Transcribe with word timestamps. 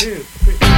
two, 0.00 0.14
three. 0.14 0.69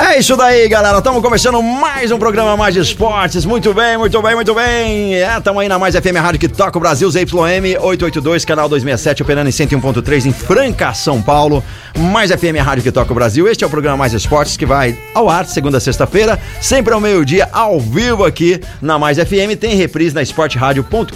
É 0.00 0.18
isso 0.18 0.36
daí, 0.36 0.68
galera. 0.68 0.98
Estamos 0.98 1.22
começando 1.22 1.62
mais 1.62 2.10
um 2.10 2.18
programa 2.18 2.56
Mais 2.56 2.74
Esportes. 2.76 3.44
Muito 3.44 3.72
bem, 3.72 3.96
muito 3.96 4.20
bem, 4.20 4.34
muito 4.34 4.54
bem. 4.54 5.14
É, 5.14 5.36
estamos 5.38 5.62
aí 5.62 5.68
na 5.68 5.78
Mais 5.78 5.94
FM 5.94 6.16
Rádio 6.16 6.40
que 6.40 6.48
toca 6.48 6.76
o 6.76 6.80
Brasil, 6.80 7.10
ZYM 7.10 7.76
882, 7.78 8.44
canal 8.44 8.68
267, 8.68 9.22
operando 9.22 9.48
em 9.48 9.52
101.3 9.52 10.26
em 10.26 10.32
Franca, 10.32 10.92
São 10.94 11.22
Paulo. 11.22 11.62
Mais 11.96 12.30
FM 12.30 12.56
Rádio 12.62 12.82
que 12.82 12.90
toca 12.90 13.12
o 13.12 13.14
Brasil. 13.14 13.46
Este 13.46 13.64
é 13.64 13.66
o 13.66 13.70
programa 13.70 13.96
Mais 13.98 14.12
Esportes 14.12 14.56
que 14.56 14.66
vai 14.66 14.98
ao 15.14 15.28
ar 15.28 15.46
segunda 15.46 15.78
a 15.78 15.80
sexta-feira, 15.80 16.38
sempre 16.60 16.92
ao 16.92 17.00
meio-dia, 17.00 17.48
ao 17.52 17.78
vivo 17.78 18.24
aqui 18.24 18.60
na 18.80 18.98
Mais 18.98 19.18
FM. 19.18 19.56
Tem 19.60 19.76
reprise 19.76 20.14
na 20.14 20.22
esporteradio.com.br 20.22 21.12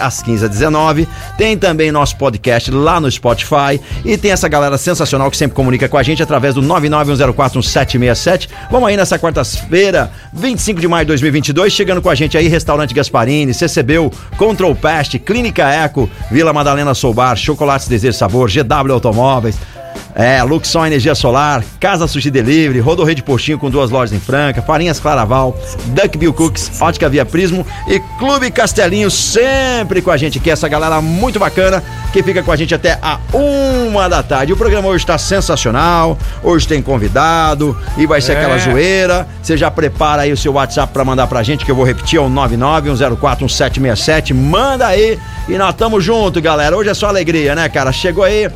às 0.00 0.22
15h19. 0.22 1.06
Tem 1.36 1.56
também 1.56 1.92
nosso 1.92 2.16
podcast 2.16 2.70
lá 2.70 3.00
no 3.00 3.10
Spotify. 3.10 3.80
E 4.04 4.16
tem 4.16 4.32
essa 4.32 4.48
galera 4.48 4.76
sensacional 4.76 5.30
que 5.30 5.36
sempre 5.36 5.54
comunica 5.54 5.88
com 5.88 5.98
a 5.98 6.02
gente 6.02 6.22
através 6.22 6.54
do 6.54 6.62
991041767. 7.86 8.48
Vamos 8.70 8.88
aí 8.88 8.96
nessa 8.96 9.18
quarta-feira, 9.18 10.10
25 10.32 10.80
de 10.80 10.88
maio 10.88 11.04
de 11.04 11.08
2022, 11.08 11.72
chegando 11.72 12.02
com 12.02 12.10
a 12.10 12.14
gente 12.14 12.36
aí, 12.36 12.48
Restaurante 12.48 12.94
Gasparini, 12.94 13.54
CCBU, 13.54 14.10
Control 14.36 14.74
Pest, 14.74 15.18
Clínica 15.18 15.68
Eco, 15.68 16.08
Vila 16.30 16.52
Madalena 16.52 16.94
Soubar, 16.94 17.36
Chocolates 17.36 17.88
Desejo 17.88 18.16
Sabor, 18.16 18.50
GW 18.50 18.92
Automóveis, 18.92 19.56
é, 20.14 20.42
Luxon 20.42 20.86
Energia 20.86 21.14
Solar, 21.14 21.64
Casa 21.80 22.06
Sushi 22.06 22.30
Delivery, 22.30 22.80
Rodorreio 22.80 23.16
de 23.16 23.22
Postinho 23.22 23.58
com 23.58 23.70
duas 23.70 23.90
lojas 23.90 24.14
em 24.14 24.20
Franca, 24.20 24.60
Farinhas 24.62 25.00
Claraval, 25.00 25.56
Duck 25.86 26.16
Bill 26.18 26.32
Cooks, 26.32 26.80
Ótica 26.80 27.08
Via 27.08 27.24
Prismo 27.24 27.66
e 27.88 27.98
Clube 28.18 28.50
Castelinho 28.50 29.10
sempre 29.10 30.02
com 30.02 30.10
a 30.10 30.16
gente 30.16 30.38
aqui, 30.38 30.50
essa 30.50 30.68
galera 30.68 31.00
muito 31.00 31.38
bacana 31.38 31.82
que 32.12 32.22
fica 32.22 32.42
com 32.42 32.52
a 32.52 32.56
gente 32.56 32.74
até 32.74 32.98
a 33.02 33.18
uma 33.32 34.08
da 34.08 34.22
tarde. 34.22 34.52
O 34.52 34.56
programa 34.56 34.88
hoje 34.88 35.04
está 35.04 35.16
sensacional, 35.16 36.18
hoje 36.42 36.68
tem 36.68 36.82
convidado 36.82 37.76
e 37.96 38.06
vai 38.06 38.20
ser 38.20 38.32
É. 38.32 38.36
aquela 38.36 38.58
zoeira. 38.58 39.26
Você 39.42 39.56
já 39.56 39.70
prepara 39.70 40.22
aí 40.22 40.32
o 40.32 40.36
seu 40.36 40.52
WhatsApp 40.52 40.92
pra 40.92 41.04
mandar 41.04 41.26
pra 41.26 41.42
gente, 41.42 41.64
que 41.64 41.70
eu 41.70 41.74
vou 41.76 41.84
repetir, 41.86 42.18
é 42.18 42.22
o 42.22 42.28
991041767. 42.28 44.34
Manda 44.34 44.86
aí 44.86 45.18
e 45.48 45.56
nós 45.56 45.74
tamo 45.74 46.00
junto, 46.00 46.40
galera. 46.40 46.76
Hoje 46.76 46.90
é 46.90 46.94
só 46.94 47.08
alegria, 47.08 47.54
né, 47.54 47.68
cara? 47.68 47.92
Chegou 47.92 48.24
aí 48.24 48.48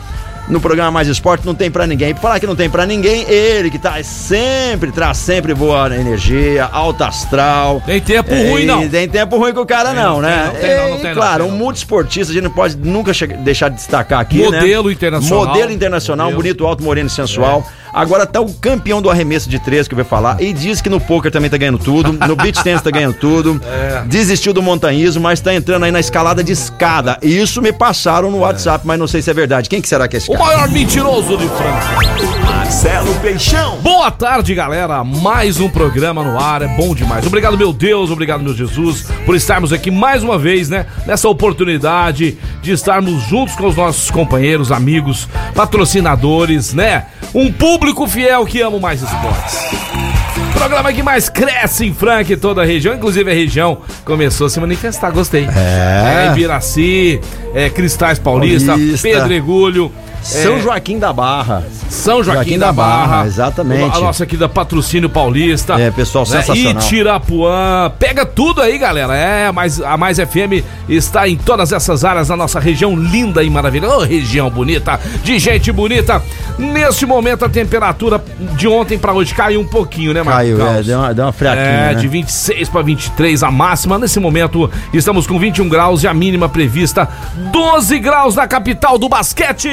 no 0.49 0.61
programa 0.61 0.91
Mais 0.91 1.09
Esporte, 1.09 1.45
não 1.45 1.55
tem 1.55 1.71
pra 1.71 1.87
ninguém. 1.87 2.13
Pra 2.13 2.23
falar 2.23 2.41
que 2.41 2.47
não 2.47 2.57
tem 2.57 2.71
pra 2.71 2.87
ninguém, 2.87 3.23
ele 3.29 3.71
que 3.71 3.79
tá 3.79 4.03
sempre, 4.03 4.93
traz 4.93 5.17
sempre 5.19 5.55
boa 5.55 5.87
energia, 5.95 6.65
alta 6.73 7.07
astral. 7.09 7.83
Tem 7.85 8.01
tempo 8.01 8.33
É, 8.33 8.51
ruim, 8.51 8.65
não. 8.65 8.89
Tem 8.89 9.09
tempo 9.09 9.37
ruim 9.37 9.53
com 9.53 9.61
o 9.61 9.67
cara, 9.67 9.91
Tem, 9.91 10.03
não, 10.03 10.15
não 10.15 10.21
né? 10.23 10.51
tem, 10.53 10.53
não 10.53 10.61
tem, 10.61 10.77
não, 10.77 10.89
não 10.91 10.97
E, 10.97 11.01
tem, 11.01 11.07
não, 11.09 11.15
claro, 11.15 11.45
um 11.47 11.51
multiesportista, 11.51 12.31
a 12.31 12.35
gente 12.35 12.45
não 12.45 12.51
pode 12.51 12.77
nunca 12.77 13.13
deixar 13.41 13.69
de 13.69 13.77
destacar 13.77 14.21
aqui, 14.21 14.39
né? 14.39 14.61
Modelo 14.61 14.91
internacional. 14.91 15.47
Modelo 15.47 15.73
internacional, 15.73 16.27
Modelo. 16.27 16.43
bonito, 16.43 16.67
alto, 16.67 16.83
moreno 16.83 17.09
e 17.09 17.11
sensual. 17.11 17.67
Agora 17.97 18.27
tá 18.27 18.43
o 18.43 18.53
campeão 18.53 19.01
do 19.01 19.09
arremesso 19.09 19.49
de 19.49 19.59
três 19.59 19.89
que 19.89 19.95
eu 19.95 19.97
vou 19.97 20.05
falar. 20.05 20.39
E 20.39 20.53
diz 20.53 20.83
que 20.83 20.91
no 20.91 21.01
poker 21.01 21.33
também 21.33 21.49
tá 21.49 21.57
ganhando 21.57 21.79
tudo. 21.79 22.13
No 22.13 22.37
beach 22.37 22.63
tennis 22.63 22.83
tá 22.83 22.91
ganhando 22.91 23.15
tudo. 23.15 23.59
É. 23.67 24.03
Desistiu 24.07 24.53
do 24.53 24.63
montanhismo, 24.63 25.23
mas 25.23 25.41
tá 25.41 25.55
entrando 25.55 25.85
aí 25.85 25.91
na 25.91 26.01
escalada 26.01 26.43
de 26.45 26.53
escada. 26.53 27.19
E 27.23 27.39
isso 27.39 27.61
me 27.63 27.73
passaram 27.73 28.31
no 28.31 28.39
WhatsApp, 28.39 28.87
mas 28.87 28.99
não 28.99 29.07
sei 29.07 29.23
se 29.23 29.31
é 29.31 29.35
verdade. 29.35 29.69
Quem 29.69 29.81
que 29.81 29.89
será 29.89 30.07
que 30.09 30.17
é 30.17 30.19
esse 30.19 30.31
O 30.31 30.35
cara? 30.35 30.45
maior 30.45 30.69
mentiroso 30.71 31.37
de 31.37 31.47
Franca. 31.49 32.45
Marcelo 32.45 33.15
Peixão. 33.17 33.79
Boa 33.79 34.11
tarde, 34.11 34.55
galera. 34.55 35.03
Mais 35.05 35.61
um 35.61 35.69
programa 35.69 36.23
no 36.25 36.39
ar. 36.39 36.63
É 36.63 36.69
bom 36.69 36.95
demais. 36.95 37.27
Obrigado, 37.27 37.57
meu 37.57 37.73
Deus. 37.73 38.11
Obrigado, 38.11 38.43
meu 38.43 38.55
Jesus, 38.55 39.07
por 39.25 39.35
estarmos 39.35 39.73
aqui 39.73 39.91
mais 39.91 40.23
uma 40.23 40.39
vez, 40.39 40.69
né? 40.69 40.87
Nessa 41.07 41.29
oportunidade 41.29 42.37
de 42.63 42.73
estarmos 42.73 43.23
juntos 43.25 43.55
com 43.57 43.67
os 43.67 43.77
nossos 43.77 44.11
companheiros, 44.11 44.71
amigos, 44.73 45.29
patrocinadores, 45.55 46.75
né? 46.75 47.07
Um 47.35 47.53
público 47.53 47.86
fiel 48.09 48.47
que 48.47 48.61
ama 48.61 48.79
mais 48.79 49.03
esportes. 49.03 49.59
Programa 50.53 50.93
que 50.93 51.03
mais 51.03 51.29
cresce 51.29 51.85
em 51.87 51.93
Franca 51.93 52.33
e 52.33 52.37
toda 52.37 52.63
a 52.63 52.65
região, 52.65 52.95
inclusive 52.95 53.31
a 53.31 53.35
região 53.35 53.79
começou 54.05 54.47
a 54.47 54.51
se 54.51 54.59
manifestar, 54.59 55.11
gostei. 55.11 55.45
É. 55.45 56.27
É, 56.27 56.33
Ibiraci, 56.33 57.21
é, 57.55 57.69
Cristais 57.69 58.19
Paulista, 58.19 58.73
Paulista. 58.73 59.09
Pedregulho. 59.09 59.93
São 60.27 60.57
é, 60.57 60.61
Joaquim 60.61 60.99
da 60.99 61.13
Barra. 61.13 61.63
são 61.89 62.23
Joaquim, 62.23 62.39
Joaquim 62.39 62.59
da, 62.59 62.67
da 62.67 62.73
Barra. 62.73 63.07
Barra, 63.07 63.27
exatamente. 63.27 63.97
A 63.97 64.01
nossa 64.01 64.25
aqui 64.25 64.37
da 64.37 64.49
Patrocínio 64.49 65.09
Paulista. 65.09 65.75
É, 65.75 65.89
pessoal 65.91 66.27
sensacional. 66.27 66.83
Itirapuã. 66.83 67.93
Pega 67.97 68.27
tudo 68.27 68.61
aí, 68.61 68.77
galera. 68.77 69.15
É, 69.15 69.53
mas 69.53 69.81
a 69.81 69.97
Mais 69.97 70.19
FM 70.19 70.65
está 70.89 71.29
em 71.29 71.37
todas 71.37 71.73
essas 71.73 72.05
áreas 72.05 72.27
da 72.27 72.37
nossa 72.37 72.59
região 72.59 72.97
linda 72.97 73.45
e 73.45 73.49
maravilhosa. 73.49 73.99
Ô, 73.99 74.01
região 74.01 74.51
bonita, 74.51 74.99
de 75.23 75.39
gente 75.39 75.71
bonita. 75.71 76.21
Neste 76.59 77.07
momento, 77.07 77.45
a 77.45 77.49
temperatura 77.49 78.23
de 78.57 78.67
ontem 78.67 78.99
pra 78.99 79.13
hoje 79.13 79.33
caiu 79.33 79.61
um 79.61 79.67
pouquinho, 79.67 80.13
né, 80.13 80.25
Marcos? 80.25 80.59
Caiu, 80.59 80.67
é, 80.67 80.83
deu 80.83 80.99
uma, 80.99 81.15
deu 81.15 81.25
uma 81.25 81.33
fraquinha. 81.33 81.65
É, 81.65 81.95
né? 81.95 81.95
de 81.95 82.09
26 82.09 82.69
para 82.69 82.83
23 82.83 83.45
a 83.45 83.51
máxima. 83.51 83.97
Nesse 83.97 84.19
momento, 84.19 84.69
estamos 84.93 85.25
com 85.25 85.39
21 85.39 85.69
graus 85.69 86.03
e 86.03 86.09
a 86.09 86.15
mínima 86.15 86.49
prevista 86.49 87.09
12 87.53 87.99
graus 88.01 88.35
na 88.35 88.49
capital 88.49 88.99
do 88.99 89.09
basquete. 89.09 89.69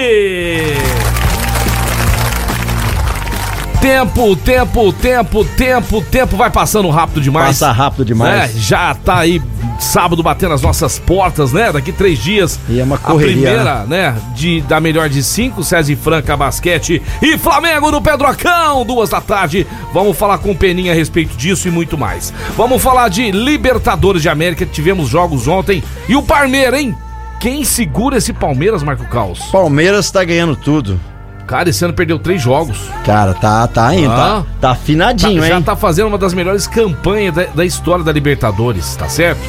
Tempo, 3.84 4.36
tempo, 4.38 4.94
tempo, 4.94 5.44
tempo, 5.44 6.02
tempo 6.04 6.38
vai 6.38 6.50
passando 6.50 6.90
rápido 6.90 7.20
demais. 7.20 7.60
Passa 7.60 7.72
rápido 7.74 8.06
demais. 8.06 8.56
É, 8.56 8.58
já 8.58 8.96
tá 8.96 9.20
aí 9.20 9.42
sábado 9.78 10.24
batendo 10.24 10.54
as 10.54 10.62
nossas 10.62 10.98
portas, 10.98 11.52
né? 11.52 11.70
Daqui 11.70 11.92
três 11.92 12.18
dias. 12.18 12.58
E 12.70 12.80
é 12.80 12.84
uma 12.84 12.96
A 12.96 13.00
correria, 13.00 13.34
primeira, 13.34 13.84
né? 13.84 14.16
De, 14.34 14.62
da 14.62 14.80
melhor 14.80 15.10
de 15.10 15.22
cinco, 15.22 15.64
César 15.64 15.92
e 15.92 15.98
Franca 15.98 16.38
Basquete 16.38 17.02
e 17.22 17.38
Flamengo 17.38 17.92
no 17.92 18.02
Pedrocão, 18.02 18.86
duas 18.86 19.10
da 19.10 19.20
tarde. 19.20 19.68
Vamos 19.94 20.18
falar 20.18 20.38
com 20.38 20.52
o 20.52 20.56
Peninha 20.56 20.94
a 20.94 20.96
respeito 20.96 21.36
disso 21.36 21.68
e 21.68 21.72
muito 21.72 21.98
mais. 21.98 22.34
Vamos 22.56 22.82
falar 22.82 23.10
de 23.10 23.32
Libertadores 23.32 24.22
de 24.22 24.30
América, 24.30 24.66
tivemos 24.66 25.10
jogos 25.10 25.46
ontem. 25.46 25.84
E 26.08 26.16
o 26.16 26.24
Palmeiras, 26.24 26.80
hein? 26.80 26.96
Quem 27.44 27.66
segura 27.66 28.18
esse 28.18 28.32
Palmeiras, 28.32 28.82
Marco 28.84 29.04
Caos? 29.06 29.40
Palmeiras 29.52 30.10
tá 30.10 30.24
ganhando 30.24 30.56
tudo. 30.56 30.98
Cara, 31.46 31.70
esse 31.70 31.84
ano 31.84 31.94
perdeu 31.94 32.18
três 32.18 32.42
jogos. 32.42 32.78
Cara, 33.06 33.34
tá, 33.34 33.68
tá 33.68 33.94
indo, 33.94 34.10
Ah. 34.10 34.16
tá, 34.16 34.46
tá 34.62 34.72
afinadinho, 34.72 35.42
Tá- 35.42 35.48
hein? 35.48 35.54
já 35.54 35.62
tá 35.62 35.76
fazendo 35.76 36.08
uma 36.08 36.18
das 36.18 36.34
melhores 36.34 36.66
campanhas 36.68 37.36
da, 37.36 37.44
da 37.48 37.66
história 37.66 38.02
da 38.02 38.14
Libertadores, 38.14 38.96
tá 38.96 39.10
certo? 39.10 39.42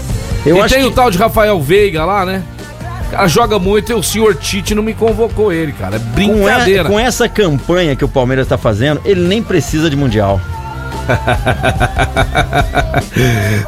Eu 0.44 0.56
e 0.56 0.60
acho 0.60 0.74
tem 0.74 0.82
que- 0.82 0.88
o 0.88 0.92
tal 0.92 1.08
de 1.08 1.16
Rafael 1.16 1.62
Veiga 1.62 2.04
lá, 2.04 2.26
né? 2.26 2.42
O 3.06 3.10
cara 3.12 3.28
joga 3.28 3.60
muito 3.60 3.92
e 3.92 3.94
o 3.94 4.02
senhor 4.02 4.34
Tite 4.34 4.74
não 4.74 4.82
me 4.82 4.92
convocou 4.92 5.52
ele, 5.52 5.70
cara. 5.72 5.94
É 5.96 5.98
Com, 6.00 6.04
e- 6.08 6.10
brincadeira. 6.26 6.88
com 6.88 6.98
essa 6.98 7.28
campanha 7.28 7.94
que 7.94 8.04
o 8.04 8.08
Palmeiras 8.08 8.48
tá 8.48 8.58
fazendo, 8.58 9.00
ele 9.04 9.20
nem 9.20 9.40
precisa 9.40 9.88
de 9.88 9.94
Mundial. 9.94 10.40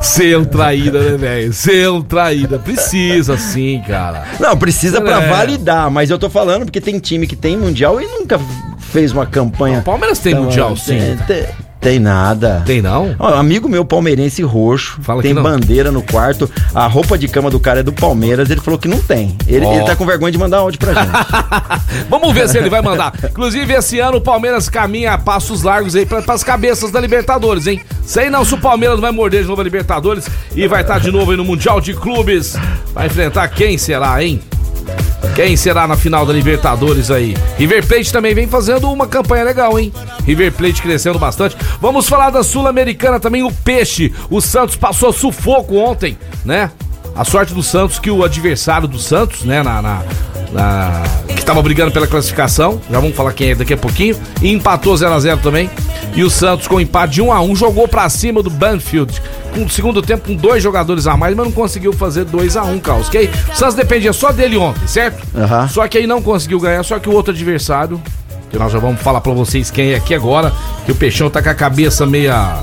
Ser 0.01 0.45
traída, 0.47 0.99
né, 1.01 1.17
velho? 1.17 1.53
Ser 1.53 2.03
traída. 2.09 2.59
Precisa 2.59 3.37
sim, 3.37 3.83
cara. 3.87 4.25
Não, 4.41 4.57
precisa 4.57 5.01
pra 5.01 5.23
É. 5.23 5.29
validar, 5.29 5.91
mas 5.91 6.11
eu 6.11 6.19
tô 6.19 6.29
falando 6.31 6.65
porque 6.65 6.81
tem 6.81 6.99
time 6.99 7.27
que 7.27 7.37
tem 7.37 7.57
Mundial 7.57 8.01
e 8.01 8.07
nunca 8.07 8.41
fez 8.79 9.13
uma 9.13 9.27
campanha. 9.27 9.79
O 9.81 9.83
Palmeiras 9.83 10.19
tem 10.19 10.33
Então, 10.33 10.45
mundial, 10.45 10.77
sim. 10.77 10.99
Tem, 10.99 11.17
tem- 11.43 11.47
tem 11.87 12.01
nada. 12.01 12.65
Tem 12.67 12.83
não? 12.83 13.15
Ó, 13.17 13.33
amigo 13.35 13.69
meu 13.69 13.85
palmeirense 13.85 14.43
roxo, 14.43 14.99
Fala 15.03 15.23
tem 15.23 15.33
bandeira 15.33 15.93
no 15.93 16.03
quarto, 16.03 16.51
a 16.75 16.85
roupa 16.89 17.17
de 17.17 17.29
cama 17.29 17.49
do 17.49 17.61
cara 17.61 17.79
é 17.79 17.83
do 17.85 17.93
Palmeiras, 17.93 18.51
ele 18.51 18.61
falou 18.61 18.77
que 18.77 18.89
não 18.89 18.99
tem. 19.01 19.37
Ele, 19.47 19.65
Ó. 19.65 19.73
ele 19.73 19.85
tá 19.85 19.95
com 19.95 20.05
vergonha 20.05 20.33
de 20.33 20.37
mandar 20.37 20.59
áudio 20.59 20.81
pra 20.81 20.93
gente. 20.93 21.13
Vamos 22.11 22.35
ver 22.35 22.49
se 22.49 22.59
ele 22.59 22.69
vai 22.69 22.83
mandar. 22.83 23.13
Inclusive, 23.23 23.73
esse 23.73 24.01
ano 24.01 24.17
o 24.17 24.21
Palmeiras 24.21 24.69
caminha 24.69 25.13
a 25.13 25.19
passos 25.19 25.63
largos 25.63 25.95
aí 25.95 26.05
para 26.05 26.25
as 26.27 26.43
cabeças 26.43 26.91
da 26.91 26.99
Libertadores, 26.99 27.69
hein? 27.69 27.81
Sei 28.05 28.29
não 28.31 28.45
se 28.45 28.55
o 28.55 28.59
Palmeiras 28.59 28.97
não 28.97 29.03
vai 29.03 29.13
morder 29.13 29.43
de 29.43 29.49
novo 29.49 29.61
a 29.61 29.65
Libertadores 29.65 30.29
e 30.57 30.67
vai 30.67 30.81
estar 30.81 30.99
de 30.99 31.13
novo 31.13 31.31
aí 31.31 31.37
no 31.37 31.45
Mundial 31.45 31.81
de 31.81 31.95
Clubes. 31.95 32.57
Vai 32.93 33.07
enfrentar 33.07 33.47
quem 33.47 33.79
será, 33.79 34.21
hein? 34.25 34.41
Quem 35.35 35.57
será 35.57 35.87
na 35.87 35.97
final 35.97 36.25
da 36.25 36.33
Libertadores 36.33 37.11
aí? 37.11 37.37
River 37.59 37.87
Plate 37.87 38.13
também 38.13 38.35
vem 38.35 38.47
fazendo 38.47 38.91
uma 38.91 39.07
campanha 39.07 39.45
legal, 39.45 39.79
hein? 39.79 39.93
River 40.25 40.53
Plate 40.53 40.81
crescendo 40.81 41.19
bastante. 41.19 41.57
Vamos 41.81 42.09
falar 42.09 42.31
da 42.31 42.43
Sul-Americana 42.43 43.21
também, 43.21 43.43
o 43.43 43.53
Peixe. 43.53 44.13
O 44.31 44.41
Santos 44.41 44.77
passou 44.77 45.13
sufoco 45.13 45.77
ontem, 45.77 46.17
né? 46.45 46.71
A 47.15 47.25
sorte 47.25 47.53
do 47.53 47.63
Santos 47.63 47.99
que 47.99 48.11
o 48.11 48.25
adversário 48.25 48.89
do 48.89 48.99
Santos, 48.99 49.43
né, 49.43 49.63
na, 49.63 49.81
na, 49.81 50.03
na- 50.53 51.03
que 51.27 51.35
estava 51.41 51.61
brigando 51.63 51.91
pela 51.93 52.07
classificação. 52.07 52.81
Já 52.91 52.99
vamos 53.01 53.17
falar 53.17 53.33
quem 53.33 53.51
é 53.51 53.55
daqui 53.55 53.75
a 53.75 53.77
pouquinho. 53.77 54.17
E 54.43 54.51
empatou 54.53 54.95
0x0 54.95 55.39
também. 55.41 55.71
E 56.15 56.23
o 56.25 56.31
Santos, 56.31 56.67
com 56.67 56.81
empate 56.81 57.15
de 57.15 57.23
1x1, 57.23 57.55
jogou 57.57 57.87
pra 57.87 58.09
cima 58.09 58.43
do 58.43 58.49
Banfield. 58.51 59.21
Com 59.55 59.65
o 59.65 59.71
segundo 59.71 60.01
tempo, 60.03 60.29
com 60.29 60.35
dois 60.35 60.63
jogadores 60.63 61.07
a 61.07 61.17
mais, 61.17 61.35
mas 61.37 61.47
não 61.47 61.53
conseguiu 61.53 61.93
fazer 61.93 62.25
2x1, 62.25 62.81
Carlos. 62.81 63.09
Que 63.09 63.19
aí, 63.19 63.31
o 63.53 63.57
Santos 63.57 63.75
dependia 63.75 64.13
só 64.13 64.33
dele 64.33 64.57
ontem, 64.57 64.87
certo? 64.87 65.23
Aham. 65.37 65.69
Só 65.69 65.87
que 65.89 65.99
aí 65.99 66.07
não 66.07 66.23
conseguiu 66.23 66.59
ganhar, 66.61 66.83
só 66.85 66.99
que 66.99 67.09
o 67.09 67.13
outro 67.13 67.33
adversário, 67.33 68.01
que 68.51 68.59
nós 68.59 68.73
já 68.73 68.79
vamos 68.79 69.01
falar 69.01 69.21
pra 69.21 69.33
vocês 69.33 69.71
quem 69.71 69.93
é 69.93 69.97
aqui 69.97 70.15
agora, 70.15 70.53
que 70.85 70.93
o 70.93 70.95
Peixão 70.95 71.29
tá 71.31 71.43
com 71.43 71.49
a 71.51 71.55
cabeça 71.55 72.07
meia. 72.07 72.59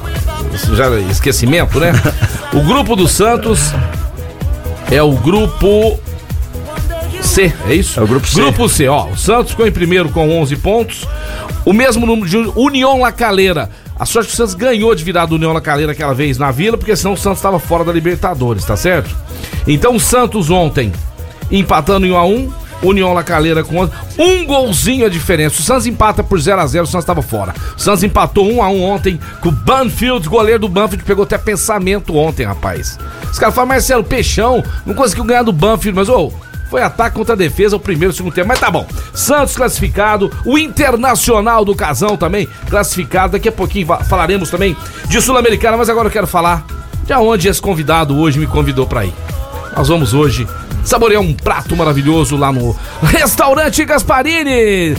Já 0.74 0.90
esquecimento, 1.12 1.80
né? 1.80 1.92
o 2.54 2.62
grupo 2.62 2.96
do 2.96 3.08
Santos 3.08 3.74
é 4.92 5.02
o 5.02 5.14
grupo 5.14 6.00
C, 7.34 7.52
é 7.68 7.74
isso? 7.74 8.00
É 8.00 8.04
o 8.04 8.06
grupo 8.06 8.28
C. 8.28 8.36
Grupo 8.40 8.70
C, 8.70 8.88
ó. 8.88 9.08
O 9.08 9.18
Santos 9.18 9.52
ficou 9.52 9.66
em 9.66 9.72
primeiro 9.72 10.08
com 10.10 10.40
11 10.40 10.56
pontos. 10.58 11.08
O 11.66 11.74
mesmo 11.74 12.06
número 12.06 12.30
de 12.30 12.38
União 12.56 13.00
La 13.00 13.12
Calera. 13.12 13.72
A 14.00 14.06
sorte 14.06 14.28
que 14.28 14.34
o 14.36 14.38
Santos 14.38 14.54
ganhou 14.54 14.94
de 14.94 15.04
virar 15.04 15.26
do 15.26 15.34
União 15.34 15.52
La 15.52 15.60
Calera 15.60 15.94
aquela 15.94 16.14
vez 16.14 16.38
na 16.38 16.52
Vila, 16.52 16.78
porque 16.78 16.96
senão 16.96 17.14
o 17.14 17.18
Santos 17.18 17.40
estava 17.40 17.58
fora 17.58 17.84
da 17.84 17.92
Libertadores, 17.92 18.64
tá 18.64 18.78
certo? 18.78 19.16
Então 19.68 19.96
o 19.96 20.00
Santos 20.00 20.52
ontem 20.52 20.92
empatando 21.50 22.06
em 22.06 22.12
1 22.12 22.18
a 22.18 22.24
1 22.24 22.54
União 22.84 23.14
La 23.14 23.24
Calera 23.24 23.64
com 23.64 23.78
11. 23.78 23.92
um 24.20 24.46
golzinho 24.46 25.06
a 25.08 25.10
diferença. 25.10 25.60
O 25.60 25.64
Santos 25.64 25.88
empata 25.88 26.24
por 26.24 26.40
0 26.40 26.62
a 26.62 26.68
0 26.68 26.84
o 26.84 26.88
Santos 26.88 27.04
estava 27.04 27.24
fora. 27.24 27.56
O 27.76 27.82
Santos 27.82 28.04
empatou 28.04 28.48
1 28.52 28.62
a 28.62 28.70
1 28.70 28.84
ontem 28.84 29.20
com 29.42 29.50
o 29.50 29.52
Banfield, 29.52 30.30
goleiro 30.30 30.60
do 30.60 30.70
Banfield 30.70 31.04
pegou 31.04 31.24
até 31.24 31.40
pensamento 31.40 32.16
ontem, 32.16 32.46
rapaz. 32.46 33.00
Os 33.32 33.40
caras 33.40 33.56
falam, 33.56 33.70
Marcelo, 33.70 34.04
Peixão 34.04 34.64
não 34.86 34.94
conseguiu 34.94 35.24
ganhar 35.24 35.42
do 35.42 35.52
Banfield, 35.54 35.96
mas 35.98 36.10
ô, 36.10 36.32
foi 36.74 36.82
ataque 36.82 37.16
contra 37.16 37.36
a 37.36 37.38
defesa, 37.38 37.76
o 37.76 37.80
primeiro 37.80 38.12
e 38.12 38.16
o 38.16 38.18
segundo 38.18 38.34
tempo. 38.34 38.48
Mas 38.48 38.60
tá 38.60 38.72
bom. 38.72 38.88
Santos 39.14 39.56
classificado, 39.56 40.32
o 40.44 40.58
Internacional 40.58 41.64
do 41.64 41.76
Casão 41.76 42.18
também 42.18 42.50
classificado. 42.68 43.34
Daqui 43.34 43.48
a 43.48 43.52
pouquinho 43.52 43.86
falaremos 44.10 44.50
também 44.50 44.76
de 45.08 45.22
Sul-Americana, 45.22 45.78
mas 45.78 45.88
agora 45.88 46.08
eu 46.08 46.12
quero 46.12 46.26
falar 46.26 46.66
de 47.06 47.14
onde 47.14 47.48
esse 47.48 47.62
convidado 47.62 48.18
hoje 48.18 48.40
me 48.40 48.48
convidou 48.48 48.88
pra 48.88 49.06
ir. 49.06 49.14
Nós 49.78 49.88
vamos 49.88 50.16
hoje 50.16 50.48
saborear 50.84 51.22
um 51.22 51.32
prato 51.32 51.76
maravilhoso 51.78 52.36
lá 52.36 52.52
no 52.52 52.76
Restaurante 53.04 53.86
Gasparini. 53.86 54.96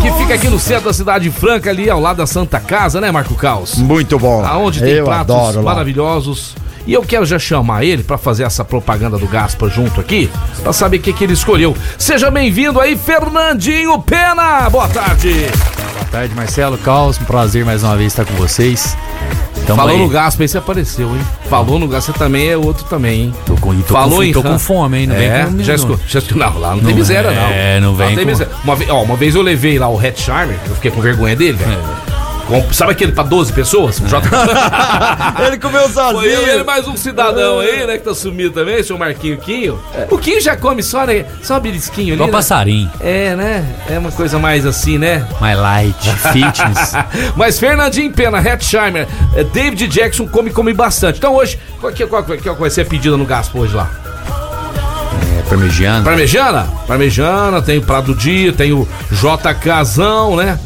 Que 0.00 0.12
fica 0.12 0.34
aqui 0.34 0.48
no 0.48 0.60
centro 0.60 0.84
da 0.84 0.92
cidade 0.92 1.28
franca, 1.32 1.70
ali 1.70 1.90
ao 1.90 1.98
lado 2.00 2.18
da 2.18 2.26
Santa 2.26 2.60
Casa, 2.60 3.00
né, 3.00 3.10
Marco 3.10 3.34
Caos? 3.34 3.74
Muito 3.78 4.16
bom. 4.16 4.44
Aonde 4.44 4.78
tem 4.78 4.90
Eu 4.92 5.04
pratos 5.06 5.34
adoro 5.34 5.56
lá. 5.56 5.72
maravilhosos. 5.72 6.54
E 6.86 6.92
eu 6.92 7.02
quero 7.02 7.24
já 7.24 7.38
chamar 7.38 7.84
ele 7.84 8.02
pra 8.02 8.16
fazer 8.18 8.42
essa 8.44 8.64
propaganda 8.64 9.18
do 9.18 9.26
Gaspar 9.26 9.68
junto 9.70 10.00
aqui, 10.00 10.30
pra 10.62 10.72
saber 10.72 10.96
o 10.96 11.00
que, 11.00 11.12
que 11.12 11.24
ele 11.24 11.34
escolheu. 11.34 11.76
Seja 11.98 12.30
bem-vindo 12.30 12.80
aí, 12.80 12.96
Fernandinho 12.96 13.98
Pena. 14.00 14.68
Boa 14.70 14.88
tarde. 14.88 15.32
Boa 15.94 16.04
tarde, 16.10 16.34
Marcelo 16.34 16.78
Caos. 16.78 17.20
Um 17.20 17.24
prazer 17.24 17.64
mais 17.64 17.84
uma 17.84 17.96
vez 17.96 18.12
estar 18.12 18.24
com 18.24 18.34
vocês. 18.34 18.96
Tamo 19.66 19.76
Falou 19.82 19.94
aí. 19.94 20.00
no 20.00 20.08
Gaspar, 20.08 20.42
aí 20.42 20.48
você 20.48 20.58
apareceu, 20.58 21.08
hein? 21.14 21.20
Falou 21.48 21.78
no 21.78 21.86
Gaspar, 21.86 22.14
você 22.14 22.18
também 22.18 22.48
é 22.48 22.56
outro 22.56 22.84
também, 22.86 23.24
hein? 23.24 23.34
Tô 23.44 23.54
com, 23.56 23.74
tô 23.82 23.92
Falou 23.92 24.16
com, 24.16 24.24
em 24.24 24.32
tô 24.32 24.42
com 24.42 24.58
fome, 24.58 25.00
hein? 25.00 25.06
Não 25.06 25.14
é, 25.16 25.44
vem 25.44 25.58
com 25.58 25.62
já 25.62 25.74
escutou. 25.74 26.00
Já. 26.08 26.20
Não, 26.34 26.58
lá 26.58 26.70
não, 26.70 26.78
tem 26.78 26.88
Não 26.88 26.94
miséria, 26.96 27.30
não. 27.30 27.42
é, 27.50 27.78
não 27.78 27.94
vem 27.94 28.08
tem 28.16 28.24
com- 28.24 28.30
miséria. 28.30 28.52
Uma, 28.64 28.74
vez, 28.74 28.90
ó, 28.90 29.02
uma 29.02 29.16
vez 29.16 29.34
eu 29.34 29.42
levei 29.42 29.78
lá 29.78 29.86
o 29.88 29.96
Red 29.96 30.14
Charmer, 30.16 30.58
eu 30.66 30.74
fiquei 30.74 30.90
com 30.90 31.00
vergonha 31.00 31.36
dele, 31.36 31.58
velho. 31.58 31.72
É. 32.06 32.09
Com- 32.50 32.72
Sabe 32.72 32.90
aquele 32.92 33.12
pra 33.12 33.22
12 33.22 33.52
pessoas? 33.52 34.00
J... 34.00 34.20
Ele 35.46 35.56
comeu 35.58 35.88
sozinho. 35.88 36.20
Foi 36.20 36.34
eu 36.34 36.46
e 36.46 36.50
ele 36.50 36.64
mais 36.64 36.86
um 36.88 36.96
cidadão 36.96 37.60
aí, 37.60 37.86
né, 37.86 37.96
que 37.96 38.04
tá 38.04 38.12
sumido 38.12 38.50
também, 38.50 38.82
seu 38.82 38.98
Marquinho 38.98 39.38
Quinho. 39.38 39.80
O 40.10 40.18
Quinho 40.18 40.40
já 40.40 40.56
come 40.56 40.82
só, 40.82 41.06
né? 41.06 41.24
Só 41.42 41.60
belisquinho 41.60 42.08
ali, 42.08 42.14
Igual 42.14 42.26
né? 42.28 42.32
passarinho. 42.32 42.90
É, 43.00 43.36
né? 43.36 43.64
É 43.88 43.98
uma 43.98 44.10
coisa 44.10 44.36
mais 44.38 44.66
assim, 44.66 44.98
né? 44.98 45.24
My 45.40 45.54
light, 45.54 45.96
fitness. 46.32 46.92
Mas 47.36 47.58
Fernandinho 47.60 48.12
Pena, 48.12 48.38
Hetzheimer, 48.40 49.06
eh, 49.36 49.44
David 49.44 49.86
Jackson 49.86 50.26
come, 50.26 50.50
come 50.50 50.72
bastante. 50.74 51.18
Então 51.18 51.34
hoje, 51.36 51.56
qual 51.80 51.92
que, 51.92 52.04
qual, 52.06 52.24
qual 52.24 52.36
que 52.38 52.50
vai 52.60 52.70
ser 52.70 52.80
a 52.80 52.84
pedida 52.84 53.16
no 53.16 53.24
Gaspo 53.24 53.60
hoje 53.60 53.74
lá? 53.76 53.88
é, 55.38 55.42
parmegiano. 55.48 56.04
Parmejana? 56.04 56.66
Parmejana, 56.88 57.62
tem 57.62 57.78
o 57.78 57.82
prato 57.82 58.06
do 58.06 58.14
dia, 58.16 58.52
tem 58.52 58.72
o 58.72 58.88
JKzão, 59.12 60.34
né? 60.36 60.58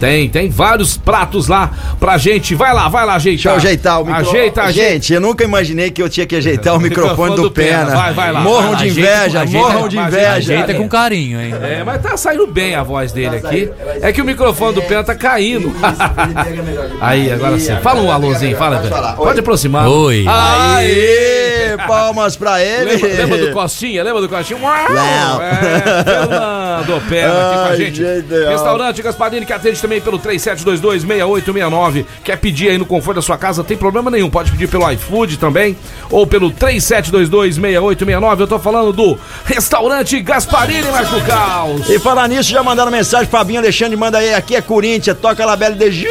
Tem, 0.00 0.28
tem 0.28 0.50
vários 0.50 0.96
pratos 0.96 1.48
lá 1.48 1.70
pra 1.98 2.18
gente. 2.18 2.54
Vai 2.54 2.74
lá, 2.74 2.88
vai 2.88 3.06
lá 3.06 3.14
ajeitar. 3.14 3.34
Deixa 3.34 3.48
eu 3.50 3.54
ajeitar 3.56 4.02
o 4.02 4.04
microfone. 4.06 4.38
Ajeita, 4.38 4.62
ajeita. 4.62 4.90
Gente, 4.92 5.12
eu 5.14 5.20
nunca 5.20 5.44
imaginei 5.44 5.90
que 5.90 6.02
eu 6.02 6.08
tinha 6.08 6.26
que 6.26 6.36
ajeitar 6.36 6.74
o 6.74 6.80
microfone 6.80 7.36
do 7.36 7.50
Pena. 7.50 7.86
Vai, 7.94 8.12
vai 8.12 8.32
lá, 8.32 8.40
Morram 8.40 8.62
vai 8.62 8.72
lá, 8.72 8.76
de 8.78 8.84
ajeita 8.90 9.00
inveja, 9.10 9.44
com- 9.46 9.52
morram 9.52 9.68
ajeita- 9.84 9.88
de 9.88 9.98
inveja. 9.98 10.32
Ajeita 10.34 10.74
com 10.74 10.88
carinho, 10.88 11.40
hein? 11.40 11.54
É, 11.62 11.82
mas 11.84 12.02
tá 12.02 12.16
saindo 12.16 12.46
bem 12.46 12.74
a 12.74 12.82
voz 12.82 13.12
dele 13.12 13.36
aqui. 13.36 13.70
É 14.02 14.12
que 14.12 14.20
o 14.20 14.24
microfone 14.24 14.74
do 14.74 14.82
Pena 14.82 15.02
tá 15.04 15.14
caindo. 15.14 15.72
Aí, 17.00 17.30
agora 17.32 17.58
sim. 17.58 17.76
Fala 17.82 18.00
um 18.00 18.10
alôzinho, 18.10 18.56
fala, 18.56 18.78
velho. 18.80 18.94
Pode 19.16 19.40
aproximar. 19.40 19.86
Oi. 19.88 20.24
Aê, 20.28 21.76
palmas 21.86 22.36
pra 22.36 22.62
ele. 22.62 22.92
Lembra, 22.92 23.08
lembra 23.08 23.38
do 23.38 23.52
Costinha? 23.52 24.02
Lembra 24.02 24.20
do 24.20 24.28
Costinha? 24.28 24.58
Uau! 24.60 24.74
Não. 24.90 25.42
É, 25.42 26.04
Fernando 26.04 27.08
Pena 27.08 27.32
aqui 27.32 27.56
com 27.56 27.72
a 27.72 27.76
gente. 27.76 27.96
gente. 27.96 28.44
Restaurante 28.48 29.02
Gasparini 29.02 29.46
que 29.46 29.52
atende 29.52 29.78
também 29.84 30.00
pelo 30.00 30.18
3722-6869. 30.18 32.06
Quer 32.24 32.38
pedir 32.38 32.70
aí 32.70 32.78
no 32.78 32.86
conforto 32.86 33.16
da 33.16 33.22
sua 33.22 33.36
casa? 33.36 33.62
Tem 33.62 33.76
problema 33.76 34.10
nenhum. 34.10 34.30
Pode 34.30 34.50
pedir 34.50 34.66
pelo 34.66 34.90
iFood 34.92 35.36
também 35.36 35.76
ou 36.10 36.26
pelo 36.26 36.50
3722-6869. 36.52 38.40
Eu 38.40 38.46
tô 38.46 38.58
falando 38.58 38.94
do 38.94 39.18
Restaurante 39.44 40.18
Gasparini, 40.22 40.90
Marco 40.90 41.20
Caos. 41.26 41.86
E 41.90 41.98
falar 41.98 42.26
nisso, 42.28 42.48
já 42.50 42.62
mandaram 42.62 42.90
mensagem, 42.90 43.28
Fabinho 43.28 43.60
Alexandre 43.60 43.94
manda 43.94 44.16
aí, 44.16 44.32
aqui 44.32 44.56
é 44.56 44.62
Corinthians, 44.62 45.18
toca 45.20 45.44
lá 45.44 45.54
Bela 45.54 45.74
de 45.74 45.90
Ju. 45.92 46.08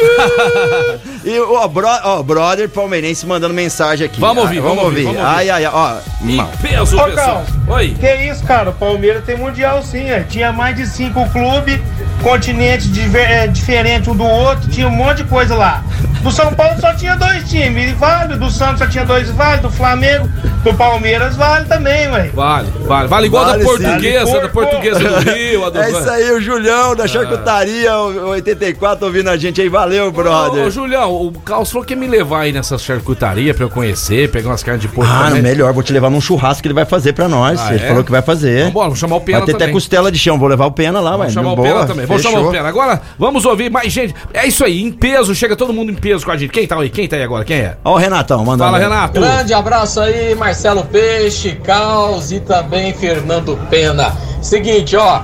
E 1.24 1.38
o 1.40 1.68
bro, 1.68 1.86
ó, 2.04 2.22
brother 2.22 2.68
palmeirense 2.68 3.26
mandando 3.26 3.54
mensagem 3.54 4.06
aqui. 4.06 4.20
Vamos 4.20 4.42
ouvir, 4.44 4.58
Ah, 4.58 4.62
vamos 4.62 4.84
ouvir, 4.84 5.04
vamos 5.04 5.18
ouvir. 5.20 5.26
Ai, 5.34 5.48
ai, 5.50 5.64
ai, 5.64 5.72
ó. 5.74 5.96
Em 6.22 6.44
peso, 6.60 6.98
Ô, 6.98 7.04
pessoal. 7.04 7.44
Oi. 7.68 7.96
Que 7.98 8.14
isso, 8.30 8.44
cara? 8.44 8.70
O 8.70 8.74
Palmeiras 8.74 9.24
tem 9.24 9.36
mundial 9.36 9.82
sim. 9.82 10.10
é. 10.10 10.20
Tinha 10.20 10.52
mais 10.52 10.76
de 10.76 10.86
cinco 10.86 11.26
clubes, 11.30 11.80
continentes 12.22 12.92
diver- 12.92 13.30
é, 13.30 13.46
diferentes 13.46 14.06
um 14.08 14.14
do 14.16 14.24
outro, 14.24 14.68
tinha 14.70 14.86
um 14.86 14.90
monte 14.90 15.18
de 15.18 15.24
coisa 15.24 15.54
lá. 15.54 15.82
Do 16.22 16.30
São 16.30 16.52
Paulo 16.54 16.78
só 16.80 16.92
tinha 16.94 17.14
dois 17.16 17.48
times, 17.50 17.92
vale. 17.98 18.36
Do 18.36 18.50
Santos 18.50 18.78
só 18.80 18.86
tinha 18.86 19.04
dois, 19.04 19.30
vale. 19.30 19.60
Do 19.62 19.70
Flamengo, 19.70 20.28
do 20.62 20.72
Palmeiras, 20.74 21.36
vale 21.36 21.66
também, 21.66 22.10
velho. 22.10 22.32
Vale, 22.34 22.68
vale. 22.86 23.08
Vale 23.08 23.26
igual 23.26 23.44
Vale 23.44 23.58
da 23.58 23.64
portuguesa, 23.64 24.24
Vale 24.26 24.40
da 24.40 24.48
por- 24.48 24.64
portuguesa 24.66 24.98
do 25.00 25.30
Rio. 25.30 25.64
a 25.66 25.70
do- 25.70 25.82
É 25.82 25.90
isso 25.90 26.10
aí, 26.10 26.30
o 26.32 26.40
Julião 26.40 26.94
da 26.96 27.06
Charcutaria 27.06 27.94
o 27.96 28.28
84 28.28 29.06
ouvindo 29.06 29.28
a 29.30 29.36
gente 29.36 29.60
aí. 29.60 29.68
Valeu, 29.68 30.08
Ô, 30.08 30.10
brother. 30.12 30.66
ô, 30.66 30.70
Julião, 30.70 31.12
o 31.22 31.32
Carlos 31.40 31.70
falou 31.70 31.84
que 31.86 31.92
ia 31.94 31.98
me 32.00 32.06
levar 32.06 32.40
aí 32.42 32.52
nessa 32.52 32.76
charcutaria 32.78 33.54
pra 33.54 33.64
eu 33.64 33.70
conhecer, 33.70 34.30
pegar 34.30 34.50
umas 34.50 34.62
carnes 34.62 34.82
de 34.82 34.88
porco 34.88 35.10
Ah, 35.12 35.26
também. 35.28 35.42
melhor, 35.42 35.72
vou 35.72 35.82
te 35.82 35.92
levar 35.92 36.10
num 36.10 36.20
churrasco 36.20 36.62
que 36.62 36.68
ele 36.68 36.74
vai 36.74 36.84
fazer 36.84 37.12
pra 37.12 37.28
nós. 37.28 37.60
Ah, 37.60 37.74
ele 37.74 37.84
é? 37.84 37.88
falou 37.88 38.04
que 38.04 38.10
vai 38.10 38.22
fazer. 38.22 38.64
Vambora, 38.64 38.86
vamos 38.86 38.98
chamar 38.98 39.16
o 39.16 39.20
Pena 39.20 39.38
Vai 39.38 39.46
ter 39.46 39.52
até 39.52 39.64
também. 39.64 39.74
costela 39.74 40.10
de 40.12 40.18
chão, 40.18 40.38
vou 40.38 40.48
levar 40.48 40.66
o 40.66 40.72
Pena 40.72 41.00
lá, 41.00 41.10
vai. 41.10 41.18
Vamos 41.28 41.34
chamar 41.34 41.52
o 41.52 41.56
Boa, 41.56 41.68
Pena 41.68 41.86
também. 41.86 42.06
Vamos 42.06 42.22
chamar 42.22 42.40
o 42.40 42.50
Pena. 42.50 42.68
Agora, 42.68 43.00
vamos 43.18 43.44
ouvir 43.44 43.70
mais 43.70 43.92
gente. 43.92 44.14
É 44.32 44.46
isso 44.46 44.64
aí, 44.64 44.82
em 44.82 44.90
peso, 44.92 45.34
chega 45.34 45.54
todo 45.56 45.72
mundo 45.72 45.90
em 45.90 45.94
peso 45.94 46.24
com 46.24 46.30
a 46.30 46.36
gente. 46.36 46.50
Quem 46.50 46.66
tá 46.66 46.76
aí? 46.78 46.90
Quem 46.90 47.08
tá 47.08 47.16
aí 47.16 47.22
agora? 47.22 47.44
Quem 47.44 47.56
é? 47.58 47.76
Ó 47.84 47.94
o 47.94 47.96
Renatão, 47.96 48.44
manda 48.44 48.64
Fala, 48.64 48.78
aí. 48.78 48.82
Renato. 48.84 49.20
Grande 49.20 49.52
abraço 49.54 50.00
aí, 50.00 50.34
Marcelo 50.34 50.84
Peixe, 50.84 51.52
Caos 51.64 52.32
e 52.32 52.40
também 52.40 52.92
Fernando 52.94 53.58
Pena. 53.70 54.14
Seguinte, 54.42 54.96
ó, 54.96 55.22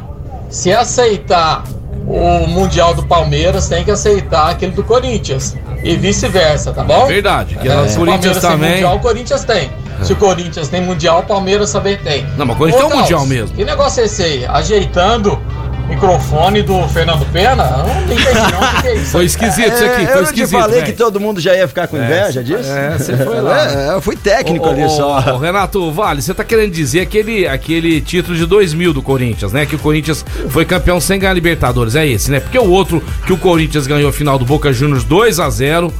se 0.48 0.72
aceitar 0.72 1.62
o 2.10 2.46
Mundial 2.48 2.94
do 2.94 3.04
Palmeiras, 3.04 3.68
tem 3.68 3.84
que 3.84 3.90
aceitar 3.90 4.50
aquele 4.50 4.72
do 4.72 4.82
Corinthians. 4.82 5.56
E 5.82 5.96
vice-versa, 5.96 6.72
tá 6.72 6.82
bom? 6.84 7.06
Verdade, 7.06 7.56
que 7.56 7.68
É, 7.68 7.80
o 7.80 7.88
se 7.88 7.96
Corinthians 7.96 8.36
o 8.36 8.40
também. 8.40 8.70
Mundial, 8.72 8.96
o 8.96 9.00
Corinthians 9.00 9.44
tem. 9.44 9.70
Se 10.02 10.12
o 10.12 10.16
Corinthians 10.16 10.68
tem 10.68 10.80
Mundial, 10.82 11.20
o 11.20 11.22
Palmeiras 11.22 11.72
também 11.72 11.96
tem. 11.96 12.26
Não, 12.36 12.44
mas 12.46 12.56
o 12.56 12.58
Corinthians 12.58 12.82
tem 12.82 12.90
Caos, 12.90 13.02
Mundial 13.02 13.26
mesmo. 13.26 13.56
Que 13.56 13.64
negócio 13.64 14.00
é 14.02 14.04
esse 14.06 14.22
aí? 14.22 14.46
Ajeitando 14.46 15.32
o 15.34 15.69
microfone 15.90 16.62
do 16.62 16.88
Fernando 16.88 17.26
Pena? 17.32 17.62
Eu 17.64 17.86
não 17.94 18.02
entendi 18.04 18.24
não, 18.34 18.78
o 18.78 18.80
que 18.82 18.88
é 18.88 18.94
isso? 18.96 19.10
Foi 19.12 19.24
esquisito 19.24 19.74
isso 19.74 19.84
aqui, 19.84 20.02
É, 20.02 20.06
foi 20.06 20.12
eu 20.12 20.16
não 20.16 20.22
te 20.24 20.26
esquisito. 20.40 20.60
falei 20.60 20.80
velho. 20.80 20.86
que 20.86 20.98
todo 20.98 21.20
mundo 21.20 21.40
já 21.40 21.54
ia 21.54 21.68
ficar 21.68 21.86
com 21.88 21.96
inveja 21.96 22.42
disso? 22.42 22.70
é, 22.70 22.96
você 22.98 23.16
foi 23.16 23.40
lá. 23.40 23.70
É, 23.70 23.94
eu 23.94 24.00
fui 24.00 24.16
técnico 24.16 24.66
Ô, 24.66 24.70
ali 24.70 24.84
ô, 24.84 24.88
só. 24.88 25.18
ô, 25.34 25.38
Renato 25.38 25.90
Vale, 25.92 26.22
você 26.22 26.32
tá 26.32 26.44
querendo 26.44 26.70
dizer 26.72 27.00
aquele, 27.00 27.46
aquele 27.46 28.00
título 28.00 28.36
de 28.36 28.46
2000 28.46 28.92
do 28.92 29.02
Corinthians, 29.02 29.52
né? 29.52 29.66
Que 29.66 29.76
o 29.76 29.78
Corinthians 29.78 30.24
foi 30.48 30.64
campeão 30.64 31.00
sem 31.00 31.18
ganhar 31.18 31.32
Libertadores, 31.34 31.94
é 31.96 32.06
esse, 32.06 32.30
né? 32.30 32.40
Porque 32.40 32.58
o 32.58 32.70
outro 32.70 33.02
que 33.26 33.32
o 33.32 33.36
Corinthians 33.36 33.86
ganhou 33.86 34.08
a 34.08 34.12
final 34.12 34.38
do 34.38 34.44
Boca 34.44 34.72
Juniors 34.72 35.04
2 35.04 35.40
a 35.40 35.50
0 35.50 35.92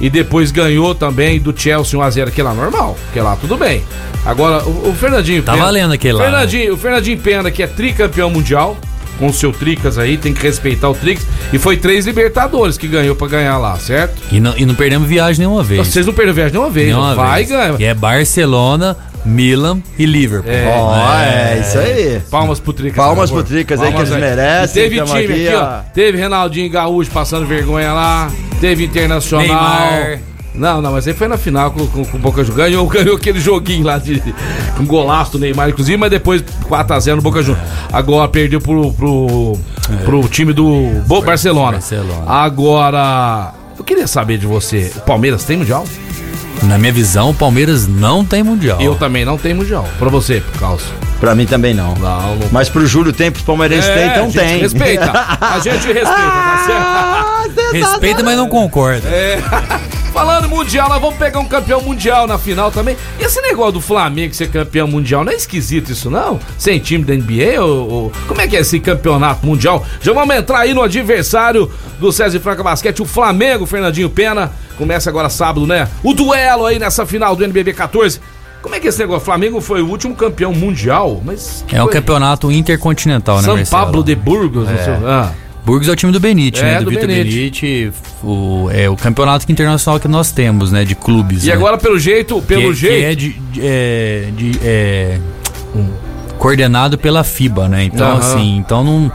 e 0.00 0.10
depois 0.10 0.50
ganhou 0.50 0.94
também 0.94 1.40
do 1.40 1.58
Chelsea 1.58 1.98
1 1.98 2.02
a 2.02 2.10
0 2.10 2.30
que 2.30 2.42
lá 2.42 2.52
normal, 2.52 2.96
que 3.12 3.20
lá 3.20 3.34
tudo 3.36 3.56
bem. 3.56 3.82
Agora, 4.26 4.62
o, 4.64 4.90
o 4.90 4.94
Fernandinho 4.94 5.42
Tá 5.42 5.54
valendo 5.56 5.92
aquele 5.92 6.14
lá, 6.14 6.24
Fernandinho, 6.24 6.74
O 6.74 6.76
Fernandinho 6.76 7.18
Pena, 7.18 7.50
que 7.50 7.62
é 7.62 7.66
tricampeão 7.66 8.28
mundial, 8.28 8.76
com 9.18 9.26
o 9.26 9.32
seu 9.32 9.52
Tricas 9.52 9.98
aí, 9.98 10.16
tem 10.16 10.32
que 10.32 10.42
respeitar 10.42 10.88
o 10.88 10.94
Tricas. 10.94 11.26
E 11.52 11.58
foi 11.58 11.76
três 11.76 12.06
Libertadores 12.06 12.76
que 12.78 12.86
ganhou 12.86 13.14
pra 13.16 13.28
ganhar 13.28 13.58
lá, 13.58 13.76
certo? 13.76 14.20
E 14.30 14.40
não, 14.40 14.54
e 14.56 14.64
não 14.64 14.74
perdemos 14.74 15.08
viagem 15.08 15.40
nenhuma 15.40 15.62
vez. 15.62 15.86
Vocês 15.86 16.06
não 16.06 16.12
perderam 16.12 16.34
viagem 16.34 16.52
nenhuma 16.52 16.70
vez. 16.70 16.86
Nenhuma 16.88 17.14
vai 17.14 17.44
vez. 17.44 17.50
e 17.50 17.52
ganha. 17.52 17.76
E 17.78 17.84
é 17.84 17.94
Barcelona, 17.94 18.96
Milan 19.24 19.80
e 19.98 20.06
Liverpool. 20.06 20.52
Ó, 20.52 21.18
é, 21.18 21.58
isso 21.60 21.78
aí. 21.78 22.20
Palmas 22.30 22.60
pro 22.60 22.72
Tricas. 22.72 22.96
Palmas 22.96 23.30
pro 23.30 23.42
Tricas 23.42 23.80
aí, 23.80 23.92
que 23.92 23.98
eles 23.98 24.12
aí. 24.12 24.20
merecem. 24.20 24.82
E 24.82 24.88
teve 24.88 25.04
time 25.04 25.24
aqui, 25.24 25.48
aqui, 25.48 25.54
ó. 25.56 25.62
ó. 25.62 25.80
Teve 25.92 26.18
Renaldinho 26.18 26.70
Gaúcho 26.70 27.10
passando 27.10 27.46
vergonha 27.46 27.92
lá. 27.92 28.30
Teve 28.60 28.84
Internacional. 28.84 29.46
Neymar. 29.46 30.35
Não, 30.56 30.80
não, 30.82 30.92
mas 30.92 31.06
aí 31.06 31.14
foi 31.14 31.28
na 31.28 31.36
final 31.36 31.70
com, 31.70 31.86
com, 31.86 32.04
com 32.04 32.16
o 32.16 32.20
Boca 32.20 32.42
Juniors. 32.44 32.56
Ganhou, 32.70 32.86
ganhou 32.86 33.16
aquele 33.16 33.38
joguinho 33.40 33.84
lá 33.84 33.98
de. 33.98 34.22
Com 34.76 34.84
golaço 34.86 35.32
do 35.32 35.38
Neymar, 35.38 35.68
inclusive, 35.68 35.96
mas 35.96 36.10
depois 36.10 36.42
4x0 36.68 37.16
no 37.16 37.22
Boca 37.22 37.42
Juniors. 37.42 37.68
Agora 37.92 38.28
perdeu 38.28 38.60
pro, 38.60 38.92
pro, 38.92 39.58
pro 40.04 40.28
time 40.28 40.52
do 40.52 40.66
Bo- 41.06 41.22
Barcelona. 41.22 41.72
Barcelona. 41.72 42.24
Agora. 42.26 43.52
Eu 43.78 43.84
queria 43.84 44.06
saber 44.06 44.38
de 44.38 44.46
você. 44.46 44.90
O 44.96 45.00
Palmeiras 45.00 45.44
tem 45.44 45.58
mundial? 45.58 45.84
Na 46.62 46.78
minha 46.78 46.92
visão, 46.92 47.30
o 47.30 47.34
Palmeiras 47.34 47.86
não 47.86 48.24
tem 48.24 48.42
mundial. 48.42 48.80
Eu 48.80 48.94
também 48.94 49.24
não 49.26 49.36
tenho 49.36 49.56
mundial. 49.56 49.86
Pra 49.98 50.08
você, 50.08 50.42
Calço. 50.58 50.86
Pra 51.20 51.34
mim 51.34 51.44
também 51.46 51.74
não. 51.74 51.94
Não, 51.96 52.36
não. 52.36 52.48
Mas 52.50 52.68
pro 52.70 52.86
Júlio 52.86 53.12
tem, 53.12 53.30
pros 53.30 53.44
palmeirenses 53.44 53.84
tem, 53.86 53.94
É, 54.02 54.06
então 54.06 54.24
a 54.24 54.28
gente 54.28 54.38
tem. 54.38 54.58
Respeita. 54.60 55.12
A 55.40 55.58
gente 55.60 55.86
respeita, 55.86 56.04
tá 56.06 56.64
certo? 56.66 57.72
Respeita, 57.72 58.22
mas 58.22 58.36
não 58.36 58.48
concorda. 58.48 59.06
É. 59.08 59.38
Falando 60.16 60.48
mundial, 60.48 60.88
nós 60.88 60.98
vamos 60.98 61.16
pegar 61.18 61.40
um 61.40 61.44
campeão 61.44 61.82
mundial 61.82 62.26
na 62.26 62.38
final 62.38 62.70
também. 62.70 62.96
E 63.20 63.24
esse 63.24 63.38
negócio 63.42 63.72
do 63.72 63.80
Flamengo 63.82 64.32
ser 64.32 64.48
campeão 64.48 64.88
mundial, 64.88 65.22
não 65.22 65.30
é 65.30 65.34
esquisito 65.34 65.92
isso 65.92 66.10
não? 66.10 66.40
Sem 66.56 66.78
time 66.78 67.04
da 67.04 67.12
NBA? 67.14 67.62
Ou, 67.62 67.90
ou- 67.90 68.12
como 68.26 68.40
é 68.40 68.48
que 68.48 68.56
é 68.56 68.60
esse 68.60 68.80
campeonato 68.80 69.44
mundial? 69.44 69.84
Já 70.00 70.14
vamos 70.14 70.34
entrar 70.34 70.60
aí 70.60 70.72
no 70.72 70.80
adversário 70.80 71.70
do 72.00 72.10
César 72.10 72.38
e 72.38 72.40
Franca 72.40 72.62
Basquete, 72.62 73.02
o 73.02 73.04
Flamengo, 73.04 73.66
Fernandinho 73.66 74.08
Pena. 74.08 74.50
Começa 74.78 75.10
agora 75.10 75.28
sábado, 75.28 75.66
né? 75.66 75.86
O 76.02 76.14
duelo 76.14 76.64
aí 76.64 76.78
nessa 76.78 77.04
final 77.04 77.36
do 77.36 77.44
NBB 77.44 77.74
14. 77.74 78.18
Como 78.62 78.74
é 78.74 78.80
que 78.80 78.86
é 78.86 78.88
esse 78.88 78.98
negócio? 78.98 79.20
O 79.20 79.24
Flamengo 79.26 79.60
foi 79.60 79.82
o 79.82 79.86
último 79.86 80.16
campeão 80.16 80.54
mundial, 80.54 81.20
mas... 81.22 81.62
É 81.70 81.78
um 81.82 81.84
foi? 81.84 81.92
campeonato 81.92 82.50
intercontinental, 82.50 83.36
né, 83.36 83.42
São 83.42 83.56
Marcelo? 83.56 83.84
Pablo 83.84 84.02
de 84.02 84.14
Burgos, 84.14 84.66
não 84.66 84.78
sei. 84.78 84.94
Ah. 85.06 85.30
Burgos 85.66 85.88
é 85.88 85.92
o 85.92 85.96
time 85.96 86.12
do 86.12 86.20
Benite, 86.20 86.60
É, 86.60 86.64
né? 86.64 86.78
Do, 86.78 86.84
do 86.84 86.90
Vitor 86.92 87.08
Benite. 87.08 87.36
Benite. 87.36 87.92
o, 88.22 88.70
é 88.72 88.88
o 88.88 88.96
campeonato 88.96 89.50
internacional 89.50 89.98
que 89.98 90.06
nós 90.06 90.30
temos, 90.30 90.70
né? 90.70 90.84
De 90.84 90.94
clubes. 90.94 91.42
E 91.44 91.48
né? 91.48 91.52
agora, 91.54 91.76
pelo 91.76 91.98
jeito, 91.98 92.40
pelo 92.42 92.68
que, 92.68 92.74
jeito... 92.74 92.96
Que 92.96 93.04
é 93.04 93.14
de. 93.16 93.28
de- 93.32 93.60
é, 93.66 94.28
de- 94.36 94.58
é, 94.62 95.18
coordenado 96.38 96.96
pela 96.98 97.24
FIBA, 97.24 97.68
né? 97.68 97.84
Então, 97.84 98.06
Aham. 98.08 98.18
assim, 98.18 98.56
então 98.56 98.84
não. 98.84 99.12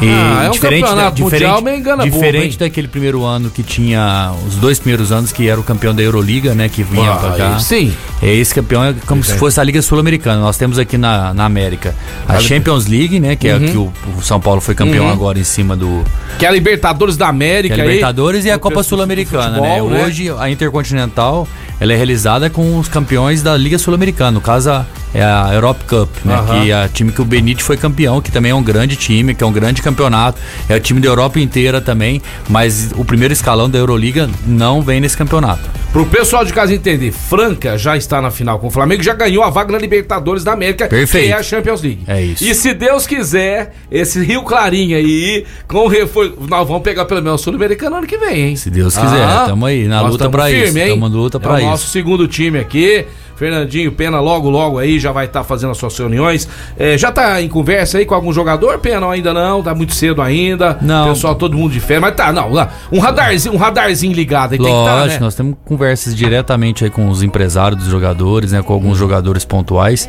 e 0.00 0.08
Ah, 0.08 0.44
é 0.44 0.48
um 0.48 0.52
diferente 0.52 0.82
campeonato 0.82 1.22
mundial, 1.22 1.60
mas 1.62 1.78
engana 1.78 2.04
diferente 2.04 2.58
daquele 2.58 2.88
primeiro 2.88 3.24
ano 3.24 3.50
que 3.50 3.62
tinha 3.62 4.32
os 4.46 4.54
dois 4.54 4.78
primeiros 4.78 5.12
anos 5.12 5.30
que 5.32 5.48
era 5.48 5.60
o 5.60 5.62
campeão 5.62 5.94
da 5.94 6.02
Euroliga, 6.02 6.54
né? 6.54 6.68
Que 6.68 6.82
vinha 6.82 7.12
pra 7.16 7.32
cá. 7.32 7.54
Ah, 7.56 7.58
sim. 7.60 7.92
É, 8.22 8.32
Esse 8.34 8.54
campeão 8.54 8.84
é 8.84 8.94
como 9.06 9.22
se 9.22 9.34
fosse 9.36 9.60
a 9.60 9.64
Liga 9.64 9.82
Sul-Americana. 9.82 10.40
Nós 10.40 10.56
temos 10.56 10.78
aqui 10.78 10.96
na, 10.96 11.34
na 11.34 11.44
América 11.44 11.94
a 12.28 12.38
Champions 12.40 12.86
League, 12.86 13.18
né? 13.20 13.36
Que 13.36 13.48
é 13.48 13.54
Uhum. 13.56 13.66
que 13.68 13.76
o, 13.76 13.92
o 14.18 14.22
São 14.22 14.40
Paulo 14.40 14.60
foi 14.60 14.74
campeão 14.74 15.08
agora 15.10 15.38
em 15.38 15.44
cima 15.44 15.76
do, 15.76 16.02
Que 16.38 16.46
é 16.46 16.48
a 16.48 16.52
Libertadores 16.52 17.16
da 17.16 17.28
América. 17.28 17.74
que 17.74 17.80
é 17.80 17.84
a 17.84 17.86
aí. 17.86 17.94
Libertadores 17.94 18.44
e 18.44 18.50
a 18.50 18.58
Copa 18.58 18.82
Sul-Americana, 18.82 19.60
né? 19.60 19.82
né? 19.82 20.04
Hoje 20.04 20.30
a 20.38 20.48
Intercontinental 20.50 21.46
ela 21.78 21.92
é 21.92 21.96
realizada 21.96 22.48
com 22.50 22.78
os 22.78 22.88
campeões 22.88 23.42
da 23.42 23.56
Liga 23.56 23.78
Sul-Americana, 23.78 24.30
no 24.32 24.40
caso 24.40 24.70
a- 24.70 24.86
é 25.14 25.22
a 25.22 25.50
Europe 25.52 25.84
Cup, 25.84 26.08
né? 26.24 26.34
Aham. 26.34 26.62
Que 26.62 26.70
é 26.70 26.84
o 26.84 26.88
time 26.88 27.12
que 27.12 27.20
o 27.20 27.24
Benite 27.24 27.62
foi 27.62 27.76
campeão, 27.76 28.20
que 28.20 28.30
também 28.30 28.52
é 28.52 28.54
um 28.54 28.62
grande 28.62 28.96
time, 28.96 29.34
que 29.34 29.42
é 29.42 29.46
um 29.46 29.52
grande 29.52 29.82
campeonato. 29.82 30.40
É 30.68 30.76
o 30.76 30.80
time 30.80 31.00
da 31.00 31.08
Europa 31.08 31.40
inteira 31.40 31.80
também, 31.80 32.22
mas 32.48 32.90
o 32.96 33.04
primeiro 33.04 33.32
escalão 33.32 33.68
da 33.68 33.78
Euroliga 33.78 34.28
não 34.46 34.80
vem 34.82 35.00
nesse 35.00 35.16
campeonato. 35.16 35.62
Pro 35.92 36.06
pessoal 36.06 36.44
de 36.44 36.52
casa 36.52 36.72
entender, 36.72 37.10
Franca 37.10 37.76
já 37.76 37.96
está 37.96 38.20
na 38.20 38.30
final 38.30 38.58
com 38.60 38.68
o 38.68 38.70
Flamengo, 38.70 39.02
já 39.02 39.12
ganhou 39.12 39.42
a 39.42 39.50
vaga 39.50 39.72
na 39.72 39.78
Libertadores 39.78 40.44
da 40.44 40.52
América, 40.52 40.86
Perfeito. 40.86 41.26
que 41.26 41.32
é 41.32 41.36
a 41.36 41.42
Champions 41.42 41.82
League. 41.82 42.04
É 42.06 42.22
isso. 42.22 42.44
E 42.44 42.54
se 42.54 42.72
Deus 42.72 43.06
quiser, 43.06 43.74
esse 43.90 44.24
Rio 44.24 44.44
Clarinho 44.44 44.96
aí, 44.96 45.44
com 45.66 45.88
reforço, 45.88 46.34
nós 46.48 46.66
vamos 46.66 46.82
pegar 46.82 47.04
pelo 47.06 47.20
menos 47.20 47.40
o 47.40 47.44
Sul-Americano 47.44 47.96
ano 47.96 48.06
que 48.06 48.16
vem, 48.16 48.50
hein? 48.50 48.56
Se 48.56 48.70
Deus 48.70 48.96
quiser, 48.96 49.46
tamo 49.46 49.66
aí, 49.66 49.88
na 49.88 50.00
luta 50.02 50.30
pra 50.30 50.50
isso, 50.50 50.78
hein? 50.78 50.90
tamo 50.90 51.08
na 51.08 51.14
luta 51.16 51.38
é 51.38 51.40
pra 51.40 51.54
o 51.54 51.58
isso. 51.58 51.66
nosso 51.66 51.88
segundo 51.88 52.28
time 52.28 52.58
aqui. 52.60 53.04
Fernandinho 53.40 53.90
Pena, 53.90 54.20
logo, 54.20 54.50
logo 54.50 54.78
aí, 54.78 55.00
já 55.00 55.12
vai 55.12 55.24
estar 55.24 55.42
fazendo 55.42 55.70
as 55.70 55.78
suas 55.78 55.96
reuniões. 55.98 56.46
É, 56.78 56.98
já 56.98 57.10
tá 57.10 57.40
em 57.40 57.48
conversa 57.48 57.96
aí 57.96 58.04
com 58.04 58.14
algum 58.14 58.34
jogador, 58.34 58.78
Pena? 58.80 59.10
Ainda 59.10 59.32
não? 59.32 59.62
Tá 59.62 59.74
muito 59.74 59.94
cedo 59.94 60.20
ainda. 60.20 60.76
Não. 60.82 61.08
Pessoal, 61.08 61.34
todo 61.34 61.56
mundo 61.56 61.72
de 61.72 61.80
férias. 61.80 62.02
Mas 62.02 62.14
tá, 62.14 62.30
não, 62.34 62.50
um 62.92 62.98
radarzinho, 62.98 63.54
um 63.54 63.56
radarzinho 63.56 64.12
ligado 64.12 64.52
aí 64.52 64.58
tem 64.58 64.66
que 64.66 64.72
Lógico, 64.72 64.98
tá, 64.98 65.06
né? 65.06 65.18
nós 65.20 65.34
temos 65.34 65.56
conversas 65.64 66.14
diretamente 66.14 66.84
aí 66.84 66.90
com 66.90 67.08
os 67.08 67.22
empresários 67.22 67.80
dos 67.80 67.90
jogadores, 67.90 68.52
né, 68.52 68.60
com 68.60 68.74
alguns 68.74 68.98
jogadores 68.98 69.42
pontuais, 69.42 70.06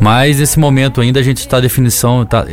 mas 0.00 0.40
nesse 0.40 0.58
momento 0.58 1.00
ainda 1.00 1.20
a 1.20 1.22
gente 1.22 1.38
está 1.38 1.60
definição, 1.60 2.26
tá, 2.26 2.44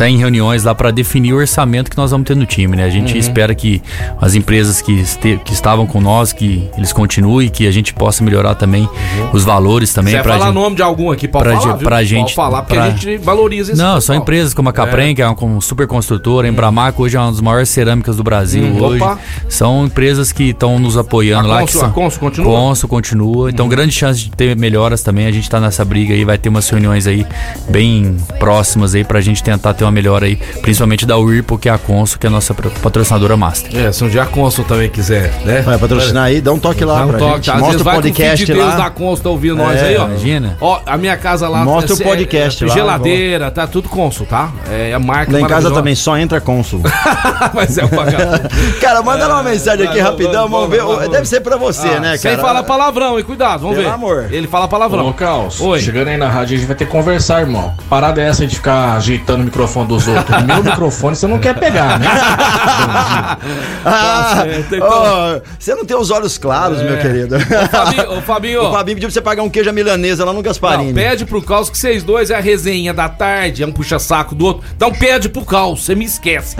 tá 0.00 0.08
em 0.08 0.16
reuniões 0.16 0.64
lá 0.64 0.74
para 0.74 0.90
definir 0.90 1.34
o 1.34 1.36
orçamento 1.36 1.90
que 1.90 1.96
nós 1.98 2.10
vamos 2.10 2.26
ter 2.26 2.34
no 2.34 2.46
time, 2.46 2.74
né? 2.74 2.84
A 2.84 2.88
gente 2.88 3.12
Uhum. 3.12 3.18
espera 3.18 3.54
que 3.54 3.82
as 4.18 4.34
empresas 4.34 4.80
que, 4.80 4.98
este- 4.98 5.38
que 5.44 5.52
estavam 5.52 5.86
com 5.86 6.00
nós, 6.00 6.32
que 6.32 6.66
eles 6.74 6.90
continuem, 6.90 7.50
que 7.50 7.66
a 7.66 7.70
gente 7.70 7.92
possa 7.92 8.24
melhorar 8.24 8.54
também 8.54 8.88
os 9.30 9.44
valores 9.44 9.92
também 9.92 10.16
Se 10.16 10.22
falar 10.22 10.46
gente- 10.46 10.54
nome 10.54 10.76
de 10.76 10.82
algum 10.82 11.10
aqui, 11.12 11.28
pode 11.28 11.44
pra 11.44 11.52
falar, 11.60 11.74
viu? 11.76 11.84
pra 11.86 11.96
Pode 11.98 12.08
gente- 12.08 12.34
falar, 12.34 12.62
porque 12.62 12.76
pra- 12.76 12.84
a 12.84 12.90
gente 12.90 13.18
valoriza 13.18 13.72
esse 13.72 13.78
Não, 13.82 14.00
são 14.00 14.14
empresas 14.16 14.54
como 14.54 14.70
a 14.70 14.72
Capren, 14.72 15.14
que 15.14 15.20
é 15.20 15.28
uma 15.28 15.60
super 15.60 15.86
construtora, 15.86 16.46
a 16.46 16.50
Embramaco 16.50 17.02
hoje 17.02 17.18
é 17.18 17.20
uma 17.20 17.30
das 17.30 17.40
maiores 17.42 17.68
cerâmicas 17.68 18.16
do 18.16 18.22
Brasil 18.24 18.64
Hum, 18.64 18.82
hoje. 18.82 19.02
opa. 19.02 19.18
São 19.50 19.84
empresas 19.84 20.32
que 20.32 20.44
estão 20.44 20.78
nos 20.78 20.96
apoiando 20.96 21.46
A 21.50 21.56
lá. 21.56 21.60
Consul- 21.60 21.66
que 21.66 21.78
são, 21.80 21.88
a 21.90 21.92
Consul 21.92 22.20
continua? 22.20 22.50
Consul 22.58 22.88
continua. 22.88 23.50
Então, 23.50 23.68
grande 23.68 23.92
chance 23.92 24.18
de 24.20 24.30
ter 24.30 24.56
melhoras 24.56 25.02
também. 25.02 25.26
A 25.26 25.30
gente 25.32 25.50
tá 25.50 25.60
nessa 25.60 25.84
briga 25.84 26.14
aí, 26.14 26.24
vai 26.24 26.38
ter 26.38 26.48
umas 26.48 26.66
reuniões 26.70 27.06
aí 27.06 27.26
bem 27.68 28.16
próximas 28.38 28.94
aí 28.94 29.04
pra 29.04 29.20
gente 29.20 29.42
tentar 29.42 29.74
ter 29.74 29.84
uma 29.84 29.89
melhora 29.92 30.26
aí, 30.26 30.36
principalmente 30.62 31.06
da 31.06 31.16
Whirlpool, 31.16 31.58
que 31.58 31.68
é 31.68 31.72
a 31.72 31.78
Consul, 31.78 32.18
que 32.18 32.26
é 32.26 32.28
a 32.28 32.30
nossa 32.30 32.54
patrocinadora 32.54 33.36
master. 33.36 33.70
É, 33.76 33.92
se 33.92 34.02
um 34.04 34.08
dia 34.08 34.22
a 34.22 34.26
Consul 34.26 34.64
também 34.64 34.88
quiser, 34.88 35.32
né? 35.44 35.62
Vai 35.62 35.78
patrocinar 35.78 36.24
aí, 36.24 36.40
dá 36.40 36.52
um 36.52 36.58
toque 36.58 36.84
lá 36.84 36.98
Dá 37.00 37.04
um 37.04 37.08
pra 37.08 37.18
toque, 37.18 37.46
gente. 37.46 37.58
Mostra 37.58 37.80
o 37.80 37.84
vai 37.84 37.94
com 37.94 38.00
o 38.00 38.02
podcast 38.02 38.52
lá. 38.52 38.76
da 38.76 38.90
Consul, 38.90 39.22
tá 39.24 39.30
ouvindo 39.30 39.56
nós 39.56 39.80
É, 39.80 39.88
aí, 39.88 39.96
ó. 39.96 40.06
imagina. 40.06 40.56
Ó, 40.60 40.80
a 40.86 40.96
minha 40.96 41.16
casa 41.16 41.48
lá... 41.48 41.64
Mostra 41.64 41.94
o 41.94 42.00
é- 42.00 42.04
podcast 42.04 42.64
é, 42.64 42.66
lá, 42.66 42.74
Geladeira, 42.74 43.50
tá 43.50 43.66
tudo 43.66 43.88
Consul, 43.88 44.26
tá? 44.26 44.50
É 44.70 44.92
a 44.94 44.98
marca 44.98 45.32
Lá 45.32 45.40
em 45.40 45.46
casa 45.46 45.70
também 45.70 45.94
só 45.94 46.16
entra 46.16 46.40
cônsul. 46.40 46.80
Mas 47.54 47.76
é 47.78 47.84
o 47.84 47.88
vagabundo. 47.88 48.48
Cara, 48.80 49.02
manda 49.02 49.26
uma 49.28 49.42
mensagem 49.42 49.86
aqui 49.86 50.00
vai, 50.00 50.10
rapidão, 50.10 50.48
vamos, 50.48 50.50
vamos 50.52 50.70
ver. 50.70 50.78
vamos, 50.82 50.94
vamos. 50.96 51.10
Deve 51.10 51.26
ser 51.26 51.40
pra 51.40 51.56
você, 51.56 51.88
Ah, 51.88 52.00
né, 52.00 52.16
Sem 52.16 52.30
cara? 52.32 52.42
falar 52.42 52.62
palavrão, 52.62 53.18
hein? 53.18 53.24
Cuidado, 53.24 53.60
vamos 53.60 53.76
Pelo 53.76 53.88
ver. 53.88 53.94
amor. 53.94 54.28
Ele 54.30 54.46
fala 54.46 54.66
palavrão. 54.68 55.08
Ô, 55.08 55.12
Caos, 55.12 55.60
Oi. 55.60 55.80
chegando 55.80 56.08
aí 56.08 56.16
na 56.16 56.28
rádio, 56.28 56.56
a 56.56 56.58
gente 56.58 56.66
vai 56.66 56.76
ter 56.76 56.84
que 56.86 56.90
conversar, 56.90 57.40
irmão. 57.40 57.74
Parada 57.88 58.20
é 58.20 58.26
essa 58.28 58.46
de 58.46 58.54
ficar 58.56 58.96
ajeitando 58.96 59.40
o 59.42 59.44
microfone 59.84 59.88
dos 59.88 60.08
outros. 60.08 60.42
Meu 60.44 60.62
microfone 60.64 61.16
você 61.16 61.26
não 61.26 61.38
quer 61.38 61.58
pegar, 61.58 61.98
né? 61.98 62.06
Ah, 63.84 64.42
certo, 64.44 64.74
então. 64.76 64.88
ó, 64.90 65.40
você 65.58 65.74
não 65.74 65.84
tem 65.84 65.96
os 65.96 66.10
olhos 66.10 66.36
claros, 66.36 66.82
meu 66.82 66.98
querido. 66.98 67.36
Ô, 67.36 67.40
Fabinho, 67.68 68.12
ô, 68.12 68.20
Fabinho. 68.22 68.62
O 68.68 68.72
Fabinho 68.72 68.96
pediu 68.96 69.08
pra 69.08 69.14
você 69.14 69.20
pagar 69.20 69.42
um 69.42 69.48
queijo 69.48 69.72
milanesa 69.72 70.24
lá 70.24 70.32
no 70.32 70.42
Gasparini. 70.42 70.92
Não, 70.92 70.94
pede 71.02 71.24
pro 71.24 71.40
Caos 71.40 71.70
que 71.70 71.78
vocês 71.78 72.02
dois 72.02 72.30
é 72.30 72.34
a 72.36 72.40
resenha 72.40 72.92
da 72.92 73.08
tarde, 73.08 73.62
é 73.62 73.66
um 73.66 73.72
puxa-saco 73.72 74.34
do 74.34 74.44
outro. 74.44 74.64
Então 74.76 74.92
pede 74.92 75.28
pro 75.28 75.44
Caos, 75.44 75.84
você 75.84 75.94
me 75.94 76.04
esquece. 76.04 76.56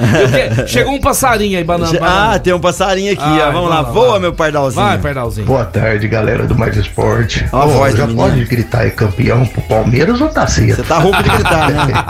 Chegou 0.66 0.94
um 0.94 1.00
passarinho 1.00 1.58
aí, 1.58 1.64
banana. 1.64 1.98
Ah, 2.02 2.38
tem 2.38 2.52
um 2.54 2.60
passarinho 2.60 3.12
aqui, 3.12 3.22
Ah, 3.22 3.48
ó. 3.48 3.52
Vamos 3.52 3.68
lá, 3.70 3.76
vai 3.82 3.84
lá, 3.84 3.90
voa, 3.90 4.10
vai. 4.12 4.20
meu 4.20 4.32
pardalzinho. 4.32 4.84
Vai, 4.86 4.98
Pardalzinho. 4.98 5.46
Boa 5.46 5.64
tarde, 5.64 6.08
galera 6.08 6.46
do 6.46 6.56
Mais 6.56 6.76
Esporte. 6.76 7.46
Ó 7.52 7.60
a 7.60 7.64
Ô, 7.66 7.68
voz 7.70 7.94
já 7.96 8.06
pode 8.06 8.44
gritar 8.44 8.80
aí 8.80 8.90
campeão 8.90 9.44
pro 9.46 9.60
Palmeiras 9.62 10.20
ou 10.20 10.28
tá 10.28 10.46
cedo? 10.46 10.76
Você 10.76 10.82
tá 10.82 10.98
rouco 10.98 11.22
de 11.22 11.28
gritar, 11.28 11.70
né? 11.70 12.04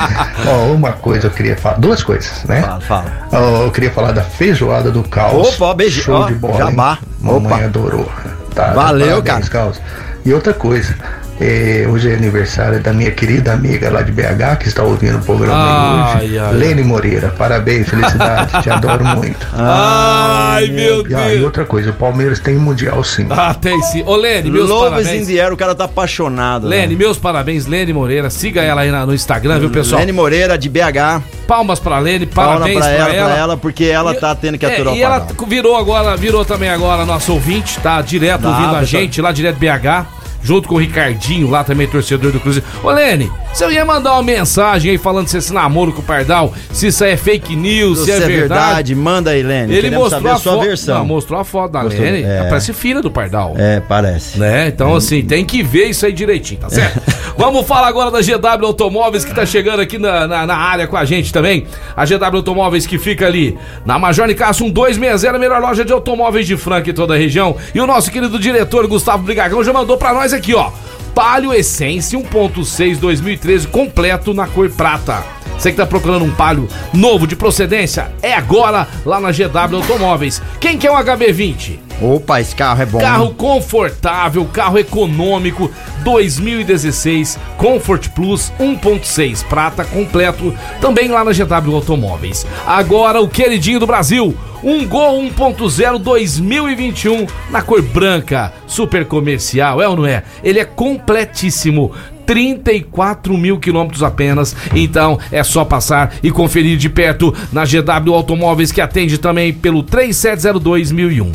Ó, 0.46 0.72
uma 0.72 0.92
coisa 1.00 1.26
eu 1.26 1.30
queria 1.30 1.56
falar, 1.56 1.78
duas 1.78 2.02
coisas, 2.02 2.44
né? 2.44 2.62
Fala, 2.62 2.80
fala. 2.80 3.28
Ó, 3.32 3.62
eu 3.64 3.70
queria 3.72 3.90
falar 3.90 4.12
da 4.12 4.22
feijoada 4.22 4.90
do 4.90 5.02
Caos. 5.02 5.54
Opa, 5.60 5.74
beijo- 5.74 6.02
Show 6.02 6.14
ó, 6.14 6.26
de 6.26 6.34
bola. 6.34 6.56
jabá. 6.56 6.98
Mamãe 7.20 7.46
Opa. 7.54 7.64
adorou. 7.64 8.10
Tá, 8.54 8.72
Valeu, 8.72 9.22
parabéns, 9.22 9.48
Caos. 9.48 9.80
E 10.24 10.32
outra 10.34 10.52
coisa. 10.52 10.94
É, 11.40 11.86
hoje 11.88 12.10
é 12.10 12.14
aniversário 12.14 12.80
da 12.80 12.92
minha 12.92 13.10
querida 13.10 13.52
amiga 13.54 13.90
lá 13.90 14.02
de 14.02 14.12
BH 14.12 14.58
que 14.60 14.68
está 14.68 14.82
ouvindo 14.82 15.16
o 15.18 15.22
programa 15.22 16.12
Ai, 16.14 16.24
hoje. 16.26 16.38
ai, 16.38 16.52
Lene 16.54 16.82
Moreira, 16.84 17.30
parabéns, 17.36 17.88
felicidade, 17.88 18.62
te 18.62 18.68
adoro 18.68 19.04
muito. 19.04 19.46
Ai, 19.56 20.66
meu 20.68 21.06
E, 21.08 21.14
ah, 21.14 21.28
e 21.28 21.30
Deus. 21.32 21.44
outra 21.44 21.64
coisa, 21.64 21.90
o 21.90 21.92
Palmeiras 21.94 22.40
tem 22.40 22.56
mundial 22.56 23.02
sim. 23.02 23.26
Ah, 23.30 23.54
tem 23.54 23.80
sim. 23.82 24.02
Ô, 24.06 24.16
Lene, 24.16 24.50
meus 24.50 24.68
Love 24.68 24.86
in 25.00 25.04
parabéns. 25.04 25.26
the 25.28 25.40
air, 25.40 25.52
o 25.52 25.56
cara 25.56 25.74
tá 25.74 25.84
apaixonado. 25.84 26.66
Lene, 26.68 26.88
né? 26.94 26.96
meus 26.98 27.16
parabéns, 27.16 27.66
Lene 27.66 27.92
Moreira. 27.92 28.28
Siga 28.28 28.60
ela 28.62 28.82
aí 28.82 28.90
no 28.90 29.14
Instagram, 29.14 29.58
viu, 29.60 29.70
pessoal? 29.70 30.00
Lene 30.00 30.12
Moreira, 30.12 30.58
de 30.58 30.68
BH. 30.68 31.22
Palmas 31.46 31.78
pra 31.80 31.98
Lene, 31.98 32.26
Palma 32.26 32.52
parabéns 32.60 32.78
pra 32.78 32.88
ela, 32.90 33.04
pra 33.06 33.14
ela. 33.14 33.28
pra 33.30 33.38
ela, 33.38 33.56
porque 33.56 33.84
ela 33.84 34.14
tá 34.14 34.34
tendo 34.34 34.58
que 34.58 34.66
É, 34.66 34.74
aturar 34.74 34.94
e 34.94 35.00
o 35.00 35.04
ela 35.04 35.20
padrão. 35.20 35.46
virou 35.48 35.76
agora, 35.76 36.16
virou 36.16 36.44
também 36.44 36.68
agora 36.68 37.04
nosso 37.04 37.32
ouvinte, 37.32 37.78
tá 37.80 38.00
direto 38.02 38.42
Tá, 38.42 38.48
ouvindo 38.50 38.76
a 38.76 38.80
pessoal. 38.80 38.84
gente 39.02 39.20
lá 39.20 39.32
direto 39.32 39.56
BH, 39.56 40.06
junto 40.42 40.68
com 40.68 40.76
o 40.76 40.78
Ricardinho, 40.78 41.50
lá 41.50 41.64
também 41.64 41.86
torcedor 41.86 42.32
do 42.32 42.40
Cruzeiro. 42.40 42.66
Ô 42.82 42.90
Lene, 42.90 43.30
Se 43.52 43.64
eu 43.64 43.70
ia 43.72 43.84
mandar 43.84 44.12
uma 44.14 44.22
mensagem 44.22 44.92
aí 44.92 44.96
falando 44.98 45.26
se 45.28 45.36
esse 45.36 45.52
namoro 45.52 45.92
com 45.92 46.00
o 46.00 46.04
Pardal, 46.04 46.54
se 46.72 46.86
isso 46.86 47.04
é 47.04 47.14
fake 47.16 47.54
news, 47.56 47.98
se, 47.98 48.04
Se 48.06 48.12
é, 48.12 48.20
verdade. 48.20 48.94
manda 48.94 49.32
aí, 49.32 49.42
Lene. 49.42 49.72
Ele 49.72 49.82
Queremos 49.82 50.10
mostrou 50.10 50.32
a, 50.32 50.36
sua 50.38 50.52
foto. 50.54 50.64
versão. 50.64 50.98
Não, 51.00 51.04
mostrou 51.04 51.40
a 51.40 51.44
foto 51.44 51.72
da 51.72 51.82
Mostrou, 51.82 52.02
Lene. 52.02 52.22
é. 52.22 52.44
Parece 52.48 52.72
filha 52.72 53.02
do 53.02 53.10
Pardal. 53.10 53.54
É, 53.58 53.80
parece. 53.80 54.38
Né? 54.38 54.68
Então, 54.68 54.94
assim, 54.94 55.20
tem 55.22 55.44
que 55.44 55.62
ver 55.62 55.86
isso 55.86 56.06
aí 56.06 56.12
direitinho, 56.12 56.60
tá 56.60 56.70
certo? 56.70 57.02
Vamos 57.36 57.66
falar 57.66 57.88
agora 57.88 58.10
da 58.10 58.20
GW 58.20 58.66
Automóveis 58.66 59.24
que 59.24 59.34
tá 59.34 59.44
chegando 59.44 59.80
aqui 59.80 59.98
na, 59.98 60.26
na, 60.26 60.46
na 60.46 60.56
área 60.56 60.86
com 60.86 60.96
a 60.96 61.04
gente 61.04 61.32
também. 61.32 61.66
A 61.96 62.06
GW 62.06 62.36
Automóveis 62.36 62.86
que 62.86 62.98
fica 62.98 63.26
ali 63.26 63.58
na 63.84 63.98
Major 63.98 64.26
Nicasso 64.26 64.62
1260, 64.64 65.36
a 65.36 65.38
melhor 65.38 65.60
loja 65.60 65.84
de 65.84 65.92
automóveis 65.92 66.46
de 66.46 66.56
Franca 66.56 66.88
em 66.90 66.94
toda 66.94 67.14
a 67.14 67.18
região. 67.18 67.56
E 67.74 67.80
o 67.80 67.86
nosso 67.86 68.10
querido 68.10 68.38
diretor 68.38 68.86
Gustavo 68.86 69.22
Brigagão 69.24 69.62
já 69.64 69.72
mandou 69.72 69.98
pra 69.98 70.14
nós 70.14 70.32
aqui, 70.32 70.54
ó. 70.54 70.70
Palio 71.14 71.52
Essence 71.52 72.16
1.6 72.16 72.98
2013 72.98 73.68
completo 73.68 74.32
na 74.32 74.46
cor 74.46 74.68
prata. 74.70 75.24
Você 75.58 75.70
que 75.70 75.76
tá 75.76 75.86
procurando 75.86 76.24
um 76.24 76.30
Palio 76.30 76.68
novo 76.92 77.26
de 77.26 77.36
procedência, 77.36 78.12
é 78.22 78.32
agora 78.32 78.88
lá 79.04 79.20
na 79.20 79.30
GW 79.30 79.76
Automóveis. 79.76 80.40
Quem 80.58 80.78
quer 80.78 80.90
um 80.90 80.94
HB20? 80.94 81.89
Opa, 82.00 82.40
esse 82.40 82.54
carro 82.54 82.82
é 82.82 82.86
bom. 82.86 82.98
Carro 82.98 83.34
confortável, 83.34 84.44
carro 84.46 84.78
econômico, 84.78 85.70
2016, 86.02 87.38
Comfort 87.58 88.08
Plus 88.10 88.50
1.6, 88.58 89.44
prata 89.44 89.84
completo, 89.84 90.54
também 90.80 91.08
lá 91.08 91.22
na 91.22 91.32
GW 91.32 91.74
Automóveis. 91.74 92.46
Agora 92.66 93.20
o 93.20 93.28
queridinho 93.28 93.78
do 93.78 93.86
Brasil, 93.86 94.34
um 94.62 94.86
Gol 94.86 95.22
1.0 95.22 95.98
2021 95.98 97.26
na 97.50 97.62
cor 97.62 97.82
branca, 97.82 98.52
super 98.66 99.04
comercial, 99.04 99.80
é 99.82 99.88
ou 99.88 99.96
não 99.96 100.06
é? 100.06 100.22
Ele 100.42 100.58
é 100.58 100.64
completíssimo. 100.64 101.92
34 102.30 103.36
mil 103.36 103.58
quilômetros 103.58 104.04
apenas. 104.04 104.54
Então 104.72 105.18
é 105.32 105.42
só 105.42 105.64
passar 105.64 106.14
e 106.22 106.30
conferir 106.30 106.78
de 106.78 106.88
perto 106.88 107.34
na 107.52 107.64
GW 107.64 108.14
Automóveis 108.14 108.70
que 108.70 108.80
atende 108.80 109.18
também 109.18 109.52
pelo 109.52 109.82
3702.001. 109.82 111.32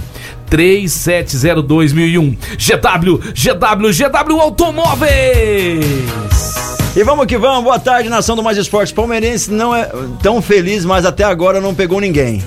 3702.001. 0.49 2.37
GW, 2.57 3.19
GW, 3.33 3.91
GW 3.91 4.41
Automóveis. 4.41 5.85
E 6.95 7.03
vamos 7.03 7.25
que 7.25 7.37
vamos, 7.37 7.63
boa 7.63 7.77
tarde, 7.77 8.07
nação 8.07 8.35
do 8.35 8.43
Mais 8.43 8.57
Esportes. 8.57 8.93
Palmeirense 8.93 9.51
não 9.51 9.75
é 9.75 9.89
tão 10.23 10.41
feliz, 10.41 10.85
mas 10.85 11.05
até 11.05 11.23
agora 11.23 11.59
não 11.59 11.75
pegou 11.75 11.99
ninguém. 11.99 12.41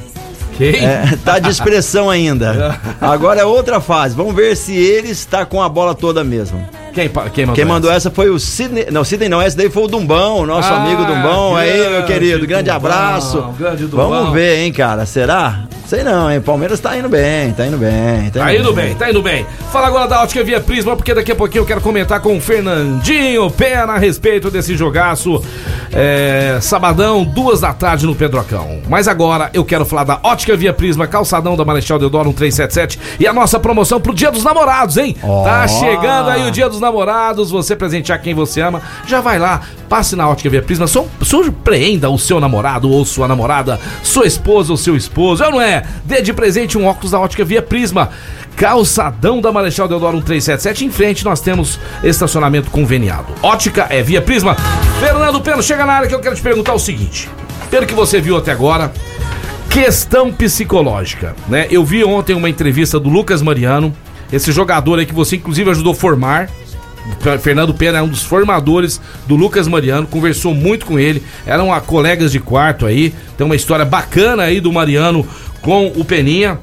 Quem? 0.56 0.84
É, 0.84 1.16
tá 1.24 1.38
de 1.38 1.50
expressão 1.50 2.10
ainda. 2.10 2.80
Agora 3.00 3.40
é 3.40 3.44
outra 3.44 3.80
fase. 3.80 4.16
Vamos 4.16 4.34
ver 4.34 4.56
se 4.56 4.74
ele 4.74 5.08
está 5.08 5.46
com 5.46 5.62
a 5.62 5.68
bola 5.68 5.94
toda 5.94 6.24
mesmo. 6.24 6.68
Quem, 6.98 7.08
quem 7.08 7.44
mandou, 7.46 7.54
Quem 7.54 7.64
mandou 7.64 7.90
essa? 7.90 8.08
essa 8.08 8.10
foi 8.10 8.28
o 8.30 8.38
Sidney. 8.38 8.86
Não, 8.90 9.04
Sidney 9.04 9.28
não, 9.28 9.40
esse 9.42 9.56
daí 9.56 9.70
foi 9.70 9.84
o 9.84 9.86
Dumbão, 9.86 10.44
nosso 10.44 10.72
Ah, 10.72 10.78
amigo 10.82 11.04
Dumbão. 11.04 11.54
Aí, 11.54 11.88
meu 11.90 12.02
querido, 12.04 12.46
grande 12.46 12.70
Dumbão, 12.70 12.76
abraço. 12.90 13.42
grande 13.58 13.86
Dumbão. 13.86 14.08
Vamos 14.10 14.32
ver, 14.32 14.58
hein, 14.58 14.72
cara. 14.72 15.06
Será? 15.06 15.60
Sei 15.86 16.02
não, 16.02 16.30
hein? 16.30 16.40
Palmeiras 16.40 16.80
tá 16.80 16.96
indo 16.98 17.08
bem, 17.08 17.50
tá 17.52 17.66
indo 17.66 17.78
bem. 17.78 18.28
Tá 18.30 18.54
indo 18.54 18.72
bem, 18.74 18.94
tá 18.94 19.08
indo 19.10 19.22
bem. 19.22 19.46
Fala 19.72 19.86
agora 19.86 20.06
da 20.06 20.22
Ótica 20.22 20.44
Via 20.44 20.60
Prisma, 20.60 20.94
porque 20.94 21.14
daqui 21.14 21.32
a 21.32 21.34
pouquinho 21.34 21.62
eu 21.62 21.66
quero 21.66 21.80
comentar 21.80 22.20
com 22.20 22.36
o 22.36 22.40
Fernandinho 22.40 23.50
Pena 23.50 23.94
a 23.94 23.98
respeito 23.98 24.50
desse 24.50 24.76
jogaço. 24.76 25.42
É, 25.90 26.58
sabadão, 26.60 27.24
duas 27.24 27.60
da 27.60 27.72
tarde 27.72 28.04
no 28.06 28.14
Pedrocão. 28.14 28.80
Mas 28.86 29.08
agora 29.08 29.48
eu 29.54 29.64
quero 29.64 29.86
falar 29.86 30.04
da 30.04 30.20
Ótica 30.22 30.54
Via 30.54 30.72
Prisma, 30.74 31.06
calçadão 31.06 31.56
da 31.56 31.64
Marechal 31.64 31.98
Deodoro 31.98 32.26
1377 32.26 33.16
e 33.18 33.26
a 33.26 33.32
nossa 33.32 33.58
promoção 33.58 33.98
pro 33.98 34.12
Dia 34.14 34.30
dos 34.30 34.44
Namorados, 34.44 34.98
hein? 34.98 35.16
Tá 35.44 35.66
chegando 35.66 36.28
aí 36.28 36.46
o 36.46 36.50
Dia 36.50 36.68
dos 36.68 36.80
Namorados, 36.80 36.87
você 36.90 37.76
presentear 37.76 38.20
quem 38.20 38.34
você 38.34 38.60
ama, 38.60 38.80
já 39.06 39.20
vai 39.20 39.38
lá, 39.38 39.62
passe 39.88 40.14
na 40.16 40.28
Ótica 40.28 40.50
Via 40.50 40.62
Prisma, 40.62 40.86
sur- 40.86 41.06
surpreenda 41.22 42.08
o 42.10 42.18
seu 42.18 42.40
namorado 42.40 42.90
ou 42.90 43.04
sua 43.04 43.26
namorada, 43.28 43.78
sua 44.02 44.26
esposa 44.26 44.72
ou 44.72 44.76
seu 44.76 44.96
esposo, 44.96 45.42
eu 45.44 45.50
não 45.50 45.60
é? 45.60 45.82
Dê 46.04 46.20
de 46.22 46.32
presente 46.32 46.76
um 46.78 46.86
óculos 46.86 47.10
da 47.12 47.20
Ótica 47.20 47.44
Via 47.44 47.62
Prisma. 47.62 48.10
Calçadão 48.56 49.40
da 49.40 49.52
Marechal 49.52 49.86
Deodoro 49.86 50.14
1377. 50.16 50.84
Em 50.84 50.90
frente 50.90 51.24
nós 51.24 51.40
temos 51.40 51.78
estacionamento 52.02 52.70
conveniado. 52.70 53.26
Ótica 53.40 53.86
é 53.88 54.02
Via 54.02 54.20
Prisma. 54.20 54.56
Fernando 54.98 55.40
Peno, 55.40 55.62
chega 55.62 55.86
na 55.86 55.92
área 55.92 56.08
que 56.08 56.14
eu 56.14 56.18
quero 56.20 56.34
te 56.34 56.42
perguntar 56.42 56.74
o 56.74 56.78
seguinte. 56.78 57.30
Pelo 57.70 57.86
que 57.86 57.94
você 57.94 58.20
viu 58.20 58.36
até 58.36 58.50
agora, 58.50 58.92
questão 59.70 60.32
psicológica, 60.32 61.36
né? 61.48 61.68
Eu 61.70 61.84
vi 61.84 62.02
ontem 62.04 62.34
uma 62.34 62.48
entrevista 62.50 62.98
do 62.98 63.08
Lucas 63.08 63.42
Mariano, 63.42 63.94
esse 64.32 64.50
jogador 64.50 64.98
aí 64.98 65.06
que 65.06 65.14
você 65.14 65.36
inclusive 65.36 65.70
ajudou 65.70 65.92
a 65.92 65.96
formar. 65.96 66.50
Fernando 67.40 67.74
Pena 67.74 67.98
é 67.98 68.02
um 68.02 68.08
dos 68.08 68.22
formadores 68.22 69.00
do 69.26 69.36
Lucas 69.36 69.66
Mariano, 69.66 70.06
conversou 70.06 70.54
muito 70.54 70.86
com 70.86 70.98
ele, 70.98 71.22
eram 71.46 71.68
colegas 71.80 72.32
de 72.32 72.40
quarto 72.40 72.86
aí, 72.86 73.14
tem 73.36 73.44
uma 73.44 73.56
história 73.56 73.84
bacana 73.84 74.44
aí 74.44 74.60
do 74.60 74.72
Mariano 74.72 75.26
com 75.60 75.88
o 75.88 76.04
Peninha. 76.04 76.58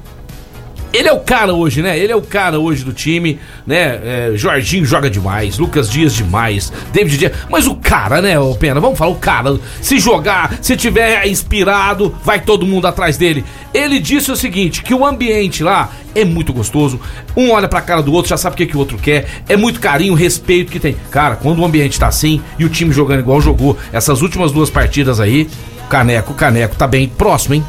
Ele 0.96 1.08
é 1.08 1.12
o 1.12 1.20
cara 1.20 1.52
hoje, 1.52 1.82
né? 1.82 1.98
Ele 1.98 2.10
é 2.10 2.16
o 2.16 2.22
cara 2.22 2.58
hoje 2.58 2.82
do 2.82 2.90
time, 2.90 3.38
né? 3.66 4.00
É, 4.02 4.32
Jorginho 4.34 4.82
joga 4.86 5.10
demais, 5.10 5.58
Lucas 5.58 5.90
Dias 5.90 6.14
demais, 6.14 6.72
David 6.90 7.18
Dias. 7.18 7.32
Mas 7.50 7.66
o 7.66 7.74
cara, 7.74 8.22
né, 8.22 8.40
ô 8.40 8.54
Pena? 8.54 8.80
Vamos 8.80 8.98
falar, 8.98 9.10
o 9.10 9.16
cara, 9.16 9.58
se 9.82 9.98
jogar, 9.98 10.56
se 10.62 10.74
tiver 10.74 11.28
inspirado, 11.28 12.16
vai 12.24 12.40
todo 12.40 12.64
mundo 12.64 12.86
atrás 12.86 13.18
dele. 13.18 13.44
Ele 13.74 13.98
disse 13.98 14.32
o 14.32 14.36
seguinte: 14.36 14.82
que 14.82 14.94
o 14.94 15.04
ambiente 15.04 15.62
lá 15.62 15.90
é 16.14 16.24
muito 16.24 16.50
gostoso. 16.50 16.98
Um 17.36 17.50
olha 17.50 17.68
pra 17.68 17.82
cara 17.82 18.02
do 18.02 18.14
outro, 18.14 18.30
já 18.30 18.38
sabe 18.38 18.54
o 18.54 18.56
que, 18.56 18.64
que 18.64 18.76
o 18.76 18.80
outro 18.80 18.96
quer. 18.96 19.26
É 19.50 19.54
muito 19.54 19.80
carinho, 19.80 20.14
respeito 20.14 20.72
que 20.72 20.80
tem. 20.80 20.96
Cara, 21.10 21.36
quando 21.36 21.58
o 21.58 21.64
ambiente 21.66 22.00
tá 22.00 22.06
assim 22.06 22.40
e 22.58 22.64
o 22.64 22.70
time 22.70 22.90
jogando 22.90 23.20
igual 23.20 23.38
jogou 23.38 23.76
essas 23.92 24.22
últimas 24.22 24.50
duas 24.50 24.70
partidas 24.70 25.20
aí, 25.20 25.46
o 25.84 25.88
Caneco, 25.88 26.32
o 26.32 26.34
Caneco 26.34 26.74
tá 26.74 26.86
bem 26.86 27.06
próximo, 27.06 27.54
hein? 27.54 27.64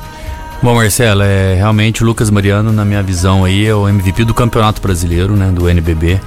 Bom, 0.62 0.74
Marcelo, 0.74 1.22
é 1.22 1.54
realmente 1.54 2.04
o 2.04 2.06
Lucas 2.06 2.30
Mariano, 2.30 2.72
na 2.72 2.84
minha 2.84 3.02
visão 3.04 3.46
aí, 3.46 3.65
é 3.65 3.76
o 3.76 3.88
MVP 3.88 4.26
do 4.26 4.34
Campeonato 4.34 4.82
Brasileiro, 4.82 5.36
né, 5.36 5.52
do 5.52 5.70
NBB. 5.70 6.20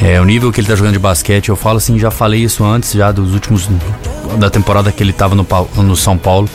É, 0.00 0.20
o 0.20 0.24
nível 0.24 0.50
que 0.50 0.60
ele 0.60 0.66
tá 0.66 0.74
jogando 0.74 0.94
de 0.94 0.98
basquete, 0.98 1.48
eu 1.48 1.56
falo 1.56 1.76
assim, 1.76 1.98
já 1.98 2.10
falei 2.10 2.42
isso 2.42 2.64
antes, 2.64 2.92
já 2.92 3.12
dos 3.12 3.34
últimos 3.34 3.68
da 4.36 4.50
temporada 4.50 4.90
que 4.92 5.02
ele 5.02 5.12
tava 5.12 5.34
no, 5.34 5.46
no 5.76 5.96
São 5.96 6.16
Paulo. 6.18 6.48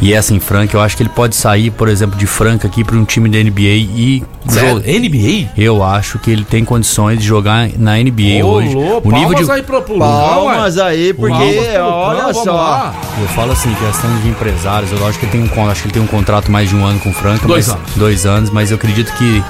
E 0.00 0.12
essa 0.12 0.34
em 0.34 0.40
Franca, 0.40 0.76
eu 0.76 0.80
acho 0.80 0.96
que 0.96 1.02
ele 1.02 1.10
pode 1.10 1.34
sair, 1.34 1.70
por 1.70 1.88
exemplo, 1.88 2.18
de 2.18 2.26
Franca 2.26 2.66
aqui 2.68 2.84
para 2.84 2.96
um 2.96 3.04
time 3.04 3.28
da 3.28 3.38
NBA 3.38 3.60
e 3.62 4.22
Sério? 4.48 4.76
NBA? 4.76 5.50
Eu 5.56 5.82
acho 5.82 6.18
que 6.18 6.30
ele 6.30 6.44
tem 6.44 6.64
condições 6.64 7.18
de 7.18 7.24
jogar 7.26 7.68
na 7.78 7.96
NBA 7.96 8.44
Ô, 8.44 8.48
hoje. 8.52 8.76
o 8.76 9.10
nível 9.10 9.34
de 9.34 9.44
palmas 9.46 9.50
aí 9.50 9.62
pro 9.62 9.82
Palmas 9.82 10.78
aí, 10.78 11.12
porque 11.14 11.32
Palmas 11.74 12.24
olha 12.26 12.34
só. 12.34 12.52
lá. 12.52 12.94
Eu 13.20 13.28
falo 13.28 13.52
assim, 13.52 13.74
questão 13.74 14.14
de 14.18 14.28
empresários, 14.28 14.92
eu 14.92 15.06
acho 15.06 15.18
que 15.18 15.24
ele 15.26 15.32
tem 15.32 15.40
um, 15.42 15.70
acho 15.70 15.82
que 15.82 15.86
ele 15.88 15.94
tem 15.94 16.02
um 16.02 16.06
contrato 16.06 16.50
mais 16.50 16.68
de 16.68 16.76
um 16.76 16.84
ano 16.84 16.98
com 17.00 17.10
o 17.10 17.12
Franca. 17.12 17.46
Dois 17.46 17.66
mas- 17.68 17.76
anos. 17.76 17.90
Dois 17.96 18.26
anos, 18.26 18.50
mas 18.50 18.70
eu 18.70 18.76
acredito 18.76 19.12
que 19.14 19.42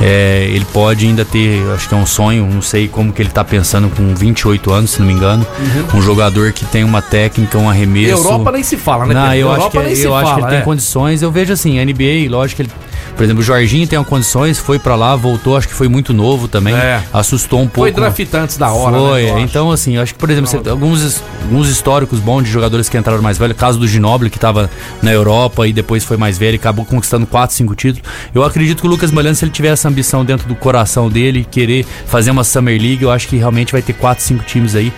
é, 0.00 0.46
ele 0.50 0.64
pode 0.72 1.06
ainda 1.06 1.24
ter, 1.24 1.62
acho 1.74 1.88
que 1.88 1.94
é 1.94 1.96
um 1.96 2.06
sonho, 2.06 2.46
não 2.46 2.62
sei 2.62 2.88
como 2.88 3.12
que 3.12 3.20
ele 3.20 3.30
tá 3.30 3.44
pensando 3.44 3.88
com 3.88 4.14
28 4.14 4.72
anos, 4.72 4.90
se 4.92 5.00
não 5.00 5.06
me 5.06 5.12
engano. 5.12 5.46
Um 5.94 6.00
jogador 6.00 6.52
que 6.52 6.64
tem 6.64 6.84
uma 6.84 7.02
técnica, 7.02 7.58
um 7.58 7.68
arremesso. 7.68 8.22
Uhum. 8.22 8.30
Europa 8.30 8.52
nem 8.52 8.62
se 8.62 8.76
fala, 8.76 9.06
né? 9.06 9.14
Não, 9.14 9.34
eu 9.34 9.48
acho 9.50 9.58
Europa 9.60 9.80
que, 9.80 9.86
nem 9.86 9.96
se 9.96 10.04
eu 10.04 10.14
acho 10.14 10.34
que 10.34 10.40
ele 10.40 10.48
tem 10.48 10.58
né? 10.58 10.64
condições. 10.64 11.22
Eu 11.22 11.32
vejo 11.32 11.52
assim, 11.52 11.80
a 11.80 11.84
NBA, 11.84 12.30
lógico 12.30 12.56
que 12.56 12.62
ele. 12.62 12.70
Por 13.18 13.24
exemplo, 13.24 13.42
o 13.42 13.44
Jorginho 13.44 13.84
tem 13.86 14.02
condições, 14.04 14.58
foi 14.60 14.78
pra 14.78 14.94
lá, 14.94 15.16
voltou, 15.16 15.56
acho 15.56 15.66
que 15.66 15.74
foi 15.74 15.88
muito 15.88 16.14
novo 16.14 16.46
também. 16.46 16.72
É. 16.74 17.02
Assustou 17.12 17.58
um 17.60 17.66
pouco. 17.66 17.80
Foi 17.80 17.90
draftado 17.92 18.44
antes 18.44 18.56
da 18.56 18.72
hora, 18.72 18.96
Foi, 18.96 19.22
né, 19.24 19.30
eu 19.30 19.34
acho. 19.36 19.44
então 19.44 19.70
assim, 19.72 19.96
eu 19.96 20.02
acho 20.02 20.12
que, 20.14 20.20
por 20.20 20.30
exemplo, 20.30 20.48
você- 20.48 20.70
alguns, 20.70 21.20
alguns 21.42 21.68
históricos 21.68 22.20
bons 22.20 22.44
de 22.44 22.50
jogadores 22.50 22.88
que 22.88 22.96
entraram 22.96 23.20
mais 23.20 23.36
velho, 23.36 23.52
caso 23.56 23.76
do 23.76 23.88
Ginobili, 23.88 24.30
que 24.30 24.38
tava 24.38 24.70
na 25.02 25.12
Europa 25.12 25.66
e 25.66 25.72
depois 25.72 26.04
foi 26.04 26.16
mais 26.16 26.38
velho 26.38 26.54
e 26.54 26.56
acabou 26.56 26.84
conquistando 26.84 27.26
4, 27.26 27.56
5 27.56 27.74
títulos. 27.74 28.08
Eu 28.32 28.44
acredito 28.44 28.80
que 28.80 28.86
o 28.86 28.90
Lucas 28.90 29.10
Mariano, 29.10 29.34
se 29.34 29.44
ele 29.44 29.50
tiver 29.50 29.70
essa 29.70 29.88
ambição 29.88 30.24
dentro 30.24 30.46
do 30.46 30.54
coração 30.54 31.08
dele, 31.10 31.44
querer 31.50 31.84
fazer 32.06 32.30
uma 32.30 32.44
Summer 32.44 32.80
League, 32.80 33.02
eu 33.02 33.10
acho 33.10 33.26
que 33.26 33.36
realmente 33.36 33.72
vai 33.72 33.82
ter 33.82 33.94
4, 33.94 34.22
5 34.24 34.44
times 34.44 34.76
aí. 34.76 34.92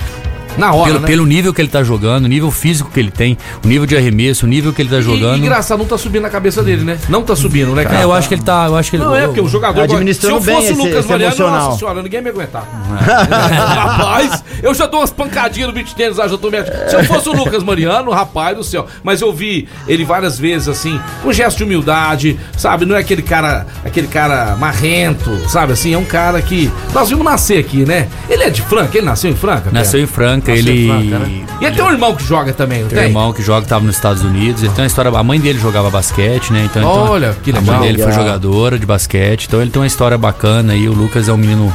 Na 0.58 0.72
hora, 0.72 0.86
Pelo, 0.90 1.00
né? 1.00 1.06
pelo 1.06 1.26
nível 1.26 1.54
que 1.54 1.60
ele 1.60 1.68
tá 1.68 1.82
jogando, 1.82 2.24
o 2.24 2.28
nível 2.28 2.50
físico 2.50 2.90
que 2.90 2.98
ele 3.00 3.10
tem, 3.10 3.36
o 3.64 3.68
nível 3.68 3.86
de 3.86 3.96
arremesso, 3.96 4.46
o 4.46 4.48
nível 4.48 4.72
que 4.72 4.82
ele 4.82 4.88
tá 4.88 4.98
E, 4.98 5.02
jogando. 5.02 5.38
engraçado, 5.38 5.78
não 5.78 5.86
tá 5.86 5.96
subindo 5.96 6.22
na 6.22 6.30
cabeça 6.30 6.62
dele, 6.62 6.84
né? 6.84 6.98
Não 7.08 7.22
tá 7.22 7.34
subindo, 7.36 7.74
né, 7.74 7.84
cara? 7.84 8.00
É, 8.00 8.04
eu 8.04 8.12
acho 8.12 8.28
que 8.28 8.34
ele 8.34 8.42
tá. 8.42 8.66
Eu 8.66 8.76
acho 8.76 8.90
que 8.90 8.96
ele, 8.96 9.04
Não 9.04 9.14
é, 9.14 9.26
porque 9.26 9.40
o 9.40 9.48
jogador. 9.48 9.82
Administrando 9.82 10.42
se 10.42 10.50
eu 10.50 10.54
fosse 10.56 10.68
bem 10.68 10.76
o 10.76 10.84
Lucas 10.84 10.98
esse 11.00 11.08
Mariano, 11.08 11.36
nossa 11.38 11.78
senhora, 11.78 12.02
ninguém 12.02 12.18
ia 12.18 12.22
me 12.24 12.30
aguentar. 12.30 12.64
rapaz, 13.30 14.44
eu 14.62 14.74
já 14.74 14.86
dou 14.86 15.00
umas 15.00 15.10
pancadinhas 15.10 15.68
no 15.68 15.74
beat 15.74 15.92
tênis 15.94 16.16
lá, 16.16 16.28
já 16.28 16.36
tô 16.36 16.50
me... 16.50 16.58
Se 16.88 16.94
eu 16.96 17.04
fosse 17.04 17.28
o 17.28 17.32
Lucas 17.32 17.62
Mariano, 17.62 18.10
rapaz 18.10 18.56
do 18.56 18.64
céu. 18.64 18.86
Mas 19.02 19.20
eu 19.20 19.32
vi 19.32 19.68
ele 19.86 20.04
várias 20.04 20.38
vezes, 20.38 20.68
assim, 20.68 21.00
com 21.22 21.32
gesto 21.32 21.58
de 21.58 21.64
humildade, 21.64 22.38
sabe? 22.56 22.84
Não 22.84 22.96
é 22.96 23.00
aquele 23.00 23.22
cara, 23.22 23.66
aquele 23.84 24.06
cara 24.08 24.56
marrento, 24.56 25.48
sabe? 25.48 25.72
Assim, 25.72 25.94
é 25.94 25.98
um 25.98 26.04
cara 26.04 26.40
que. 26.42 26.70
Nós 26.92 27.08
vimos 27.08 27.24
nascer 27.24 27.58
aqui, 27.58 27.84
né? 27.84 28.08
Ele 28.28 28.42
é 28.44 28.50
de 28.50 28.62
Franca, 28.62 28.96
ele 28.98 29.06
nasceu 29.06 29.30
em 29.30 29.36
Franca? 29.36 29.70
Nasceu 29.70 29.98
Pé? 29.98 30.04
em 30.04 30.06
Franca. 30.06 30.39
Franca, 30.44 30.52
ele. 30.52 30.86
Franca, 30.86 31.18
né? 31.18 31.44
E 31.60 31.64
ele 31.64 31.76
tem 31.76 31.84
um 31.84 31.90
irmão 31.90 32.14
que 32.16 32.24
joga 32.24 32.52
também, 32.52 32.80
não 32.82 32.88
Tem 32.88 32.98
tem? 32.98 33.06
um 33.06 33.10
irmão 33.10 33.32
que 33.32 33.42
joga, 33.42 33.66
tava 33.66 33.84
nos 33.84 33.96
Estados 33.96 34.22
Unidos. 34.22 34.62
Ele 34.62 34.72
tem 34.72 34.82
uma 34.82 34.86
história. 34.86 35.10
A 35.10 35.22
mãe 35.22 35.38
dele 35.38 35.58
jogava 35.58 35.90
basquete, 35.90 36.52
né? 36.52 36.62
Então, 36.64 36.82
então, 36.82 37.10
Olha, 37.10 37.36
que 37.42 37.50
A 37.50 37.58
legal. 37.58 37.78
mãe 37.78 37.86
dele 37.88 38.02
foi 38.02 38.12
jogadora 38.12 38.78
de 38.78 38.86
basquete. 38.86 39.44
Então 39.46 39.60
ele 39.60 39.70
tem 39.70 39.80
uma 39.80 39.86
história 39.86 40.16
bacana 40.16 40.72
aí. 40.72 40.88
O 40.88 40.92
Lucas 40.92 41.28
é 41.28 41.32
um 41.32 41.36
menino 41.36 41.72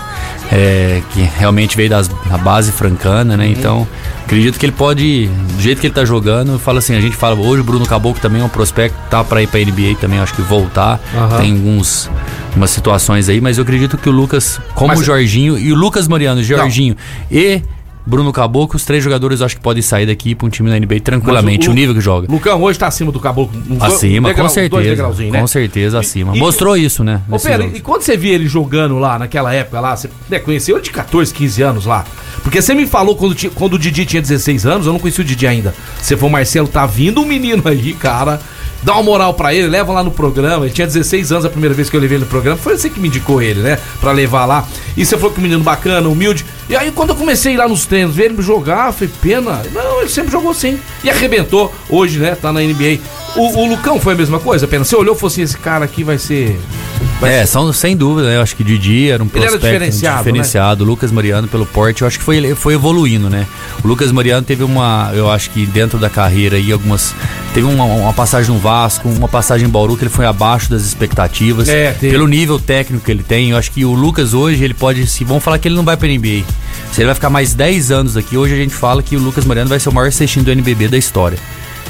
é, 0.51 1.01
que 1.11 1.21
realmente 1.37 1.75
veio 1.77 1.89
das, 1.89 2.07
da 2.07 2.37
base 2.37 2.71
francana, 2.71 3.33
Uhum. 3.33 3.39
né? 3.39 3.47
Então, 3.47 3.87
acredito 4.23 4.57
que 4.59 4.65
ele 4.65 4.71
pode, 4.73 5.27
do 5.55 5.61
jeito 5.61 5.79
que 5.81 5.87
ele 5.87 5.93
tá 5.93 6.05
jogando, 6.05 6.57
fala 6.59 6.79
assim, 6.79 6.95
a 6.95 7.01
gente 7.01 7.15
fala, 7.15 7.35
hoje 7.35 7.61
o 7.61 7.63
Bruno 7.63 7.85
Caboclo 7.85 8.19
também 8.21 8.41
é 8.41 8.45
um 8.45 8.49
prospecto, 8.49 8.97
tá 9.09 9.23
pra 9.23 9.41
ir 9.41 9.47
pra 9.47 9.59
NBA 9.59 9.95
também, 9.99 10.19
acho 10.19 10.33
que 10.33 10.41
voltar. 10.41 10.99
Aham. 11.15 11.37
Tem 11.39 11.51
alguns 11.51 12.09
umas 12.55 12.69
situações 12.69 13.27
aí, 13.27 13.41
mas 13.41 13.57
eu 13.57 13.63
acredito 13.63 13.97
que 13.97 14.07
o 14.07 14.11
Lucas, 14.13 14.61
como 14.75 14.87
Mas- 14.89 14.99
o 15.01 15.03
Jorginho 15.03 15.57
e 15.57 15.73
o 15.73 15.75
Lucas 15.75 16.07
Mariano, 16.07 16.39
o 16.39 16.43
Jorginho 16.43 16.95
e 17.29 17.61
Bruno 18.05 18.31
Caboclo, 18.31 18.75
os 18.77 18.85
três 18.85 19.03
jogadores 19.03 19.39
eu 19.39 19.45
acho 19.47 19.55
que 19.55 19.61
podem 19.61 19.81
sair 19.81 20.05
daqui 20.05 20.35
pra 20.35 20.45
um 20.45 20.49
time 20.49 20.69
da 20.69 20.79
NBA 20.79 20.99
tranquilamente, 20.99 21.67
Mas 21.67 21.73
o, 21.73 21.73
nível 21.73 21.95
que 21.95 22.01
joga. 22.01 22.27
Lucão 22.31 22.61
hoje 22.61 22.77
tá 22.77 22.85
acima 22.87 23.11
do 23.11 23.19
Caboclo. 23.19 23.59
dois- 23.59 23.81
Acima, 23.81 24.29
degrau- 24.29 24.47
com 24.47 24.53
certeza. 24.53 25.13
Né? 25.31 25.39
Com 25.39 25.47
certeza 25.47 25.99
acima. 25.99 26.35
E- 26.35 26.39
Mostrou 26.39 26.77
isso, 26.77 27.03
né? 27.03 27.21
Ô, 27.29 27.39
jogo. 27.39 27.71
e 27.75 27.79
quando 27.81 28.03
você 28.03 28.15
via 28.15 28.33
ele 28.35 28.47
jogando 28.47 28.99
lá 28.99 29.17
naquela 29.17 29.53
época 29.53 29.79
lá, 29.79 29.95
você 29.97 30.09
né, 30.29 30.37
conheceu 30.39 30.75
ele 30.75 30.83
de 30.83 30.91
14, 30.91 31.33
15 31.33 31.61
anos 31.63 31.85
lá? 31.85 32.05
Porque 32.43 32.61
você 32.61 32.75
me 32.75 32.85
falou 32.85 33.15
quando, 33.15 33.35
quando 33.55 33.73
o 33.73 33.79
Didi 33.79 34.05
tinha 34.05 34.21
16 34.21 34.67
anos, 34.67 34.85
eu 34.85 34.93
não 34.93 34.99
conheci 34.99 35.21
o 35.21 35.23
Didi 35.23 35.47
ainda. 35.47 35.73
Você 35.99 36.15
falou, 36.15 36.29
Marcelo, 36.29 36.67
tá 36.67 36.85
vindo 36.85 37.21
um 37.21 37.25
menino 37.25 37.63
aí, 37.67 37.93
cara. 37.93 38.39
Dá 38.83 38.93
uma 38.93 39.01
moral 39.03 39.33
pra 39.33 39.51
ele, 39.51 39.67
leva 39.67 39.91
lá 39.91 40.03
no 40.03 40.11
programa. 40.11 40.65
Ele 40.65 40.73
tinha 40.73 40.85
16 40.85 41.31
anos 41.31 41.43
a 41.43 41.49
primeira 41.49 41.73
vez 41.73 41.89
que 41.89 41.95
eu 41.97 41.99
levei 41.99 42.17
ele 42.17 42.25
no 42.25 42.29
programa. 42.29 42.55
Foi 42.55 42.77
você 42.77 42.87
que 42.87 42.99
me 42.99 43.07
indicou 43.07 43.41
ele, 43.41 43.61
né? 43.61 43.79
Pra 43.99 44.11
levar 44.11 44.45
lá. 44.45 44.67
E 44.95 45.03
você 45.03 45.17
falou 45.17 45.31
que 45.33 45.39
o 45.39 45.41
menino 45.41 45.63
bacana, 45.63 46.07
humilde. 46.07 46.45
E 46.67 46.75
aí, 46.75 46.91
quando 46.91 47.11
eu 47.11 47.15
comecei 47.15 47.55
lá 47.55 47.67
nos 47.67 47.85
treinos, 47.85 48.15
ver 48.15 48.31
ele 48.31 48.41
jogar, 48.41 48.91
foi 48.91 49.07
pena. 49.07 49.61
Não, 49.71 49.99
ele 49.99 50.09
sempre 50.09 50.31
jogou 50.31 50.51
assim. 50.51 50.79
E 51.03 51.09
arrebentou 51.09 51.73
hoje, 51.89 52.17
né? 52.17 52.35
Tá 52.35 52.51
na 52.51 52.59
NBA. 52.59 52.99
O, 53.35 53.59
o 53.59 53.67
Lucão 53.67 53.99
foi 53.99 54.13
a 54.13 54.17
mesma 54.17 54.39
coisa, 54.39 54.67
pena. 54.67 54.83
Você 54.83 54.95
olhou 54.95 55.15
e 55.15 55.17
falou 55.17 55.31
assim: 55.31 55.43
esse 55.43 55.57
cara 55.57 55.85
aqui 55.85 56.03
vai 56.03 56.17
ser. 56.17 56.59
Vai 57.19 57.33
É, 57.33 57.45
são, 57.45 57.71
sem 57.71 57.95
dúvida, 57.95 58.29
né? 58.29 58.37
Eu 58.37 58.41
acho 58.41 58.55
que 58.55 58.63
Didi 58.63 59.09
era 59.09 59.23
um 59.23 59.27
Ele 59.27 59.39
era 59.39 59.51
prospecto 59.51 59.73
diferenciado, 59.73 60.15
né? 60.17 60.23
diferenciado. 60.23 60.83
O 60.83 60.87
Lucas 60.87 61.11
Mariano, 61.11 61.47
pelo 61.47 61.65
porte, 61.65 62.01
eu 62.01 62.07
acho 62.07 62.17
que 62.17 62.23
foi, 62.23 62.55
foi 62.55 62.73
evoluindo, 62.73 63.29
né? 63.29 63.45
O 63.83 63.87
Lucas 63.87 64.11
Mariano 64.11 64.45
teve 64.45 64.63
uma, 64.63 65.11
eu 65.13 65.29
acho 65.29 65.49
que 65.51 65.65
dentro 65.65 65.97
da 65.97 66.09
carreira 66.09 66.57
aí, 66.57 66.71
algumas. 66.71 67.13
Teve 67.53 67.67
uma, 67.67 67.85
uma 67.85 68.13
passagem 68.13 68.53
no 68.53 68.59
Vasco, 68.59 69.07
uma 69.07 69.27
passagem 69.27 69.67
em 69.67 69.71
Bauru, 69.71 69.95
que 69.95 70.03
ele 70.03 70.09
foi 70.09 70.25
abaixo 70.25 70.69
das 70.69 70.83
expectativas. 70.83 71.69
É, 71.69 71.91
teve. 71.91 72.11
pelo 72.11 72.27
nível 72.27 72.59
técnico 72.59 73.05
que 73.05 73.11
ele 73.11 73.23
tem, 73.23 73.51
eu 73.51 73.57
acho 73.57 73.71
que 73.71 73.85
o 73.85 73.93
Lucas 73.93 74.33
hoje, 74.33 74.63
ele 74.63 74.73
pode. 74.73 75.07
Se 75.07 75.23
vão 75.23 75.39
falar 75.39 75.57
que 75.57 75.67
ele 75.67 75.75
não 75.75 75.83
vai 75.83 75.95
pra 75.95 76.07
NBA. 76.07 76.43
Se 76.91 77.01
ele 77.01 77.05
vai 77.05 77.15
ficar 77.15 77.29
mais 77.29 77.53
10 77.53 77.91
anos 77.91 78.17
aqui, 78.17 78.37
hoje 78.37 78.53
a 78.53 78.57
gente 78.57 78.73
fala 78.73 79.01
que 79.01 79.15
o 79.15 79.19
Lucas 79.19 79.45
Mariano 79.45 79.69
vai 79.69 79.79
ser 79.79 79.89
o 79.89 79.93
maior 79.93 80.11
cestinho 80.11 80.45
do 80.45 80.51
NBB 80.51 80.87
da 80.87 80.97
história. 80.97 81.37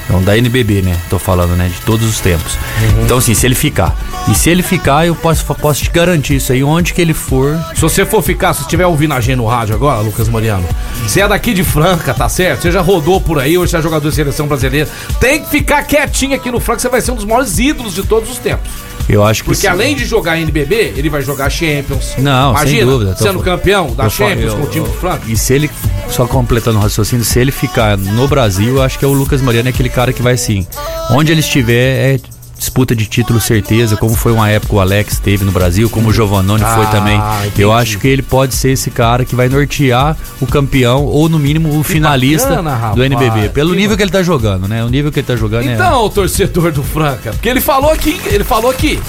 Então, 0.06 0.22
da 0.22 0.38
NBB, 0.38 0.82
né? 0.82 0.96
Tô 1.10 1.18
falando, 1.18 1.56
né? 1.56 1.68
De 1.68 1.82
todos 1.82 2.08
os 2.08 2.20
tempos. 2.20 2.54
Uhum. 2.56 3.04
Então, 3.04 3.18
assim, 3.18 3.34
se 3.34 3.46
ele 3.46 3.56
ficar. 3.56 3.96
E 4.30 4.36
se 4.36 4.50
ele 4.50 4.64
ficar, 4.64 5.06
eu 5.06 5.16
posso, 5.16 5.44
posso 5.56 5.84
te 5.84 5.90
garantir 5.90 6.36
isso 6.36 6.52
aí, 6.52 6.64
onde 6.64 6.94
que 6.94 7.02
ele 7.02 7.14
for. 7.14 7.58
Se 7.76 7.82
você 7.82 8.06
for 8.06 8.22
ficar, 8.22 8.54
se 8.54 8.62
estiver 8.62 8.86
ouvindo 8.86 9.14
a 9.14 9.22
G 9.22 9.36
no 9.36 9.46
rádio 9.46 9.76
agora, 9.76 10.00
Lucas 10.02 10.30
Mariano, 10.30 10.68
você 11.04 11.22
é 11.22 11.28
daqui 11.28 11.54
de 11.54 11.64
Franca, 11.64 12.14
tá 12.14 12.30
certo? 12.30 12.62
Você 12.62 12.72
já 12.72 12.82
rodou 12.82 13.20
por 13.20 13.40
aí, 13.40 13.58
hoje 13.58 13.72
você 13.72 13.78
é 13.78 13.82
jogador 13.82 14.08
de 14.10 14.16
seleção 14.16 14.48
brasileira. 14.48 14.90
Tem 15.20 15.42
que 15.42 15.50
ficar 15.50 15.84
quietinho 15.84 16.36
aqui 16.36 16.50
no 16.52 16.60
Franca, 16.60 16.80
você 16.82 16.90
vai 16.90 17.02
ser 17.02 17.12
um 17.12 17.16
dos 17.16 17.26
maiores 17.26 17.58
ídolos 17.60 17.94
de 17.94 18.04
todos 18.04 18.30
os 18.30 18.38
tempos. 18.38 18.70
Eu 19.08 19.24
acho 19.24 19.44
que. 19.44 19.50
Porque 19.50 19.62
sim. 19.62 19.68
além 19.68 19.96
de 19.96 20.06
jogar 20.06 20.40
NBB, 20.40 20.94
ele 20.96 21.10
vai 21.10 21.22
jogar 21.22 21.50
Champions. 21.50 22.16
Não, 22.18 22.52
Imagina, 22.52 22.78
sem 22.78 22.86
dúvida. 22.86 23.16
Sendo 23.16 23.40
campeão 23.40 23.94
da 23.94 24.10
Champions 24.10 24.54
eu- 24.54 24.58
com 24.58 24.64
o 24.64 24.70
time 24.70 24.88
do 24.88 24.94
Franca. 24.94 25.22
E 25.28 25.38
se 25.38 25.54
ele, 25.54 25.70
só 26.16 26.26
completando 26.26 26.78
o 26.78 26.82
raciocínio, 26.82 27.26
se 27.26 27.38
ele 27.40 27.52
ficar 27.52 27.98
no 27.98 28.28
Brasil, 28.28 28.78
eu 28.78 28.82
acho 28.82 28.98
que 28.98 29.04
é 29.04 29.08
o 29.08 29.12
Lucas 29.12 29.42
Mariano, 29.42 29.68
é 29.68 29.72
aquele 29.72 29.90
cara 29.90 30.14
que 30.14 30.22
vai 30.22 30.34
assim. 30.34 30.66
Onde 31.10 31.32
ele 31.32 31.42
estiver, 31.42 32.16
é 32.16 32.20
disputa 32.58 32.96
de 32.96 33.06
título 33.06 33.42
certeza, 33.42 33.98
como 33.98 34.16
foi 34.16 34.32
uma 34.32 34.50
época 34.50 34.76
o 34.76 34.80
Alex 34.80 35.20
teve 35.20 35.44
no 35.44 35.52
Brasil, 35.52 35.90
como 35.90 36.08
o 36.10 36.14
Giovannone 36.14 36.64
foi 36.64 36.86
Ah, 36.86 36.90
também. 36.90 37.18
entendi. 37.48 37.62
Eu 37.62 37.74
acho 37.74 38.00
que 38.00 38.08
ele 38.08 38.22
pode 38.22 38.56
ser 38.56 38.70
esse 38.72 38.90
cara 38.90 39.26
que 39.26 39.36
vai 39.36 39.50
nortear 39.50 40.16
o 40.40 40.48
campeão, 40.48 41.04
ou 41.04 41.28
no 41.28 41.38
mínimo 41.38 41.78
o 41.78 41.84
finalista 41.84 42.62
bacana, 42.62 42.96
do 42.96 43.04
NBB. 43.04 43.50
Pelo 43.50 43.72
que 43.72 43.76
nível 43.78 43.98
que 43.98 44.04
ele 44.04 44.12
tá 44.12 44.24
jogando, 44.24 44.70
né? 44.70 44.86
O 44.86 44.88
nível 44.88 45.12
que 45.12 45.20
ele 45.20 45.28
tá 45.28 45.36
jogando 45.36 45.68
é. 45.68 45.74
Então, 45.74 46.06
o 46.06 46.10
torcedor 46.10 46.72
do 46.72 46.82
Franca, 46.82 47.32
porque 47.32 47.50
ele 47.50 47.60
falou 47.60 47.92
aqui, 47.92 48.18
ele 48.28 48.46
falou 48.46 48.72
aqui 48.72 49.02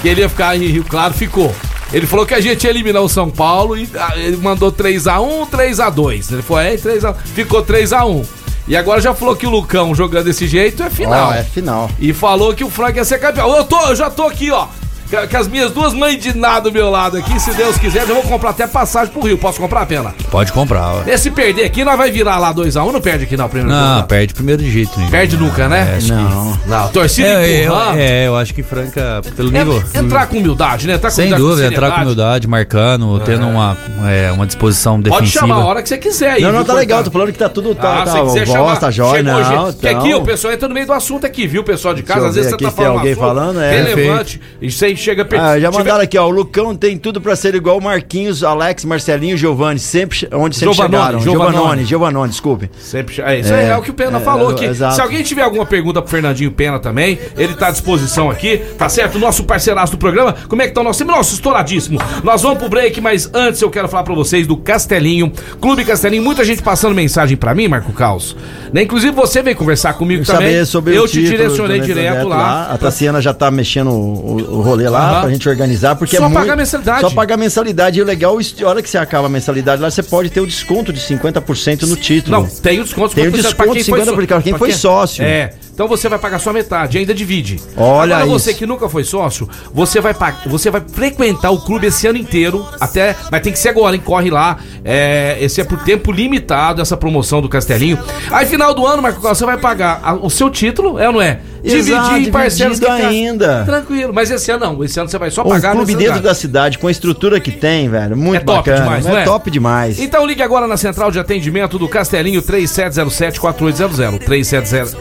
que 0.00 0.08
ele 0.08 0.22
ia 0.22 0.28
ficar 0.30 0.56
em 0.56 0.66
Rio 0.66 0.84
Claro, 0.84 1.12
ficou. 1.12 1.54
Ele 1.92 2.06
falou 2.06 2.26
que 2.26 2.34
a 2.34 2.40
gente 2.40 2.64
ia 2.64 2.70
eliminar 2.70 3.02
o 3.02 3.08
São 3.08 3.30
Paulo 3.30 3.76
e 3.76 3.88
ah, 3.94 4.12
ele 4.16 4.36
mandou 4.36 4.72
3x1, 4.72 5.48
3x2. 5.48 6.32
Ele 6.32 6.42
falou, 6.42 6.62
é, 6.62 6.76
3 6.76 7.04
a, 7.04 7.14
ficou 7.14 7.64
3x1. 7.64 8.26
E 8.68 8.76
agora 8.76 9.00
já 9.00 9.14
falou 9.14 9.36
que 9.36 9.46
o 9.46 9.50
Lucão 9.50 9.94
jogando 9.94 10.24
desse 10.24 10.48
jeito 10.48 10.82
é 10.82 10.90
final. 10.90 11.30
Ó, 11.30 11.34
é 11.34 11.44
final. 11.44 11.88
E 12.00 12.12
falou 12.12 12.52
que 12.52 12.64
o 12.64 12.70
Franca 12.70 12.98
ia 12.98 13.04
ser 13.04 13.20
campeão. 13.20 13.56
Eu, 13.56 13.64
tô, 13.64 13.80
eu 13.88 13.94
já 13.94 14.10
tô 14.10 14.24
aqui, 14.24 14.50
ó. 14.50 14.66
Com 15.08 15.36
as 15.36 15.46
minhas 15.46 15.70
duas 15.70 15.94
mães 15.94 16.18
de 16.20 16.36
nada 16.36 16.62
do 16.62 16.72
meu 16.72 16.90
lado 16.90 17.16
aqui, 17.16 17.38
se 17.38 17.52
Deus 17.54 17.78
quiser, 17.78 18.02
eu 18.08 18.14
vou 18.14 18.22
comprar 18.24 18.50
até 18.50 18.66
passagem 18.66 19.12
pro 19.12 19.22
Rio. 19.22 19.38
Posso 19.38 19.60
comprar, 19.60 19.86
pena? 19.86 20.12
Pode 20.30 20.52
comprar, 20.52 20.94
ó. 20.96 21.02
E 21.06 21.16
se 21.16 21.30
perder 21.30 21.64
aqui, 21.64 21.84
nós 21.84 21.96
vai 21.96 22.10
virar 22.10 22.38
lá 22.38 22.52
2x1, 22.52 22.92
não 22.92 23.00
perde 23.00 23.24
aqui 23.24 23.36
não, 23.36 23.48
primeiro 23.48 23.70
Não, 23.72 23.92
turno, 23.94 24.08
perde 24.08 24.34
primeiro 24.34 24.62
de 24.62 24.70
jeito 24.70 24.98
nenhum. 24.98 25.10
Perde 25.10 25.36
nunca, 25.36 25.68
né? 25.68 25.92
É, 25.92 25.96
acho 25.98 26.06
que- 26.06 26.12
Não. 26.12 26.58
Não, 26.66 26.88
torcida 26.88 27.28
É, 27.28 27.66
eu, 27.66 27.74
é, 27.94 28.26
eu 28.26 28.36
acho 28.36 28.52
que 28.52 28.62
Franca, 28.64 29.20
pelo 29.36 29.54
É, 29.54 29.58
nível. 29.64 29.82
entrar 29.94 30.26
com 30.26 30.38
humildade, 30.38 30.86
né? 30.88 30.94
Entrar 30.94 31.10
com 31.10 31.14
Sem 31.16 31.26
humildade, 31.26 31.42
dúvida, 31.50 31.68
com 31.68 31.74
entrar 31.74 31.90
com 31.92 32.00
humildade, 32.02 32.48
marcando, 32.48 33.20
tendo 33.20 33.46
uma, 33.46 33.76
é, 34.08 34.32
uma 34.32 34.46
disposição 34.46 34.94
Pode 35.00 35.10
defensiva. 35.10 35.40
chamar 35.46 35.54
a 35.56 35.64
hora 35.66 35.82
que 35.82 35.88
você 35.88 35.98
quiser 35.98 36.32
aí. 36.32 36.42
Não, 36.42 36.50
não, 36.52 36.64
tá 36.64 36.72
legal, 36.72 37.04
tô 37.04 37.10
falando 37.12 37.32
que 37.32 37.38
tá 37.38 37.48
tudo 37.48 37.74
tá, 37.76 38.02
Ah, 38.02 38.04
tá 38.04 38.12
se 38.12 38.22
quiser 38.22 38.46
chamar, 38.48 38.76
tá 38.78 38.90
chegou 38.90 39.22
não. 39.22 39.44
gente. 39.44 39.72
Porque 39.74 39.88
aqui 39.88 40.08
então. 40.08 40.20
o 40.20 40.24
pessoal 40.24 40.52
entra 40.52 40.66
no 40.68 40.74
meio 40.74 40.86
do 40.86 40.92
assunto 40.92 41.24
aqui, 41.24 41.46
viu, 41.46 41.62
pessoal 41.62 41.94
de 41.94 42.02
casa? 42.02 42.26
Às 42.26 42.34
vezes 42.34 42.50
você 42.50 42.56
tá 42.56 42.70
falando 42.72 42.94
um 42.94 42.98
alguém 42.98 43.14
falando, 43.14 43.60
é. 43.60 43.70
relevante. 43.70 44.40
E 44.60 44.70
chega. 44.96 45.26
Ah, 45.38 45.58
já 45.58 45.70
tiver- 45.70 45.78
mandaram 45.82 46.02
aqui, 46.04 46.18
ó. 46.18 46.26
O 46.26 46.30
Lucão 46.30 46.74
tem 46.74 46.96
tudo 46.98 47.20
pra 47.20 47.34
ser 47.36 47.54
igual 47.54 47.78
o 47.78 47.82
Marquinhos, 47.82 48.42
Alex, 48.42 48.84
Marcelinho, 48.84 49.36
Giovanni, 49.36 49.78
sempre 49.78 50.28
onde 50.32 50.56
sempre 50.56 50.74
Giovannone, 50.74 51.02
chegaram. 51.04 51.20
Giovannone, 51.20 51.84
Giovannone, 51.84 52.30
desculpe. 52.30 52.70
Sempre, 52.78 53.20
é, 53.22 53.40
isso 53.40 53.52
é, 53.52 53.68
É, 53.68 53.76
o 53.76 53.82
que 53.82 53.90
o 53.90 53.94
Pena 53.94 54.18
é, 54.18 54.20
falou 54.20 54.50
é, 54.50 54.54
aqui. 54.54 54.64
exato. 54.64 54.94
Se 54.94 55.00
alguém 55.00 55.22
tiver 55.22 55.42
alguma 55.42 55.66
pergunta 55.66 56.00
pro 56.02 56.10
Fernandinho 56.10 56.50
Pena 56.52 56.78
também, 56.78 57.18
ele 57.36 57.54
tá 57.54 57.68
à 57.68 57.70
disposição 57.70 58.30
aqui, 58.30 58.58
tá 58.78 58.88
certo? 58.88 59.18
Nosso 59.18 59.44
parceiraço 59.44 59.92
do 59.92 59.98
programa. 59.98 60.34
Como 60.48 60.62
é 60.62 60.68
que 60.68 60.72
tá 60.74 60.80
o 60.80 60.84
nosso? 60.84 61.04
Nosso 61.04 61.34
estouradíssimo. 61.34 61.98
Nós 62.24 62.42
vamos 62.42 62.58
pro 62.58 62.68
break, 62.68 63.00
mas 63.00 63.30
antes 63.32 63.60
eu 63.62 63.70
quero 63.70 63.88
falar 63.88 64.02
pra 64.04 64.14
vocês 64.14 64.46
do 64.46 64.56
Castelinho, 64.56 65.32
Clube 65.60 65.84
Castelinho. 65.84 66.22
Muita 66.22 66.44
gente 66.44 66.62
passando 66.62 66.94
mensagem 66.94 67.36
pra 67.36 67.54
mim, 67.54 67.68
Marco 67.68 67.92
Caos. 67.92 68.36
Né? 68.72 68.82
Inclusive 68.82 69.12
você 69.14 69.42
veio 69.42 69.56
conversar 69.56 69.94
comigo 69.94 70.24
também. 70.24 70.48
Saber 70.48 70.66
sobre 70.66 70.96
eu 70.96 71.06
te 71.06 71.12
título 71.20 71.30
direcionei 71.36 71.80
do 71.80 71.86
direto 71.86 72.14
evento 72.14 72.28
lá. 72.28 72.68
A 72.72 72.78
Tassiana 72.78 73.20
já 73.20 73.32
tá 73.34 73.50
mexendo 73.50 73.90
o, 73.90 74.36
o- 74.36 74.58
o 74.58 74.62
rolê 74.88 74.98
lá 74.98 75.10
Aham. 75.12 75.20
pra 75.22 75.30
gente 75.30 75.48
organizar, 75.48 75.94
porque 75.96 76.16
Só 76.16 76.24
é 76.24 76.28
muito... 76.28 76.38
pagar 76.40 76.56
mensalidade. 76.56 77.00
Só 77.00 77.10
pagar 77.10 77.36
mensalidade. 77.36 77.98
E 77.98 78.02
o 78.02 78.04
legal, 78.04 78.36
a 78.38 78.66
hora 78.68 78.82
que 78.82 78.88
você 78.90 78.98
acaba 78.98 79.26
a 79.26 79.30
mensalidade 79.30 79.80
lá, 79.82 79.90
você 79.90 80.02
pode 80.02 80.30
ter 80.30 80.40
o 80.40 80.46
desconto 80.46 80.92
de 80.92 81.00
50% 81.00 81.82
no 81.82 81.96
título. 81.96 82.36
Não, 82.36 82.46
tem 82.46 82.80
o 82.80 82.84
desconto. 82.84 83.14
Tem 83.14 83.28
o 83.28 83.32
50% 83.32 83.42
desconto 83.42 83.74
de 83.74 83.84
50% 83.84 84.04
só- 84.04 84.26
pra 84.26 84.42
quem 84.42 84.54
foi 84.58 84.72
sócio. 84.72 85.24
É. 85.24 85.52
Então 85.76 85.86
você 85.86 86.08
vai 86.08 86.18
pagar 86.18 86.38
só 86.38 86.54
metade, 86.54 86.96
ainda 86.96 87.12
divide. 87.12 87.60
Olha 87.76 88.16
Agora 88.16 88.30
você 88.30 88.48
isso. 88.52 88.58
que 88.60 88.64
nunca 88.64 88.88
foi 88.88 89.04
sócio, 89.04 89.46
você 89.74 90.00
vai 90.00 90.14
você 90.46 90.70
vai 90.70 90.82
frequentar 90.90 91.50
o 91.50 91.60
clube 91.60 91.86
esse 91.86 92.06
ano 92.06 92.16
inteiro, 92.16 92.66
até, 92.80 93.14
mas 93.30 93.42
tem 93.42 93.52
que 93.52 93.58
ser 93.58 93.68
agora, 93.68 93.94
hein? 93.94 94.00
Corre 94.02 94.30
lá. 94.30 94.56
É, 94.82 95.36
esse 95.38 95.60
é 95.60 95.64
por 95.64 95.84
tempo 95.84 96.10
limitado 96.10 96.80
essa 96.80 96.96
promoção 96.96 97.42
do 97.42 97.48
Castelinho. 97.50 97.98
Aí 98.30 98.46
final 98.46 98.72
do 98.72 98.86
ano, 98.86 99.02
Marco 99.02 99.20
você 99.20 99.44
vai 99.44 99.58
pagar 99.58 100.00
a- 100.02 100.14
o 100.14 100.30
seu 100.30 100.48
título, 100.48 100.98
é 100.98 101.08
ou 101.08 101.12
não 101.12 101.20
é? 101.20 101.40
Exato, 101.62 102.16
em 102.18 102.30
parcelas 102.30 102.78
fica- 102.78 102.92
ainda. 102.94 103.64
Tranquilo, 103.64 104.12
mas 104.14 104.30
esse 104.30 104.50
ano 104.52 104.66
não, 104.66 104.84
esse 104.84 105.00
ano 105.00 105.08
você 105.10 105.18
vai 105.18 105.32
só 105.32 105.42
pagar 105.42 105.72
a 105.72 105.74
clube 105.74 105.96
dentro 105.96 106.20
da 106.22 106.32
cidade, 106.32 106.78
com 106.78 106.86
a 106.86 106.90
estrutura 106.92 107.40
que 107.40 107.50
tem, 107.50 107.88
velho. 107.88 108.16
Muito 108.16 108.36
É 108.40 108.44
top 108.44 108.70
bacana. 108.70 108.84
demais, 108.84 109.04
é, 109.04 109.08
não 109.10 109.18
é? 109.18 109.24
top 109.24 109.50
demais. 109.50 109.98
Então 109.98 110.24
ligue 110.24 110.42
agora 110.42 110.68
na 110.68 110.76
central 110.76 111.10
de 111.10 111.18
atendimento 111.18 111.76
do 111.76 111.88
Castelinho 111.88 112.40
3707-4800. 112.40 114.94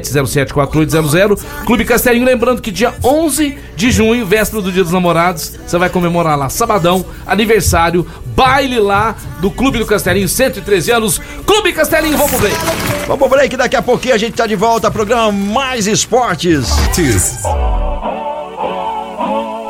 3707-4800. 0.00 1.40
Clube 1.66 1.84
Castelinho, 1.84 2.24
lembrando 2.24 2.60
que 2.62 2.70
dia 2.70 2.94
11 3.02 3.58
de 3.76 3.90
junho, 3.90 4.24
véspera 4.24 4.62
do 4.62 4.72
Dia 4.72 4.82
dos 4.82 4.92
Namorados, 4.92 5.52
você 5.66 5.78
vai 5.78 5.88
comemorar 5.88 6.38
lá, 6.38 6.48
sabadão, 6.48 7.04
aniversário, 7.26 8.06
baile 8.26 8.78
lá 8.78 9.14
do 9.40 9.50
Clube 9.50 9.78
do 9.78 9.86
Castelinho, 9.86 10.28
113 10.28 10.90
anos. 10.90 11.20
Clube 11.46 11.72
Castelinho, 11.72 12.16
vamos 12.16 12.32
pro 12.32 12.40
break. 12.40 12.56
Vamos 13.06 13.18
pro 13.18 13.28
break, 13.28 13.56
daqui 13.56 13.76
a 13.76 13.82
pouquinho 13.82 14.14
a 14.14 14.18
gente 14.18 14.34
tá 14.34 14.46
de 14.46 14.56
volta. 14.56 14.90
Programa 14.90 15.30
Mais 15.32 15.86
Esportes. 15.86 16.68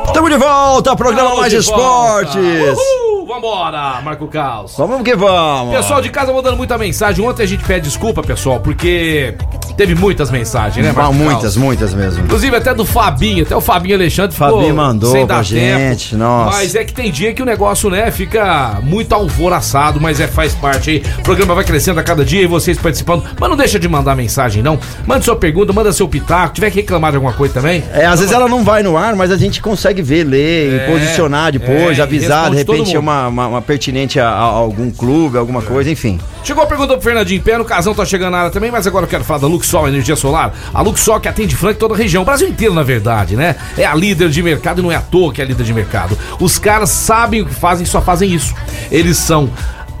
Estamos 0.07 0.29
de 0.29 0.37
volta, 0.37 0.95
programa 0.95 1.29
Tamo 1.29 1.41
Mais 1.41 1.53
volta. 1.53 2.39
Esportes. 2.39 2.77
Uhul, 2.77 3.25
vambora, 3.27 4.01
Marco 4.01 4.27
Caos. 4.27 4.75
Vamos 4.77 5.03
que 5.03 5.15
vamos. 5.15 5.75
Pessoal 5.75 6.01
de 6.01 6.09
casa 6.09 6.31
mandando 6.31 6.55
muita 6.55 6.77
mensagem. 6.77 7.25
Ontem 7.25 7.43
a 7.43 7.45
gente 7.45 7.65
pede 7.65 7.81
desculpa, 7.81 8.23
pessoal, 8.23 8.61
porque 8.61 9.35
Teve 9.77 9.93
muitas 9.95 10.31
mensagens, 10.31 10.85
né, 10.85 10.91
Marcos 10.91 11.15
muitas, 11.15 11.33
Carlos? 11.35 11.57
muitas 11.57 11.93
mesmo. 11.93 12.23
Inclusive 12.23 12.55
até 12.55 12.73
do 12.73 12.85
Fabinho, 12.85 13.43
até 13.43 13.55
o 13.55 13.61
Fabinho 13.61 13.95
Alexandre 13.95 14.35
Fabinho 14.35 14.75
mandou 14.75 15.11
sem 15.11 15.25
pra 15.25 15.37
dar 15.37 15.43
gente, 15.43 16.11
tempo. 16.11 16.23
nossa. 16.23 16.57
Mas 16.57 16.75
é 16.75 16.83
que 16.85 16.93
tem 16.93 17.11
dia 17.11 17.33
que 17.33 17.41
o 17.41 17.45
negócio, 17.45 17.89
né, 17.89 18.09
fica 18.11 18.79
muito 18.81 19.13
alvoraçado, 19.13 19.99
mas 19.99 20.19
é 20.19 20.27
faz 20.27 20.53
parte 20.53 20.89
aí. 20.91 21.03
O 21.19 21.23
programa 21.23 21.53
vai 21.55 21.63
crescendo 21.63 21.99
a 21.99 22.03
cada 22.03 22.23
dia 22.23 22.41
e 22.41 22.47
vocês 22.47 22.77
participando. 22.77 23.23
Mas 23.39 23.49
não 23.49 23.57
deixa 23.57 23.77
de 23.79 23.87
mandar 23.87 24.15
mensagem, 24.15 24.63
não. 24.63 24.79
Manda 25.05 25.21
sua 25.21 25.35
pergunta, 25.35 25.73
manda 25.73 25.91
seu 25.91 26.07
pitaco. 26.07 26.53
Tiver 26.53 26.69
que 26.69 26.77
reclamar 26.81 27.11
de 27.11 27.17
alguma 27.17 27.33
coisa 27.33 27.53
também. 27.53 27.83
É, 27.93 28.05
às 28.05 28.19
vezes 28.19 28.33
ela 28.33 28.47
não 28.47 28.63
vai 28.63 28.81
no 28.81 28.97
ar, 28.97 29.15
mas 29.15 29.31
a 29.31 29.37
gente 29.37 29.61
consegue 29.61 30.01
ver, 30.01 30.23
ler, 30.23 30.73
É, 30.73 30.91
posicionar 30.91 31.51
depois, 31.51 31.99
é, 31.99 32.01
avisar, 32.01 32.49
de 32.49 32.57
repente 32.57 32.95
é 32.95 32.99
uma, 32.99 33.27
uma, 33.27 33.47
uma 33.47 33.61
pertinente 33.61 34.19
a, 34.19 34.29
a 34.29 34.41
algum 34.41 34.89
clube, 34.91 35.37
alguma 35.37 35.61
coisa, 35.61 35.89
enfim. 35.89 36.19
Chegou 36.45 36.63
a 36.63 36.67
pergunta 36.67 36.93
pro 36.93 37.01
Fernandinho 37.01 37.41
Pé, 37.41 37.57
no 37.57 37.65
casão 37.65 37.95
tá 37.95 38.05
chegando 38.05 38.33
na 38.33 38.37
área 38.37 38.51
também, 38.51 38.69
mas 38.69 38.85
agora 38.85 39.05
eu 39.05 39.09
quero 39.09 39.23
falar 39.23 39.39
da 39.39 39.47
Luxol 39.47 39.87
Energia 39.87 40.15
Solar. 40.15 40.53
A 40.71 40.79
Luxol 40.79 41.19
que 41.19 41.27
atende 41.27 41.55
Franca 41.55 41.73
e 41.73 41.79
toda 41.79 41.95
a 41.95 41.97
região, 41.97 42.21
o 42.21 42.25
Brasil 42.25 42.47
inteiro 42.47 42.71
na 42.71 42.83
verdade, 42.83 43.35
né? 43.35 43.55
É 43.75 43.83
a 43.83 43.95
líder 43.95 44.29
de 44.29 44.43
mercado 44.43 44.79
e 44.79 44.83
não 44.83 44.91
é 44.91 44.95
à 44.95 45.01
toa 45.01 45.33
que 45.33 45.41
é 45.41 45.43
a 45.43 45.47
líder 45.47 45.63
de 45.63 45.73
mercado. 45.73 46.15
Os 46.39 46.59
caras 46.59 46.91
sabem 46.91 47.41
o 47.41 47.47
que 47.47 47.53
fazem 47.55 47.83
e 47.83 47.89
só 47.89 47.99
fazem 47.99 48.31
isso. 48.31 48.53
Eles 48.91 49.17
são 49.17 49.49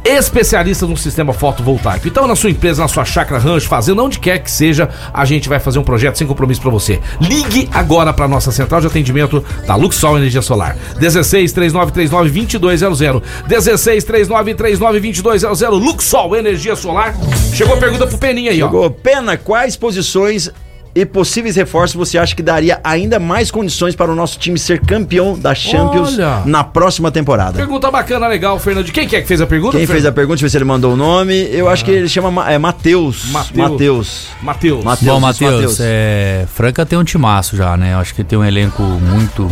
especialistas 0.05 0.87
no 0.87 0.95
sistema 0.95 1.33
fotovoltaico. 1.33 2.07
Então, 2.07 2.27
na 2.27 2.35
sua 2.35 2.51
empresa, 2.51 2.83
na 2.83 2.87
sua 2.87 3.03
chácara, 3.03 3.39
rancho, 3.39 3.67
fazenda, 3.67 4.03
onde 4.03 4.19
quer 4.19 4.39
que 4.39 4.51
seja, 4.51 4.89
a 5.13 5.25
gente 5.25 5.49
vai 5.49 5.59
fazer 5.59 5.79
um 5.79 5.83
projeto 5.83 6.17
sem 6.17 6.27
compromisso 6.27 6.61
pra 6.61 6.69
você. 6.69 6.99
Ligue 7.19 7.67
agora 7.73 8.13
pra 8.13 8.27
nossa 8.27 8.51
central 8.51 8.79
de 8.81 8.87
atendimento 8.87 9.43
da 9.65 9.75
Luxol 9.75 10.17
Energia 10.17 10.41
Solar. 10.41 10.77
16 10.99 11.51
3939 11.51 12.29
2200. 12.29 13.21
16 13.47 14.03
3939 14.03 14.99
2200. 14.99 15.79
Luxol 15.79 16.35
Energia 16.35 16.75
Solar. 16.75 17.15
Chegou 17.53 17.75
a 17.75 17.77
pergunta 17.77 18.05
pro 18.05 18.17
Peninha 18.17 18.51
aí, 18.51 18.61
ó. 18.61 18.67
Chegou, 18.67 18.89
Pena, 18.91 19.37
quais 19.37 19.75
posições 19.75 20.51
e 20.95 21.05
possíveis 21.05 21.57
reforços 21.57 21.93
você 21.95 22.17
acha 22.17 22.33
que 22.33 22.41
daria 22.41 22.79
ainda 22.83 23.19
mais 23.19 23.51
condições 23.51 23.95
para 23.95 24.09
o 24.09 24.15
nosso 24.15 24.39
time 24.39 24.57
ser 24.57 24.79
campeão 24.79 25.37
da 25.37 25.53
Champions 25.53 26.13
Olha. 26.17 26.41
na 26.45 26.63
próxima 26.63 27.11
temporada? 27.11 27.57
Pergunta 27.57 27.91
bacana, 27.91 28.27
legal, 28.27 28.57
Fernando. 28.57 28.89
Quem 28.91 29.05
que 29.07 29.15
é 29.17 29.21
que 29.21 29.27
fez 29.27 29.41
a 29.41 29.45
pergunta? 29.45 29.77
Quem 29.77 29.85
fez 29.85 30.05
a 30.05 30.11
pergunta, 30.11 30.35
deixa 30.37 30.45
eu 30.45 30.47
ver 30.47 30.51
se 30.51 30.57
ele 30.57 30.63
mandou 30.65 30.93
o 30.93 30.95
nome. 30.95 31.35
Eu 31.51 31.67
acho 31.67 31.83
que 31.83 31.91
ele 31.91 32.07
chama 32.07 32.31
Ma- 32.31 32.49
é, 32.49 32.57
Matheus. 32.57 33.25
Mateus. 33.31 34.27
Matheus. 34.41 34.83
Matheus. 34.85 35.13
Bom, 35.13 35.19
Matheus, 35.19 35.77
é, 35.81 36.45
Franca 36.53 36.85
tem 36.85 36.97
um 36.97 37.03
timaço 37.03 37.57
já, 37.57 37.75
né? 37.75 37.93
Eu 37.93 37.99
acho 37.99 38.15
que 38.15 38.23
tem 38.23 38.39
um 38.39 38.45
elenco 38.45 38.81
muito 38.81 39.51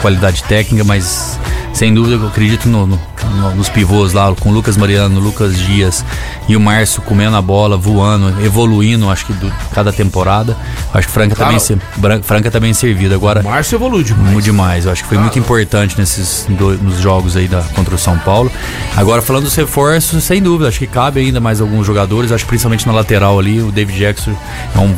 qualidade 0.00 0.42
técnica, 0.44 0.84
mas 0.84 1.38
sem 1.72 1.92
dúvida 1.94 2.16
eu 2.16 2.26
acredito 2.28 2.68
no- 2.68 2.86
no- 2.86 3.00
no- 3.36 3.54
nos 3.54 3.68
pivôs 3.68 4.12
lá, 4.12 4.32
com 4.34 4.48
o 4.50 4.52
Lucas 4.52 4.76
Mariano, 4.76 5.20
Lucas 5.20 5.56
Dias 5.58 6.04
e 6.48 6.56
o 6.56 6.60
Márcio 6.60 7.02
comendo 7.02 7.36
a 7.36 7.42
bola, 7.42 7.76
voando, 7.76 8.34
evoluindo, 8.44 9.08
acho 9.10 9.26
que 9.26 9.32
do, 9.32 9.52
cada 9.74 9.92
temporada. 9.92 10.56
Acho 10.92 11.06
que 11.06 11.12
Franca 11.12 11.34
Cara, 11.36 11.46
também 11.46 11.58
se, 11.60 11.78
Franca 12.22 12.50
também 12.50 12.72
servida. 12.74 13.14
Agora, 13.14 13.42
Márcio 13.42 13.76
evolui 13.76 14.02
demais. 14.04 14.44
demais. 14.44 14.84
Eu 14.86 14.92
acho 14.92 15.02
que 15.02 15.08
foi 15.08 15.18
muito 15.18 15.38
importante 15.38 15.96
nesses 15.98 16.46
dois, 16.48 16.80
nos 16.80 17.00
jogos 17.00 17.36
aí 17.36 17.46
da, 17.46 17.60
contra 17.74 17.94
o 17.94 17.98
São 17.98 18.18
Paulo. 18.18 18.50
Agora, 18.96 19.20
falando 19.22 19.44
dos 19.44 19.54
reforços, 19.54 20.24
sem 20.24 20.42
dúvida, 20.42 20.68
acho 20.68 20.78
que 20.78 20.86
cabe 20.86 21.20
ainda 21.20 21.40
mais 21.40 21.60
alguns 21.60 21.86
jogadores. 21.86 22.32
Acho 22.32 22.44
que 22.44 22.48
principalmente 22.48 22.86
na 22.86 22.92
lateral 22.92 23.38
ali, 23.38 23.60
o 23.60 23.70
David 23.70 23.98
Jackson 23.98 24.32
é 24.74 24.78
um 24.78 24.94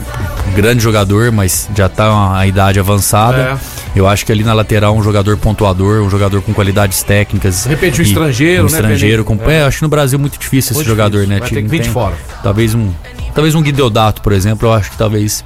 grande 0.54 0.83
jogador, 0.83 1.30
mas 1.33 1.68
já 1.74 1.88
tá 1.88 2.37
a 2.37 2.46
idade 2.46 2.78
avançada. 2.78 3.37
É. 3.38 3.56
Eu 3.94 4.06
acho 4.06 4.24
que 4.24 4.30
ali 4.30 4.44
na 4.44 4.52
lateral 4.52 4.96
um 4.96 5.02
jogador 5.02 5.37
pontuador, 5.37 6.02
um 6.02 6.09
jogador 6.11 6.40
com 6.42 6.52
qualidades 6.70 7.02
técnicas. 7.02 7.64
De 7.64 7.68
repente 7.68 8.00
um 8.00 8.04
estrangeiro, 8.04 8.62
um 8.62 8.70
né, 8.70 8.72
estrangeiro 8.72 9.24
com 9.24 9.37
Peninha? 9.37 9.59
é. 9.59 9.64
acho 9.64 9.78
que 9.78 9.83
no 9.83 9.88
Brasil 9.88 10.18
é 10.18 10.20
muito 10.20 10.38
difícil 10.38 10.70
esse 10.70 10.74
Muito 10.74 10.87
jogador, 10.87 11.20
difícil. 11.20 11.35
né? 11.35 11.40
Vai 11.40 11.48
ter 11.48 11.62
que 11.62 11.68
vir 11.68 11.80
de 11.80 11.90
fora. 11.90 12.16
Talvez 12.42 12.74
um 12.74 12.92
Talvez 13.34 13.54
um 13.54 13.62
Guideodato, 13.62 14.22
por 14.22 14.32
exemplo, 14.32 14.68
eu 14.68 14.72
acho 14.72 14.90
que 14.90 14.96
talvez 14.98 15.44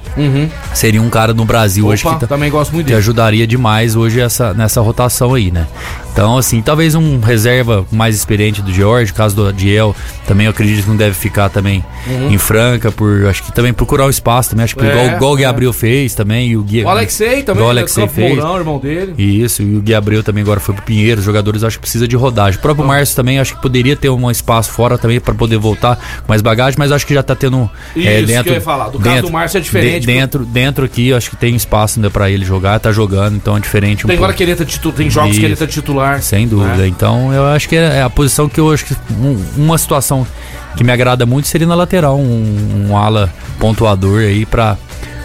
seria 0.73 1.01
um 1.01 1.09
cara 1.09 1.33
no 1.33 1.45
Brasil 1.45 1.85
hoje 1.87 2.03
Uhum. 2.03 2.09
Opa, 2.11 2.19
que, 2.19 2.27
ta- 2.27 2.35
também 2.35 2.49
gosto 2.51 2.71
muito 2.73 2.85
que 2.85 2.91
dele. 2.91 2.99
ajudaria 2.99 3.45
demais 3.47 3.95
hoje 3.95 4.19
essa, 4.19 4.53
nessa 4.53 4.81
rotação 4.81 5.33
aí, 5.33 5.51
né? 5.51 5.67
Então, 6.11 6.37
assim, 6.37 6.61
talvez 6.61 6.95
um 6.95 7.19
reserva 7.19 7.85
mais 7.91 8.15
experiente 8.15 8.61
do 8.61 8.71
George, 8.71 9.11
caso 9.11 9.35
do 9.35 9.47
Adiel, 9.47 9.93
também 10.25 10.45
eu 10.45 10.51
acredito 10.51 10.83
que 10.83 10.89
não 10.89 10.95
deve 10.95 11.13
ficar 11.13 11.49
também 11.49 11.83
em 12.29 12.37
Franca, 12.37 12.89
por 12.89 13.25
acho 13.25 13.43
que 13.43 13.51
também 13.51 13.73
procurar 13.73 14.05
o 14.05 14.09
espaço 14.09 14.51
também, 14.51 14.63
acho 14.63 14.75
que 14.75 14.81
Uhum. 14.81 14.89
É, 14.89 14.91
igual, 14.93 15.15
igual 15.17 15.33
o 15.33 15.35
Gui 15.35 15.43
é. 15.43 15.47
Abreu 15.47 15.73
fez 15.73 16.15
também, 16.15 16.49
e 16.49 16.57
o 16.57 16.63
Gui, 16.63 16.83
O 16.83 16.89
Alexei 16.89 17.43
também, 17.43 17.61
o 17.61 17.65
né, 17.65 17.71
Alexei 17.71 18.07
fez. 18.07 18.35
Mourão, 18.35 18.55
irmão 18.57 18.77
dele. 18.79 19.13
Isso, 19.17 19.61
e 19.61 19.75
o 19.75 19.81
Gui 19.81 19.93
Abreu 19.93 20.23
também 20.23 20.41
agora 20.41 20.59
foi 20.61 20.73
pro 20.73 20.83
Pinheiro. 20.85 21.19
Os 21.19 21.25
jogadores 21.25 21.63
acho 21.63 21.77
que 21.77 21.81
precisa 21.81 22.07
de 22.07 22.15
rodagem. 22.15 22.59
O 22.59 22.61
próprio 22.61 22.85
Márcio 22.87 23.15
também 23.15 23.37
acho 23.39 23.55
que 23.55 23.61
poderia 23.61 23.95
ter 23.97 24.09
um 24.09 24.31
espaço 24.31 24.71
fora 24.71 24.97
também 24.97 25.19
para 25.19 25.33
poder 25.33 25.57
voltar 25.57 25.95
com 25.97 26.29
mais 26.29 26.41
bagagem, 26.41 26.75
mas 26.79 26.91
acho 26.93 27.05
que 27.05 27.13
já 27.13 27.23
tá 27.23 27.35
tendo 27.35 27.69
é, 27.95 27.99
Isso 27.99 28.19
que 28.21 28.25
dentro. 28.25 28.49
eu 28.51 28.55
ia 28.55 28.61
falar. 28.61 28.89
Do 28.89 28.99
caso 28.99 29.21
do 29.23 29.31
Márcio 29.31 29.57
é 29.57 29.61
diferente, 29.61 30.01
de- 30.01 30.07
dentro, 30.07 30.45
dentro 30.45 30.85
aqui, 30.85 31.13
acho 31.13 31.29
que 31.29 31.35
tem 31.35 31.55
espaço 31.55 31.99
ainda 31.99 32.09
para 32.09 32.29
ele 32.29 32.43
jogar, 32.45 32.79
tá 32.79 32.91
jogando, 32.91 33.35
então 33.35 33.55
é 33.57 33.59
diferente 33.59 34.05
um 34.05 34.09
Tem 34.09 34.19
hora 34.19 34.33
que 34.33 34.43
ele 34.43 34.55
tá 34.55 34.65
titular, 34.65 34.97
tem 34.97 35.09
jogos 35.09 35.37
que 35.37 35.45
ele 35.45 35.55
tá 35.55 35.67
titular. 35.67 36.21
Sem 36.21 36.47
dúvida. 36.47 36.75
né? 36.77 36.87
Então 36.87 37.33
eu 37.33 37.45
acho 37.47 37.67
que 37.69 37.75
é 37.75 38.01
a 38.01 38.09
posição 38.09 38.47
que 38.49 38.59
eu 38.59 38.71
acho 38.71 38.85
que 38.85 38.95
um- 39.19 39.43
uma 39.57 39.77
situação 39.77 40.25
que 40.75 40.83
me 40.83 40.91
agrada 40.91 41.25
muito 41.25 41.47
seria 41.47 41.67
na 41.67 41.75
lateral, 41.75 42.17
um, 42.19 42.87
um 42.89 42.97
ala 42.97 43.31
pontuador 43.59 44.19
aí 44.21 44.45
para 44.45 44.77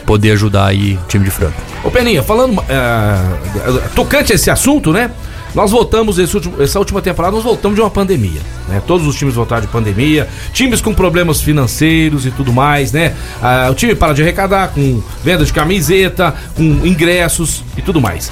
poder 0.06 0.32
ajudar 0.32 0.66
aí 0.66 0.98
o 1.02 1.06
time 1.08 1.24
de 1.24 1.30
Franca. 1.30 1.54
Ô 1.84 1.90
Peninha, 1.90 2.22
falando. 2.22 2.62
é, 2.68 3.88
tocante 3.94 4.32
a 4.32 4.34
esse 4.34 4.50
assunto, 4.50 4.92
né? 4.92 5.10
Nós 5.54 5.70
voltamos, 5.70 6.18
último- 6.18 6.62
essa 6.62 6.78
última 6.78 7.02
temporada, 7.02 7.34
nós 7.34 7.44
voltamos 7.44 7.74
de 7.76 7.80
uma 7.82 7.90
pandemia. 7.90 8.40
Né? 8.68 8.80
Todos 8.86 9.06
os 9.06 9.16
times 9.16 9.34
voltaram 9.34 9.62
de 9.62 9.68
pandemia, 9.68 10.28
times 10.52 10.80
com 10.80 10.94
problemas 10.94 11.40
financeiros 11.40 12.24
e 12.26 12.30
tudo 12.30 12.52
mais, 12.52 12.92
né? 12.92 13.14
Ah, 13.42 13.68
o 13.70 13.74
time 13.74 13.94
para 13.94 14.12
de 14.12 14.22
arrecadar 14.22 14.68
com 14.68 15.02
venda 15.24 15.44
de 15.44 15.52
camiseta, 15.52 16.34
com 16.54 16.62
ingressos 16.86 17.64
e 17.76 17.82
tudo 17.82 18.00
mais. 18.00 18.30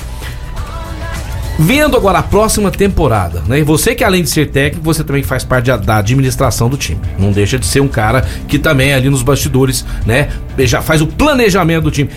Vendo 1.59 1.97
agora 1.97 2.21
a 2.21 2.23
próxima 2.23 2.71
temporada, 2.71 3.43
né? 3.49 3.59
E 3.59 3.63
você 3.65 3.93
que 3.95 4.05
além 4.05 4.23
de 4.23 4.31
ser 4.31 4.49
técnico, 4.51 4.85
você 4.85 5.03
também 5.03 5.25
faz 5.25 5.43
parte 5.43 5.67
da- 5.77 5.97
administração 5.99 6.69
do 6.69 6.77
time. 6.77 7.01
Não 7.19 7.33
deixa 7.33 7.59
de 7.59 7.67
ser 7.67 7.81
um 7.81 7.89
cara 7.89 8.25
que 8.47 8.59
também 8.61 8.91
é 8.91 8.95
ali 8.95 9.11
nos 9.11 9.23
bastidores, 9.23 9.85
né? 10.07 10.29
Já 10.61 10.81
faz 10.81 11.01
o 11.03 11.07
planejamento 11.07 11.83
do 11.85 11.91
time. 11.91 12.09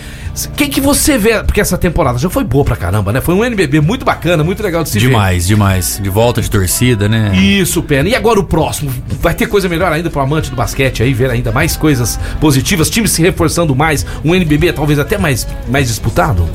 O 0.46 0.50
que, 0.52 0.68
que 0.68 0.80
você 0.80 1.18
vê? 1.18 1.42
Porque 1.42 1.60
essa 1.60 1.76
temporada 1.76 2.18
já 2.18 2.30
foi 2.30 2.44
boa 2.44 2.64
pra 2.64 2.76
caramba, 2.76 3.12
né? 3.12 3.20
Foi 3.20 3.34
um 3.34 3.44
NBB 3.44 3.80
muito 3.80 4.04
bacana, 4.04 4.44
muito 4.44 4.62
legal 4.62 4.82
de 4.84 4.90
se 4.90 4.98
ver. 4.98 5.06
Demais, 5.08 5.46
demais. 5.46 5.98
De 6.02 6.08
volta 6.08 6.40
de 6.40 6.48
torcida, 6.48 7.08
né? 7.08 7.32
Isso, 7.36 7.82
Pena. 7.82 8.08
E 8.08 8.14
agora 8.14 8.38
o 8.38 8.44
próximo? 8.44 8.90
Vai 9.20 9.34
ter 9.34 9.46
coisa 9.46 9.68
melhor 9.68 9.92
ainda 9.92 10.08
pro 10.08 10.20
amante 10.20 10.50
do 10.50 10.56
basquete 10.56 11.02
aí, 11.02 11.12
ver 11.12 11.30
ainda 11.30 11.50
mais 11.50 11.76
coisas 11.76 12.18
positivas, 12.40 12.88
times 12.88 13.10
se 13.10 13.20
reforçando 13.22 13.74
mais, 13.74 14.06
um 14.24 14.34
NBB 14.34 14.72
talvez 14.72 14.98
até 15.00 15.18
mais, 15.18 15.46
mais 15.68 15.88
disputado? 15.88 16.48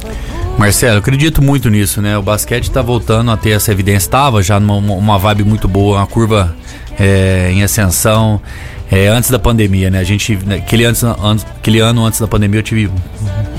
Marcelo, 0.58 0.98
acredito 0.98 1.42
muito 1.42 1.70
nisso, 1.70 2.02
né? 2.02 2.18
O 2.18 2.22
basquete 2.24 2.72
tá 2.72 2.82
voltando 2.82 3.30
a 3.32 3.38
ter 3.38 3.52
essa 3.52 3.72
evidência. 3.72 4.10
Tava 4.10 4.42
já 4.42 4.60
numa 4.60 4.94
uma- 4.96 5.18
vibe 5.20 5.44
muito 5.44 5.68
boa, 5.68 5.98
uma 6.00 6.08
curva 6.08 6.56
é, 7.00 7.50
em 7.52 7.64
ascensão. 7.64 8.42
é, 8.90 9.08
antes 9.10 9.30
da 9.30 9.38
pandemia, 9.38 9.90
né? 9.92 10.00
A 10.00 10.04
gente, 10.06 10.34
né, 10.46 10.56
aquele, 10.56 10.86
antes, 10.86 11.04
an- 11.04 11.36
aquele 11.58 11.80
ano 11.82 12.06
antes 12.06 12.22
da 12.22 12.28
pandemia, 12.28 12.60
eu 12.62 12.64
tive 12.64 12.86
o 12.86 12.92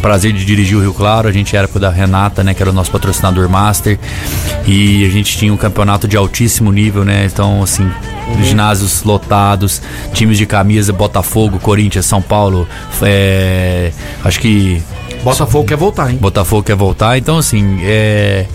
prazer 0.01 0.33
de 0.33 0.43
dirigir 0.43 0.75
o 0.77 0.81
Rio 0.81 0.95
Claro. 0.95 1.29
A 1.29 1.33
gente 1.33 1.55
era 1.55 1.69
com 1.69 1.79
da 1.79 1.91
Renata, 1.91 2.43
né? 2.43 2.55
Que 2.55 2.63
era 2.63 2.71
o 2.71 2.73
nosso 2.73 2.91
patrocinador 2.91 3.47
master. 3.49 3.99
E 4.67 5.05
a 5.05 5.11
gente 5.11 5.37
tinha 5.37 5.53
um 5.53 5.57
campeonato 5.59 6.09
de 6.09 6.17
altíssimo 6.17 6.73
nível, 6.73 7.05
né? 7.05 7.27
Então, 7.31 7.63
assim, 7.63 7.89
ginásios 8.43 9.03
lotados, 9.03 9.83
times 10.15 10.39
de 10.39 10.47
camisa, 10.47 10.95
Botafogo, 10.95 11.59
Corinthians, 11.59 12.07
São 12.07 12.23
Paulo. 12.23 12.67
é, 13.03 13.93
acho 14.25 14.41
que 14.41 14.83
Botafogo 15.31 15.67
quer 15.67 15.77
voltar, 15.77 16.11
hein? 16.11 16.19
Botafogo 16.21 16.63
quer 16.63 16.77
voltar, 16.77 17.19
então 17.19 17.39
assim, 17.39 17.79
é. 17.83 18.47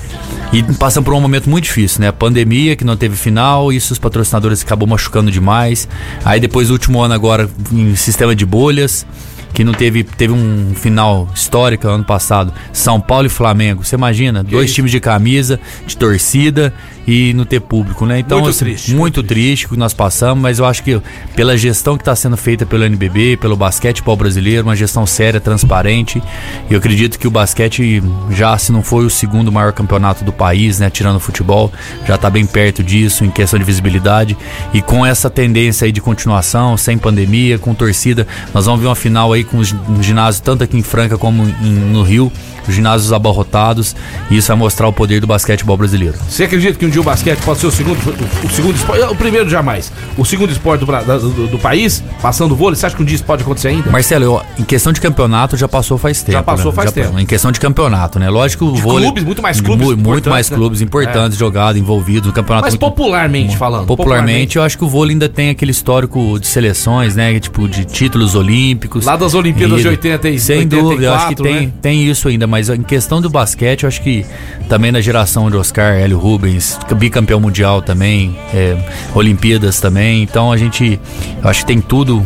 E 0.51 0.61
passam 0.75 1.01
por 1.01 1.13
um 1.13 1.19
momento 1.19 1.49
muito 1.49 1.63
difícil, 1.63 2.01
né? 2.01 2.11
Pandemia 2.11 2.75
que 2.75 2.83
não 2.83 2.95
teve 2.95 3.15
final, 3.15 3.73
isso 3.73 3.91
os 3.91 3.99
patrocinadores 3.99 4.61
acabou 4.61 4.87
machucando 4.87 5.31
demais. 5.31 5.87
Aí 6.23 6.39
depois 6.39 6.69
último 6.69 7.01
ano 7.01 7.13
agora 7.13 7.49
em 7.71 7.95
sistema 7.95 8.35
de 8.35 8.45
bolhas, 8.45 9.05
que 9.53 9.63
não 9.63 9.73
teve 9.73 10.03
teve 10.03 10.33
um 10.33 10.73
final 10.75 11.27
histórico 11.33 11.87
ano 11.87 12.03
passado, 12.03 12.53
São 12.71 12.99
Paulo 12.99 13.27
e 13.27 13.29
Flamengo. 13.29 13.83
Você 13.83 13.95
imagina, 13.95 14.43
dois 14.43 14.65
isso? 14.65 14.75
times 14.75 14.91
de 14.91 14.99
camisa, 14.99 15.59
de 15.85 15.95
torcida 15.95 16.73
e 17.07 17.33
não 17.33 17.45
ter 17.45 17.59
público, 17.59 18.05
né? 18.05 18.19
Então 18.19 18.39
Muito 18.39 18.49
assim, 18.49 18.65
triste, 18.65 18.93
muito, 18.93 19.23
triste 19.23 19.65
o 19.65 19.69
que 19.69 19.77
nós 19.77 19.93
passamos, 19.93 20.41
mas 20.41 20.59
eu 20.59 20.65
acho 20.65 20.83
que 20.83 21.01
pela 21.35 21.57
gestão 21.57 21.97
que 21.97 22.01
está 22.01 22.15
sendo 22.15 22.37
feita 22.37 22.65
pelo 22.65 22.83
NBB, 22.83 23.37
pelo 23.37 23.55
basquetebol 23.55 24.15
brasileiro, 24.15 24.63
uma 24.67 24.75
gestão 24.75 25.05
séria, 25.05 25.39
transparente, 25.39 26.21
e 26.69 26.73
eu 26.73 26.79
acredito 26.79 27.19
que 27.19 27.27
o 27.27 27.31
basquete 27.31 28.01
já, 28.31 28.57
se 28.57 28.71
não 28.71 28.81
foi 28.81 29.05
o 29.05 29.09
segundo 29.09 29.51
maior 29.51 29.73
campeonato 29.73 30.23
do 30.23 30.31
país, 30.31 30.79
né, 30.79 30.89
tirando 30.89 31.17
o 31.17 31.19
futebol, 31.19 31.71
já 32.07 32.15
está 32.15 32.29
bem 32.29 32.45
perto 32.45 32.81
disso 32.81 33.25
em 33.25 33.29
questão 33.29 33.59
de 33.59 33.65
visibilidade, 33.65 34.37
e 34.73 34.81
com 34.81 35.05
essa 35.05 35.29
tendência 35.29 35.85
aí 35.85 35.91
de 35.91 36.01
continuação, 36.01 36.77
sem 36.77 36.97
pandemia, 36.97 37.59
com 37.59 37.73
torcida, 37.73 38.25
nós 38.53 38.65
vamos 38.65 38.81
ver 38.81 38.87
uma 38.87 38.95
final 38.95 39.33
aí 39.33 39.42
com 39.43 39.57
os 39.57 39.73
ginásios 40.01 40.39
tanto 40.41 40.63
aqui 40.63 40.77
em 40.77 40.81
Franca 40.83 41.17
como 41.17 41.43
em- 41.43 41.91
no 41.91 42.03
Rio, 42.03 42.31
os 42.67 42.75
ginásios 42.75 43.11
abarrotados, 43.13 43.95
e 44.29 44.37
isso 44.37 44.47
vai 44.47 44.57
mostrar 44.57 44.87
o 44.87 44.93
poder 44.93 45.19
do 45.19 45.27
basquetebol 45.27 45.75
brasileiro. 45.77 46.15
Você 46.29 46.43
acredita 46.43 46.77
que 46.77 46.85
um 46.85 46.89
dia 46.89 47.01
o 47.01 47.03
basquete 47.03 47.39
pode 47.39 47.59
ser 47.59 47.67
o 47.67 47.71
segundo, 47.71 47.97
o, 48.43 48.45
o 48.47 48.49
segundo 48.49 48.75
esporte, 48.75 49.01
o 49.03 49.15
primeiro 49.15 49.49
jamais, 49.49 49.91
o 50.17 50.25
segundo 50.25 50.51
esporte 50.51 50.85
do, 50.85 51.29
do- 51.29 51.47
do 51.47 51.59
país, 51.59 52.03
passando 52.21 52.51
o 52.51 52.55
vôlei? 52.55 52.75
Você 52.75 52.85
acha 52.85 52.95
que 52.95 53.01
um 53.01 53.05
dia 53.05 53.15
isso 53.15 53.23
pode 53.23 53.43
acontecer 53.43 53.69
ainda? 53.69 53.89
Marcelo, 53.91 54.23
eu- 54.25 54.41
em 54.59 54.63
questão 54.63 54.91
de 54.93 55.01
campeonato 55.01 55.55
já 55.57 55.67
passou 55.67 55.97
faz 55.97 56.21
tempo. 56.23 56.43
passou 56.43 56.71
né? 56.71 56.75
faz 56.75 56.91
tempo. 56.91 57.19
Em 57.19 57.25
questão 57.25 57.51
de 57.51 57.59
campeonato, 57.59 58.19
né? 58.19 58.29
Lógico 58.29 58.65
que 58.71 58.79
o 58.79 58.81
vôlei. 58.81 59.03
clubes, 59.05 59.23
muito 59.23 59.41
mais 59.41 59.59
clubes 59.61 59.87
mu- 59.89 59.97
Muito 59.97 60.29
mais 60.29 60.49
né? 60.49 60.55
clubes 60.57 60.81
importantes 60.81 61.37
jogados, 61.37 61.79
envolvidos 61.79 62.27
no 62.27 62.33
campeonato. 62.33 62.65
Mas 62.65 62.73
muito- 62.73 62.81
popularmente 62.81 63.57
falando. 63.57 63.85
Popularmente, 63.85 64.57
eu 64.57 64.63
acho 64.63 64.77
que 64.77 64.83
o 64.83 64.87
vôlei 64.87 65.13
ainda 65.13 65.27
tem 65.29 65.49
aquele 65.49 65.71
histórico 65.71 66.39
de 66.39 66.47
seleções, 66.47 67.15
né? 67.15 67.39
Tipo, 67.39 67.67
de 67.67 67.85
títulos 67.85 68.35
olímpicos. 68.35 69.05
Lá 69.05 69.15
das 69.15 69.33
Olimpíadas 69.33 69.81
de 69.81 69.87
E- 69.87 69.89
80 69.89 70.29
e 70.29 70.39
Sem 70.39 70.57
84, 70.59 70.89
dúvida, 70.89 71.07
eu 71.07 71.13
acho 71.13 71.27
que 71.29 71.35
tem, 71.35 71.67
né? 71.67 71.71
tem 71.81 72.07
isso 72.09 72.27
ainda, 72.27 72.45
mas 72.53 72.69
em 72.69 72.83
questão 72.83 73.19
do 73.19 73.29
basquete, 73.31 73.81
eu 73.83 73.87
acho 73.87 73.99
que 74.03 74.23
também 74.69 74.91
na 74.91 75.01
geração 75.01 75.49
de 75.49 75.57
Oscar, 75.57 75.95
Hélio 75.95 76.19
Rubens, 76.19 76.77
bicampeão 76.95 77.39
mundial 77.39 77.81
também, 77.81 78.37
é, 78.53 78.77
Olimpíadas 79.15 79.79
também, 79.79 80.21
então 80.21 80.51
a 80.51 80.57
gente, 80.57 80.99
eu 81.43 81.49
acho 81.49 81.61
que 81.61 81.65
tem 81.65 81.81
tudo 81.81 82.23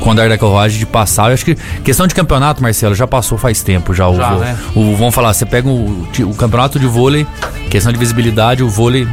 com 0.00 0.08
o 0.08 0.12
andar 0.12 0.28
da 0.28 0.36
carruagem 0.36 0.80
de 0.80 0.86
passar. 0.86 1.28
Eu 1.28 1.34
acho 1.34 1.44
que 1.44 1.54
questão 1.84 2.08
de 2.08 2.14
campeonato, 2.14 2.60
Marcelo, 2.60 2.92
já 2.94 3.06
passou 3.06 3.38
faz 3.38 3.62
tempo 3.62 3.94
já. 3.94 4.08
O, 4.08 4.16
Já, 4.16 4.30
vo- 4.32 4.40
né? 4.40 4.58
o- 4.74 4.96
vamos 4.96 5.14
falar, 5.14 5.32
você 5.32 5.46
pega 5.46 5.68
o, 5.68 6.04
o 6.24 6.34
campeonato 6.34 6.80
de 6.80 6.86
vôlei, 6.88 7.24
questão 7.70 7.92
de 7.92 7.98
visibilidade, 7.98 8.64
o 8.64 8.68
vôlei 8.68 9.06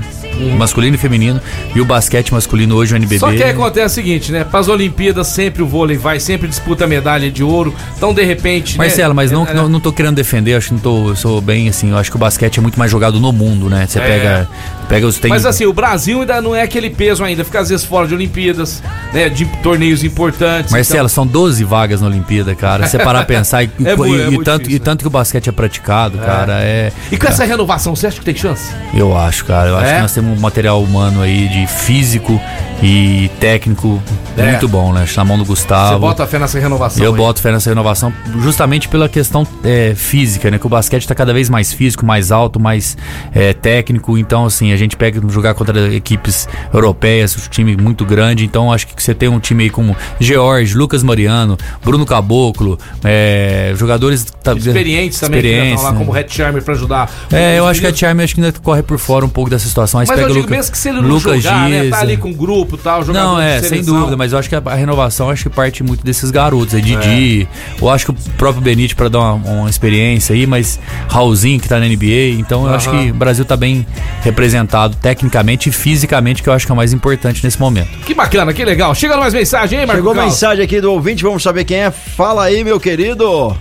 masculino 0.58 0.96
e 0.96 0.98
feminino 1.00 1.42
e 1.76 1.82
o 1.82 1.86
basquete 1.86 2.34
masculino 2.34 2.76
hoje 2.76 2.94
o 2.94 2.98
NBB. 2.98 3.20
Só 3.20 3.32
que 3.32 3.44
aí 3.44 3.52
acontece 3.52 3.86
o 4.00 4.04
seguinte, 4.04 4.32
né? 4.32 4.44
Para 4.44 4.60
as 4.60 4.68
Olimpíadas 4.68 5.28
sempre 5.28 5.62
o 5.62 5.68
vôlei 5.68 5.98
vai, 5.98 6.20
sempre 6.20 6.48
disputa 6.48 6.86
medalha 6.88 7.30
de 7.32 7.44
ouro. 7.44 7.74
Então, 7.98 8.14
de 8.14 8.24
repente. 8.24 8.78
né, 8.78 8.86
Marcelo, 8.86 9.14
mas 9.16 9.32
não, 9.32 9.46
é, 9.48 9.54
não, 9.54 9.70
não 9.70 9.80
tô 9.80 9.92
querendo 9.92 10.16
defender, 10.16 10.56
acho 10.56 10.68
que 10.70 10.74
não 10.74 10.82
tô, 10.82 11.10
eu 11.10 11.16
sou 11.16 11.42
bem 11.42 11.70
assim, 11.70 11.92
eu 11.92 11.98
acho 11.98 12.10
que 12.10 12.16
o 12.16 12.20
basquete 12.20 12.58
é 12.58 12.62
muito 12.62 12.78
mais 12.80 12.90
jogado 12.92 13.20
no 13.20 13.32
mundo, 13.32 13.70
né? 13.70 13.86
Você 13.88 14.00
É. 14.00 14.02
pega, 14.08 14.50
pega 14.88 15.08
os 15.08 15.18
tem 15.18 15.30
Mas 15.30 15.46
assim, 15.46 15.66
o 15.66 15.74
Brasil 15.74 16.22
ainda 16.22 16.42
não 16.42 16.56
é 16.56 16.62
aquele 16.62 16.90
peso 16.90 17.24
ainda, 17.24 17.44
fica 17.44 17.60
às 17.60 17.70
vezes 17.70 17.86
fora 17.86 18.08
de 18.08 18.14
Olimpíadas, 18.14 18.82
né? 19.14 19.30
De 19.30 19.46
torneios 19.62 20.04
importantes. 20.04 20.72
Marcelo, 20.72 21.10
são 21.10 21.26
12 21.26 21.64
vagas 21.64 22.02
na 22.02 22.08
Olimpíada, 22.08 22.54
cara. 22.56 22.88
Você 22.88 22.98
parar 22.98 23.22
a 23.22 23.26
pensar 23.26 23.64
e, 23.64 23.70
É 23.84 23.96
e- 23.96 24.22
é 24.22 24.30
e 24.30 24.44
tanto, 24.44 24.60
difícil, 24.64 24.76
e 24.76 24.80
tanto 24.80 25.02
que 25.02 25.08
o 25.08 25.10
basquete 25.10 25.50
é 25.50 25.52
praticado, 25.52 26.18
cara, 26.18 26.62
é. 26.64 26.88
então- 26.88 27.00
E 27.12 27.18
com 27.18 27.28
essa 27.28 27.44
renovação, 27.46 27.96
você 27.96 28.08
acha 28.08 28.20
que 28.20 28.26
tem 28.26 28.36
chance? 28.36 28.72
Eu 28.94 29.16
acho, 29.18 29.46
cara. 29.46 29.70
Eu 29.70 29.78
acho 29.78 29.92
É? 29.92 29.96
que 29.96 30.02
nós 30.02 30.14
temos 30.14 30.23
um 30.24 30.40
material 30.40 30.82
humano 30.82 31.22
aí 31.22 31.48
de 31.50 31.68
físico 31.68 32.40
e 32.82 33.30
técnico 33.40 34.02
É. 34.38 34.50
muito 34.52 34.68
bom, 34.68 34.92
né? 34.92 35.06
Na 35.16 35.24
mão 35.24 35.38
do 35.38 35.46
Gustavo. 35.46 35.94
Você 35.94 36.00
bota 36.00 36.28
fé 36.28 36.40
nessa 36.40 36.60
renovação? 36.60 37.04
Eu 37.04 37.12
aí? 37.12 37.18
boto 37.18 37.42
fé 37.42 37.52
nessa 37.52 37.70
renovação 37.70 38.12
justamente 38.42 38.88
pela 38.90 39.08
questão 39.08 39.48
é, 39.64 39.94
física, 39.96 40.50
né? 40.52 40.58
Que 40.60 40.66
o 40.66 40.70
basquete 40.70 41.04
está 41.04 41.16
cada 41.16 41.34
vez 41.34 41.50
mais 41.50 41.72
físico, 41.72 42.06
mais 42.06 42.32
alto, 42.32 42.60
mais 42.60 42.98
é, 43.34 43.54
técnico. 43.54 44.18
Então, 44.18 44.46
assim, 44.46 44.74
a 44.74 44.78
gente 44.78 44.98
pega 44.98 45.22
jogar 45.30 45.54
contra 45.54 45.94
equipes 45.94 46.48
europeias, 46.74 47.36
um 47.38 47.50
time 47.50 47.78
muito 47.78 48.06
grande. 48.06 48.44
Então, 48.44 48.72
acho 48.72 48.88
que 48.88 49.02
você 49.02 49.14
tem 49.14 49.30
um 49.30 49.40
time 49.40 49.64
aí 49.64 49.70
como 49.70 49.96
George, 50.20 50.76
Lucas 50.76 51.04
Mariano, 51.04 51.58
Bruno 51.84 52.06
Caboclo, 52.06 52.78
é, 53.04 53.74
jogadores 53.78 54.26
tá- 54.44 54.54
Experientes 54.54 55.20
também, 55.20 55.42
que 55.42 55.48
experientes, 55.48 55.74
estão 55.76 55.86
lá 55.86 55.92
né? 55.94 55.98
como 56.00 56.12
Red 56.12 56.26
Charmer 56.30 56.64
pra 56.64 56.74
ajudar. 56.74 57.10
É, 57.32 57.58
eu 57.60 57.66
acho 57.68 57.80
que 57.80 57.86
a 57.86 57.90
meninos. 57.90 58.00
Charme 58.00 58.24
acho 58.24 58.36
que 58.36 58.42
ainda 58.42 58.60
corre 58.62 58.82
por 58.84 58.98
fora 58.98 59.26
um 59.26 59.30
pouco 59.30 59.50
dessa 59.50 59.68
situação. 59.68 60.00
Mas, 60.00 60.10
Mas 60.14 60.20
pega 60.20 60.30
eu 60.30 60.34
digo 60.34 60.46
Luca, 60.46 60.56
mesmo 60.56 60.72
que 60.72 60.78
se 60.78 60.90
ele 60.90 61.02
não 61.02 61.10
Lucas 61.10 61.42
jogar, 61.44 61.70
né? 61.70 61.90
Tá 61.90 62.00
ali 62.00 62.18
com 62.18 62.32
o 62.32 62.34
grupo 62.34 62.76
e 62.76 62.80
tal, 62.80 63.04
jogador 63.04 63.28
Não, 63.28 63.42
é, 63.42 63.62
sem 63.62 63.84
dúvida, 63.84 64.16
mas 64.16 64.32
eu 64.34 64.40
acho 64.40 64.50
que 64.50 64.56
a, 64.56 64.62
a 64.66 64.76
renovação 64.76 65.30
acho 65.30 65.44
que 65.44 65.50
parte 65.50 65.84
muito 65.84 66.04
desses 66.04 66.32
garotos 66.32 66.74
aí, 66.74 66.82
Didi. 66.82 67.48
Eu 67.82 67.90
acho 67.90 68.06
que 68.06 68.12
o 68.12 68.16
próprio 68.38 68.62
Benite 68.62 68.96
para 68.96 69.10
dar 69.10 69.20
uma, 69.20 69.34
uma 69.52 69.70
experiência 69.70 70.34
aí, 70.34 70.46
mas 70.46 70.80
Raulzinho 71.10 71.60
que 71.60 71.68
tá 71.68 71.80
na 71.80 71.86
NBA, 71.88 72.40
então 72.40 72.68
eu 72.68 72.74
acho 72.74 72.90
Aham. 72.90 73.06
que 73.06 73.12
o 73.12 73.16
Brasil 73.16 73.46
tá 73.46 73.56
bem 73.58 73.86
representado 74.22 74.96
tecnicamente 74.96 75.70
e 75.70 75.72
fisicamente, 75.72 76.42
que 76.42 76.50
eu 76.50 76.54
acho 76.54 76.66
que 76.66 76.72
é 76.72 76.74
o 76.74 76.78
mais 76.78 76.94
importante 76.94 77.44
nesse 77.44 77.60
momento. 77.60 77.90
Que 78.06 78.14
bacana, 78.14 78.54
que 78.54 78.64
legal. 78.64 78.94
Chegando 78.96 79.20
mais 79.20 79.34
mensagem, 79.34 79.80
hein, 79.80 79.86
Marco 79.86 80.02
Chegou 80.02 80.14
Carlos? 80.14 80.34
mensagem 80.34 80.64
aqui 80.64 80.80
do 80.82 80.92
ouvinte, 80.92 81.24
vamos 81.24 81.44
saber 81.44 81.64
quem 81.64 81.78
é. 81.78 81.92
Fala 81.92 82.44
aí, 82.46 82.64
meu 82.64 82.80
querido. 82.80 83.56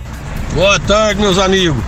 Boa 0.53 0.79
tarde, 0.79 1.21
meus 1.21 1.37
amigos. 1.37 1.83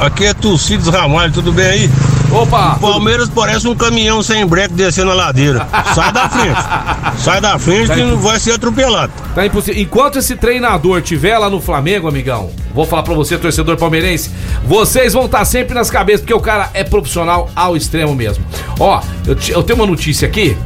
Aqui 0.00 0.26
é 0.26 0.34
Tucidos 0.34 0.88
Ramalho, 0.88 1.32
tudo 1.32 1.52
bem 1.52 1.66
aí? 1.66 1.90
Opa! 2.30 2.76
Palmeiras 2.80 3.28
parece 3.28 3.66
um 3.66 3.74
caminhão 3.74 4.22
sem 4.22 4.46
breque 4.46 4.74
descendo 4.74 5.10
a 5.10 5.14
ladeira. 5.14 5.66
Sai 5.94 6.12
da 6.12 6.28
frente. 6.28 6.58
Sai 7.24 7.40
da 7.40 7.58
frente 7.58 7.92
que 7.92 8.02
não 8.02 8.16
vai 8.18 8.38
ser 8.38 8.52
atropelado. 8.52 9.12
Tá 9.34 9.44
impossível. 9.46 9.82
Enquanto 9.82 10.18
esse 10.18 10.36
treinador 10.36 11.00
tiver 11.02 11.36
lá 11.38 11.50
no 11.50 11.60
Flamengo, 11.60 12.06
amigão, 12.06 12.50
vou 12.72 12.86
falar 12.86 13.02
pra 13.02 13.14
você, 13.14 13.36
torcedor 13.38 13.76
palmeirense, 13.76 14.30
vocês 14.64 15.14
vão 15.14 15.24
estar 15.24 15.44
sempre 15.44 15.74
nas 15.74 15.90
cabeças, 15.90 16.20
porque 16.20 16.34
o 16.34 16.40
cara 16.40 16.70
é 16.74 16.84
profissional 16.84 17.50
ao 17.56 17.76
extremo 17.76 18.14
mesmo. 18.14 18.44
Ó, 18.78 19.00
eu, 19.26 19.34
te- 19.34 19.50
eu 19.52 19.62
tenho 19.62 19.78
uma 19.80 19.86
notícia 19.86 20.28
aqui. 20.28 20.56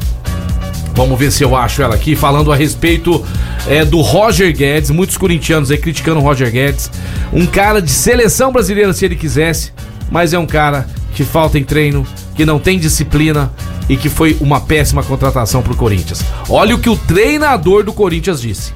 Vamos 0.95 1.19
ver 1.19 1.33
se 1.33 1.43
eu 1.43 1.57
acho 1.57 1.83
ela 1.83 1.95
aqui, 1.95 2.15
falando 2.15 2.53
a 2.53 2.57
respeito 2.57 3.25
é, 3.67 3.85
do 3.85 4.01
Roger 4.01 4.55
Guedes. 4.55 4.91
Muitos 4.91 5.17
corintianos 5.17 5.71
aí 5.71 5.79
criticando 5.79 6.21
o 6.21 6.23
Roger 6.23 6.51
Guedes. 6.51 6.91
Um 7.33 7.47
cara 7.47 7.81
de 7.81 7.91
seleção 7.91 8.53
brasileira, 8.53 8.93
se 8.93 9.05
ele 9.05 9.17
quisesse, 9.17 9.73
mas 10.11 10.33
é 10.33 10.39
um 10.39 10.47
cara 10.47 10.87
que 11.15 11.25
falta 11.25 11.59
em 11.59 11.65
treino, 11.65 12.07
que 12.35 12.45
não 12.45 12.59
tem 12.59 12.79
disciplina 12.79 13.53
e 13.89 13.97
que 13.97 14.09
foi 14.09 14.37
uma 14.41 14.61
péssima 14.61 15.03
contratação 15.03 15.63
pro 15.63 15.77
Corinthians. 15.77 16.23
Olha 16.49 16.75
o 16.75 16.79
que 16.79 16.89
o 16.89 16.97
treinador 16.97 17.85
do 17.85 17.93
Corinthians 17.93 18.41
disse. 18.41 18.73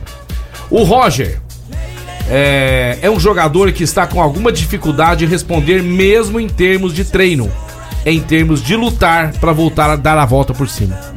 O 0.71 0.83
Roger 0.83 1.41
é, 2.29 2.99
é 3.03 3.11
um 3.11 3.21
jogador 3.21 3.71
que 3.73 3.85
está 3.85 4.07
com 4.07 4.21
alguma 4.21 4.51
dificuldade 4.51 5.25
em 5.25 5.29
responder, 5.29 5.83
mesmo 5.83 6.41
em 6.41 6.49
termos 6.49 6.93
de 6.93 7.05
treino, 7.05 7.51
em 8.05 8.21
termos 8.21 8.63
de 8.63 8.75
lutar 8.75 9.33
para 9.35 9.53
voltar 9.53 9.91
a 9.91 9.97
dar 9.97 10.19
a 10.19 10.27
volta 10.27 10.53
por 10.53 10.69
cima. 10.69 11.16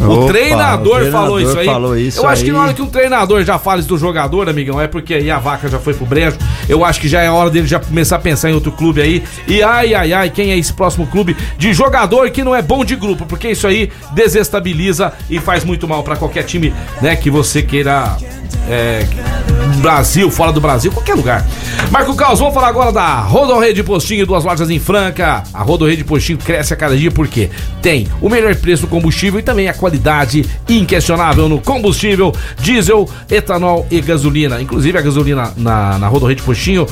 O 0.00 0.24
Opa, 0.24 0.32
treinador, 0.32 1.02
o 1.02 1.10
falou 1.10 1.36
treinador 1.36 1.40
isso 1.40 1.58
aí. 1.58 1.66
falou 1.66 1.96
isso 1.96 2.20
eu 2.20 2.28
acho 2.28 2.44
que 2.44 2.52
na 2.52 2.62
hora 2.62 2.72
que 2.74 2.80
um 2.82 2.86
treinador 2.86 3.44
já 3.44 3.58
fala 3.58 3.80
isso 3.80 3.88
do 3.88 3.98
jogador, 3.98 4.48
amigão, 4.48 4.80
é 4.80 4.86
porque 4.88 5.14
aí 5.14 5.30
a 5.30 5.38
vaca 5.38 5.68
já 5.68 5.78
foi 5.78 5.92
pro 5.94 6.06
brejo. 6.06 6.38
Eu 6.68 6.84
acho 6.84 7.00
que 7.00 7.08
já 7.08 7.22
é 7.22 7.30
hora 7.30 7.50
dele 7.50 7.66
já 7.66 7.78
começar 7.78 8.16
a 8.16 8.18
pensar 8.18 8.50
em 8.50 8.54
outro 8.54 8.72
clube 8.72 9.00
aí. 9.00 9.22
E 9.46 9.62
ai, 9.62 9.94
ai, 9.94 10.12
ai, 10.12 10.30
quem 10.30 10.52
é 10.52 10.58
esse 10.58 10.72
próximo 10.72 11.06
clube 11.06 11.36
de 11.58 11.72
jogador 11.72 12.30
que 12.30 12.42
não 12.42 12.54
é 12.54 12.62
bom 12.62 12.84
de 12.84 12.96
grupo? 12.96 13.26
Porque 13.26 13.50
isso 13.50 13.66
aí 13.66 13.90
desestabiliza 14.12 15.12
e 15.28 15.38
faz 15.38 15.64
muito 15.64 15.86
mal 15.86 16.02
pra 16.02 16.16
qualquer 16.16 16.44
time, 16.44 16.72
né, 17.02 17.14
que 17.16 17.30
você 17.30 17.62
queira. 17.62 18.16
É, 18.68 19.04
Brasil, 19.80 20.30
fora 20.30 20.52
do 20.52 20.60
Brasil, 20.60 20.92
qualquer 20.92 21.14
lugar. 21.14 21.46
Marco 21.90 22.14
Caos, 22.14 22.38
vamos 22.38 22.54
falar 22.54 22.68
agora 22.68 22.92
da 22.92 23.20
Rodorrede 23.20 23.82
Postinho, 23.82 24.26
duas 24.26 24.44
lojas 24.44 24.68
em 24.70 24.78
Franca. 24.78 25.42
A 25.52 25.62
Rodorrede 25.62 26.04
Postinho 26.04 26.38
cresce 26.38 26.72
a 26.74 26.76
cada 26.76 26.96
dia 26.96 27.10
porque 27.10 27.50
tem 27.80 28.06
o 28.20 28.28
melhor 28.28 28.54
preço 28.56 28.82
do 28.82 28.88
combustível 28.88 29.40
e 29.40 29.42
também 29.42 29.68
a 29.68 29.74
qualidade 29.74 30.44
inquestionável 30.68 31.48
no 31.48 31.60
combustível, 31.60 32.34
diesel, 32.60 33.08
etanol 33.30 33.86
e 33.90 34.00
gasolina. 34.00 34.60
Inclusive 34.60 34.98
a 34.98 35.00
gasolina 35.00 35.52
na, 35.56 35.98
na 35.98 36.08
Rodorrede 36.08 36.42
Postinho, 36.42 36.86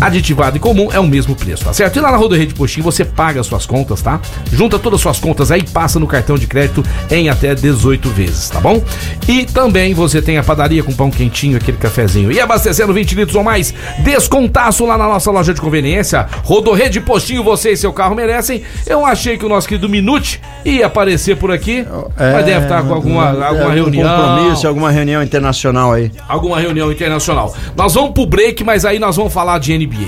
aditivada 0.00 0.56
e 0.56 0.60
comum, 0.60 0.88
é 0.90 0.98
o 0.98 1.06
mesmo 1.06 1.36
preço, 1.36 1.64
tá 1.64 1.72
certo? 1.72 1.96
E 1.96 2.00
lá 2.00 2.10
na 2.10 2.16
Rodorrede 2.16 2.54
Postinho 2.54 2.84
você 2.84 3.04
paga 3.04 3.40
as 3.40 3.46
suas 3.46 3.66
contas, 3.66 4.00
tá? 4.00 4.20
Junta 4.52 4.78
todas 4.78 4.98
as 4.98 5.02
suas 5.02 5.18
contas 5.18 5.50
aí, 5.50 5.62
passa 5.62 5.98
no 5.98 6.06
cartão 6.06 6.36
de 6.36 6.46
crédito 6.46 6.82
em 7.10 7.28
até 7.28 7.54
18 7.54 8.08
vezes, 8.10 8.48
tá 8.48 8.60
bom? 8.60 8.82
E 9.28 9.44
também 9.44 9.92
você 9.92 10.22
tem 10.22 10.38
a 10.38 10.42
padaria 10.42 10.82
com 10.82 10.92
pão 11.00 11.10
quentinho, 11.10 11.56
aquele 11.56 11.78
cafezinho. 11.78 12.30
E 12.30 12.38
abastecendo 12.38 12.92
20 12.92 13.14
litros 13.14 13.34
ou 13.34 13.42
mais, 13.42 13.72
descontaço 14.00 14.84
lá 14.84 14.98
na 14.98 15.06
nossa 15.06 15.30
loja 15.30 15.54
de 15.54 15.60
conveniência. 15.60 16.26
Rodorrede 16.44 17.00
Postinho, 17.00 17.42
você 17.42 17.72
e 17.72 17.76
seu 17.76 17.90
carro 17.90 18.14
merecem. 18.14 18.62
Eu 18.86 19.06
achei 19.06 19.38
que 19.38 19.46
o 19.46 19.48
nosso 19.48 19.66
querido 19.66 19.88
Minute 19.88 20.42
ia 20.62 20.84
aparecer 20.84 21.38
por 21.38 21.50
aqui, 21.50 21.86
mas 22.18 22.44
deve 22.44 22.64
estar 22.64 22.82
com 22.82 22.92
alguma, 22.92 23.22
é, 23.22 23.28
alguma 23.28 23.48
algum 23.48 23.68
reunião. 23.70 24.14
compromisso, 24.14 24.68
alguma 24.68 24.90
reunião 24.90 25.22
internacional 25.22 25.92
aí. 25.92 26.12
Alguma 26.28 26.60
reunião 26.60 26.92
internacional. 26.92 27.54
Nós 27.74 27.94
vamos 27.94 28.10
pro 28.10 28.26
break, 28.26 28.62
mas 28.62 28.84
aí 28.84 28.98
nós 28.98 29.16
vamos 29.16 29.32
falar 29.32 29.58
de 29.58 29.78
NBA. 29.78 30.06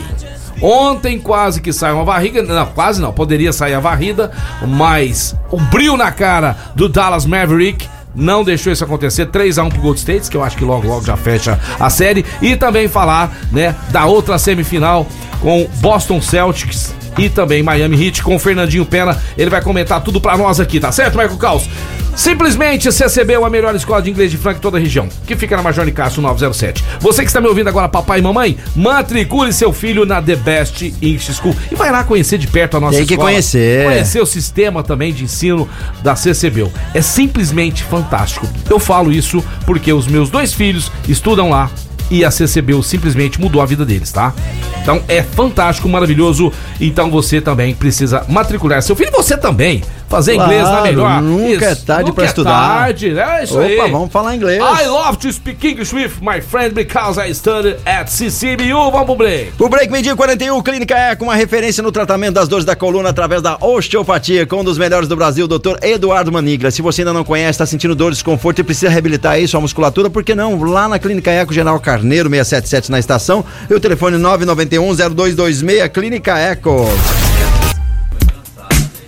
Ontem 0.61 1.19
quase 1.19 1.63
que 1.63 1.73
saiu 1.73 1.97
uma 1.97 2.05
varrida. 2.05 2.43
Não, 2.43 2.67
quase 2.67 3.01
não. 3.01 3.15
Poderia 3.15 3.53
sair 3.53 3.73
a 3.73 3.81
varrida, 3.81 4.31
mas 4.69 5.35
o 5.51 5.59
brilho 5.59 5.97
na 5.97 6.13
cara 6.13 6.55
do 6.77 6.87
Dallas 6.87 7.25
Maverick 7.25 7.89
não 8.15 8.45
deixou 8.45 8.73
isso 8.73 8.85
acontecer. 8.85 9.27
3 9.27 9.59
a 9.59 9.65
1 9.65 9.69
pro 9.71 9.83
Gold 9.83 9.99
States, 9.99 10.29
que 10.29 10.37
eu 10.37 10.43
acho 10.43 10.57
que 10.57 10.65
logo 10.65 10.87
logo 10.87 11.05
já 11.05 11.17
fecha 11.17 11.59
a 11.79 11.91
série. 11.91 12.25
E 12.41 12.57
também 12.57 12.89
falar, 12.89 13.37
né, 13.51 13.75
da 13.91 14.07
outra 14.07 14.39
semifinal 14.39 15.07
com 15.41 15.69
Boston 15.81 16.21
Celtics 16.21 16.95
e 17.19 17.29
também 17.29 17.63
Miami 17.63 18.07
Heat 18.07 18.23
com 18.23 18.37
o 18.37 18.39
Fernandinho 18.39 18.85
Pena. 18.87 19.21
Ele 19.37 19.51
vai 19.51 19.61
comentar 19.61 20.03
tudo 20.03 20.21
pra 20.21 20.37
nós 20.37 20.61
aqui, 20.61 20.81
tá 20.81 20.93
certo, 20.93 21.17
Michael 21.17 21.37
Caos? 21.37 21.69
Simplesmente 22.15 22.93
CCB, 22.93 23.35
a 23.35 23.51
melhor 23.51 23.75
escola 23.75 24.03
de 24.03 24.11
inglês 24.11 24.31
de 24.31 24.37
Franca 24.37 24.59
em 24.59 24.61
toda 24.61 24.77
a 24.77 24.81
região, 24.81 25.09
que 25.27 25.35
fica 25.35 25.57
na 25.57 25.63
Major 25.63 25.85
Nicasso 25.85 26.21
907. 26.21 26.85
Você 27.01 27.23
que 27.23 27.29
está 27.29 27.41
me 27.41 27.49
ouvindo 27.49 27.69
agora, 27.69 27.89
papai 27.89 28.19
e 28.19 28.23
mamãe, 28.23 28.57
matricule 28.77 29.53
seu 29.53 29.73
filho 29.73 30.05
na 30.05 30.21
The 30.21 30.37
Best 30.37 30.95
English 31.01 31.33
School 31.35 31.57
e 31.71 31.75
vai 31.75 31.91
lá 31.91 32.05
conhecer 32.05 32.39
de 32.39 32.47
perto 32.47 32.77
a 32.77 32.81
nossa 32.81 32.99
Tem 32.99 33.07
que 33.07 33.15
escola. 33.15 33.31
conhecer. 33.31 33.85
Conhecer 33.85 34.21
o 34.21 34.27
sistema 34.27 34.83
também 34.83 35.13
de 35.13 35.25
ensino 35.25 35.69
da 36.03 36.15
CCB. 36.15 36.71
É 36.93 37.01
simplesmente 37.01 37.83
fantástico. 37.83 38.47
Eu 38.69 38.79
falo 38.79 39.11
isso 39.11 39.43
porque 39.65 39.93
os 39.93 40.07
meus 40.07 40.29
dois 40.29 40.53
filhos 40.53 40.93
estudam 41.09 41.49
lá 41.49 41.71
e 42.11 42.27
a 42.27 42.31
CCBU 42.31 42.83
simplesmente 42.83 43.41
mudou 43.41 43.63
a 43.63 43.67
vida 43.67 43.87
deles, 43.87 44.13
tá? 44.13 44.35
Então 44.83 45.03
é 45.09 45.23
fantástico, 45.23 45.89
maravilhoso. 45.89 46.53
Então 46.79 47.11
você 47.11 47.41
também 47.41 47.75
precisa 47.75 48.25
matricular 48.29 48.83
seu 48.83 48.95
filho 48.95 49.09
e 49.09 49.17
você 49.17 49.37
também 49.37 49.83
fazer 50.13 50.35
inglês 50.35 50.63
na 50.63 50.69
Claro, 50.69 50.85
melhor. 50.85 51.23
nunca 51.23 51.65
é 51.65 51.75
tarde 51.75 52.03
nunca 52.03 52.13
pra 52.15 52.25
é 52.25 52.27
estudar. 52.27 52.51
tarde, 52.79 53.11
né? 53.15 53.45
Isso 53.45 53.55
Opa, 53.59 53.65
aí. 53.65 53.91
vamos 53.91 54.13
falar 54.13 54.37
inglês. 54.37 54.63
I 54.63 54.87
love 54.87 55.17
to 55.19 55.33
speak 55.33 55.67
English 55.67 55.95
with 55.95 56.11
my 56.21 56.41
friend 56.43 56.75
because 56.75 57.19
I 57.19 57.33
studied 57.35 57.77
at 57.87 58.09
CCBU. 58.11 58.91
Vamos 58.91 59.07
pro 59.07 59.17
break. 59.17 59.53
O 59.59 59.69
Break 59.71 59.91
Media 59.91 60.15
41 60.15 60.61
Clínica 60.63 60.95
Eco, 60.99 61.25
uma 61.25 61.35
referência 61.35 61.83
no 61.83 61.91
tratamento 61.91 62.35
das 62.35 62.47
dores 62.47 62.65
da 62.67 62.77
coluna 62.77 63.09
através 63.09 63.41
da 63.41 63.57
osteopatia, 63.59 64.47
com 64.47 64.57
um 64.61 64.65
dos 64.65 64.77
melhores 64.77 65.09
do 65.09 65.17
Brasil, 65.17 65.49
Dr. 65.49 65.77
Eduardo 65.83 66.31
Manigla. 66.31 66.71
Se 66.71 66.83
você 66.83 67.01
ainda 67.01 67.15
não 67.15 67.25
conhece, 67.25 67.53
está 67.53 67.65
sentindo 67.65 67.95
dor, 67.95 68.13
desconforto 68.13 68.59
e 68.61 68.65
precisa 68.65 68.91
reabilitar 68.91 69.33
aí 69.33 69.49
sua 69.49 69.61
musculatura, 69.63 70.11
por 70.11 70.23
que 70.23 70.35
não? 70.35 70.63
Lá 70.63 70.89
na 70.89 70.99
Clínica 70.99 71.31
Eco, 71.31 71.55
General 71.55 71.81
Carneiro 71.81 72.29
677 72.29 72.91
na 72.91 72.99
estação, 72.99 73.43
e 73.71 73.73
o 73.75 73.81
telefone 73.81 74.19
991-0226, 74.19 75.89
Clínica 75.89 76.39
Eco. 76.39 76.87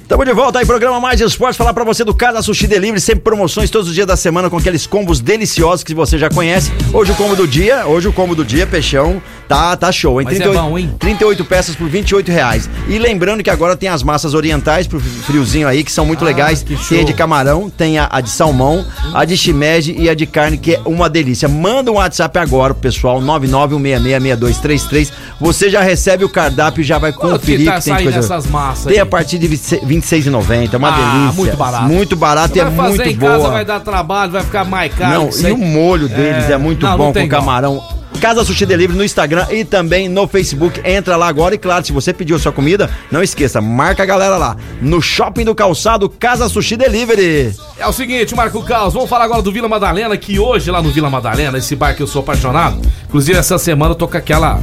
Estamos 0.05 0.26
de 0.26 0.34
volta 0.34 0.59
aí, 0.59 0.66
programa 0.66 1.00
Mais 1.00 1.18
Esportes. 1.18 1.57
Falar 1.57 1.72
pra 1.72 1.82
você 1.82 2.05
do 2.05 2.14
Casa 2.14 2.42
Sushi 2.42 2.66
Delivery, 2.66 3.00
sempre 3.00 3.24
promoções 3.24 3.70
todos 3.70 3.88
os 3.88 3.94
dias 3.94 4.07
da 4.07 4.18
semana 4.18 4.50
com 4.50 4.59
aqueles 4.59 4.86
combos 4.86 5.18
deliciosos 5.18 5.82
que 5.82 5.94
você 5.94 6.18
já 6.18 6.28
conhece. 6.28 6.70
Hoje 6.92 7.12
o 7.12 7.14
combo 7.14 7.34
do 7.34 7.48
dia, 7.48 7.86
hoje 7.86 8.07
o 8.07 8.12
combo 8.12 8.34
do 8.34 8.44
dia, 8.44 8.66
peixão, 8.66 9.22
tá, 9.55 9.76
tá 9.76 9.92
show, 9.92 10.20
hein? 10.20 10.26
Mas 10.30 10.40
é 10.40 10.48
bom, 10.48 10.78
hein? 10.78 10.90
38 10.98 11.44
peças 11.44 11.74
por 11.76 11.88
28 11.88 12.30
reais. 12.30 12.68
E 12.88 12.98
lembrando 12.98 13.42
que 13.42 13.50
agora 13.50 13.76
tem 13.76 13.88
as 13.88 14.02
massas 14.02 14.34
orientais 14.34 14.86
pro 14.86 15.00
friozinho 15.00 15.66
aí, 15.68 15.82
que 15.84 15.92
são 15.92 16.05
muito 16.07 16.22
Ah, 16.24 16.28
legais. 16.28 16.62
que 16.62 16.76
Tem 16.76 17.00
a 17.00 17.05
de 17.05 17.12
camarão, 17.14 17.68
tem 17.70 17.98
a, 17.98 18.09
a 18.11 18.20
de 18.20 18.30
salmão, 18.30 18.84
a 19.12 19.24
de 19.24 19.36
shimeji 19.36 19.94
e 19.98 20.09
a 20.09 20.14
de 20.14 20.26
carne, 20.26 20.57
que 20.59 20.74
é 20.74 20.80
uma 20.84 21.09
delícia. 21.09 21.48
Manda 21.48 21.90
um 21.90 21.94
WhatsApp 21.94 22.38
agora 22.38 22.74
pro 22.74 22.82
pessoal, 22.82 23.20
991666233. 23.22 25.11
Você 25.40 25.70
já 25.70 25.80
recebe 25.82 26.24
o 26.24 26.28
cardápio 26.28 26.80
e 26.80 26.84
já 26.84 26.98
vai 26.98 27.12
Quanto 27.12 27.40
que 27.40 27.52
conferir 27.52 27.66
tá 27.66 27.78
que 27.78 27.84
tem 27.84 27.94
coisa. 28.02 28.18
essas 28.18 28.46
massas 28.46 28.84
Tem 28.84 28.94
aí? 28.94 29.00
a 29.00 29.07
partir 29.07 29.38
de 29.38 29.48
26,90, 29.48 30.76
uma 30.76 30.88
Ah, 30.88 30.92
delícia. 30.92 31.32
muito 31.32 31.57
barato. 31.57 31.84
Muito 31.84 32.16
barato 32.16 32.57
e 32.57 32.61
é 32.61 32.64
muito 32.64 33.02
em 33.02 33.16
casa, 33.16 33.38
boa. 33.38 33.50
vai 33.50 33.64
dar 33.64 33.80
trabalho, 33.80 34.32
vai 34.32 34.42
ficar 34.42 34.64
mais 34.64 34.92
caro. 34.94 35.12
Não, 35.14 35.28
que 35.28 35.46
e 35.46 35.52
o 35.52 35.59
molho 35.59 36.09
deles 36.09 36.48
é, 36.50 36.57
muito 36.57 36.82
não, 36.84 36.90
não 36.92 36.98
bom 36.98 37.12
tem 37.12 37.22
com 37.22 37.26
igual. 37.28 37.40
camarão. 37.42 37.82
Casa 38.20 38.44
Sushi 38.44 38.64
Delivery 38.66 38.96
no 38.96 39.04
Instagram 39.04 39.46
e 39.50 39.64
também 39.64 40.08
no 40.08 40.26
Facebook. 40.26 40.80
Entra 40.84 41.16
lá 41.16 41.28
agora 41.28 41.54
e 41.54 41.58
claro, 41.58 41.84
se 41.84 41.92
você 41.92 42.12
pediu 42.12 42.38
sua 42.38 42.52
comida, 42.52 42.90
não 43.10 43.22
esqueça, 43.22 43.60
marca 43.60 44.02
a 44.02 44.06
galera 44.06 44.36
lá. 44.36 44.56
No 44.80 45.00
Shopping 45.02 45.44
do 45.44 45.54
Calçado, 45.54 46.08
Casa 46.08 46.48
Sushi 46.48 46.76
Delivery. 46.76 47.54
É 47.78 47.86
o 47.86 47.92
seguinte, 47.92 48.34
Marco 48.34 48.62
Caos, 48.62 48.94
vamos 48.94 49.08
falar 49.08 49.24
agora 49.24 49.42
do 49.42 49.52
Vila 49.52 49.68
Madalena, 49.68 50.16
que 50.16 50.38
hoje 50.38 50.70
lá 50.70 50.80
no 50.82 50.90
Vila 50.90 51.10
Madalena, 51.10 51.58
esse 51.58 51.76
bar 51.76 51.94
que 51.94 52.02
eu 52.02 52.06
sou 52.06 52.22
apaixonado, 52.22 52.80
inclusive 53.06 53.38
essa 53.38 53.58
semana 53.58 53.92
eu 53.92 53.96
tô 53.96 54.08
com 54.08 54.16
aquela. 54.16 54.60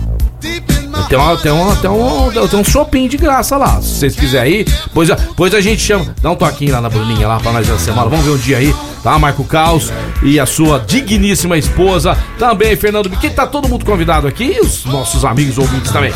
Tem, 1.07 1.17
uma, 1.17 1.37
tem, 1.37 1.51
uma, 1.51 1.75
tem, 1.75 1.89
um, 1.89 2.47
tem 2.47 2.59
um 2.59 2.63
shopping 2.63 3.07
de 3.07 3.17
graça 3.17 3.57
lá. 3.57 3.81
Se 3.81 3.99
vocês 3.99 4.15
quiserem 4.15 4.61
ir, 4.61 4.65
pois, 4.93 5.09
pois 5.35 5.53
a 5.53 5.61
gente 5.61 5.81
chama. 5.81 6.15
Dá 6.21 6.31
um 6.31 6.35
toquinho 6.35 6.71
lá 6.71 6.81
na 6.81 6.89
Bruninha 6.89 7.27
lá 7.27 7.39
pra 7.39 7.51
nós 7.51 7.69
essa 7.69 7.79
semana. 7.79 8.09
Vamos 8.09 8.25
ver 8.25 8.31
um 8.31 8.37
dia 8.37 8.57
aí, 8.57 8.73
tá? 9.03 9.17
Marco 9.19 9.43
Caos 9.43 9.91
e 10.23 10.39
a 10.39 10.45
sua 10.45 10.79
digníssima 10.79 11.57
esposa. 11.57 12.17
Também, 12.37 12.75
Fernando 12.75 13.09
Biquet. 13.09 13.31
Tá 13.31 13.47
todo 13.47 13.67
mundo 13.67 13.85
convidado 13.85 14.27
aqui 14.27 14.55
e 14.57 14.59
os 14.59 14.85
nossos 14.85 15.23
amigos 15.23 15.57
ouvintes 15.57 15.91
também. 15.91 16.13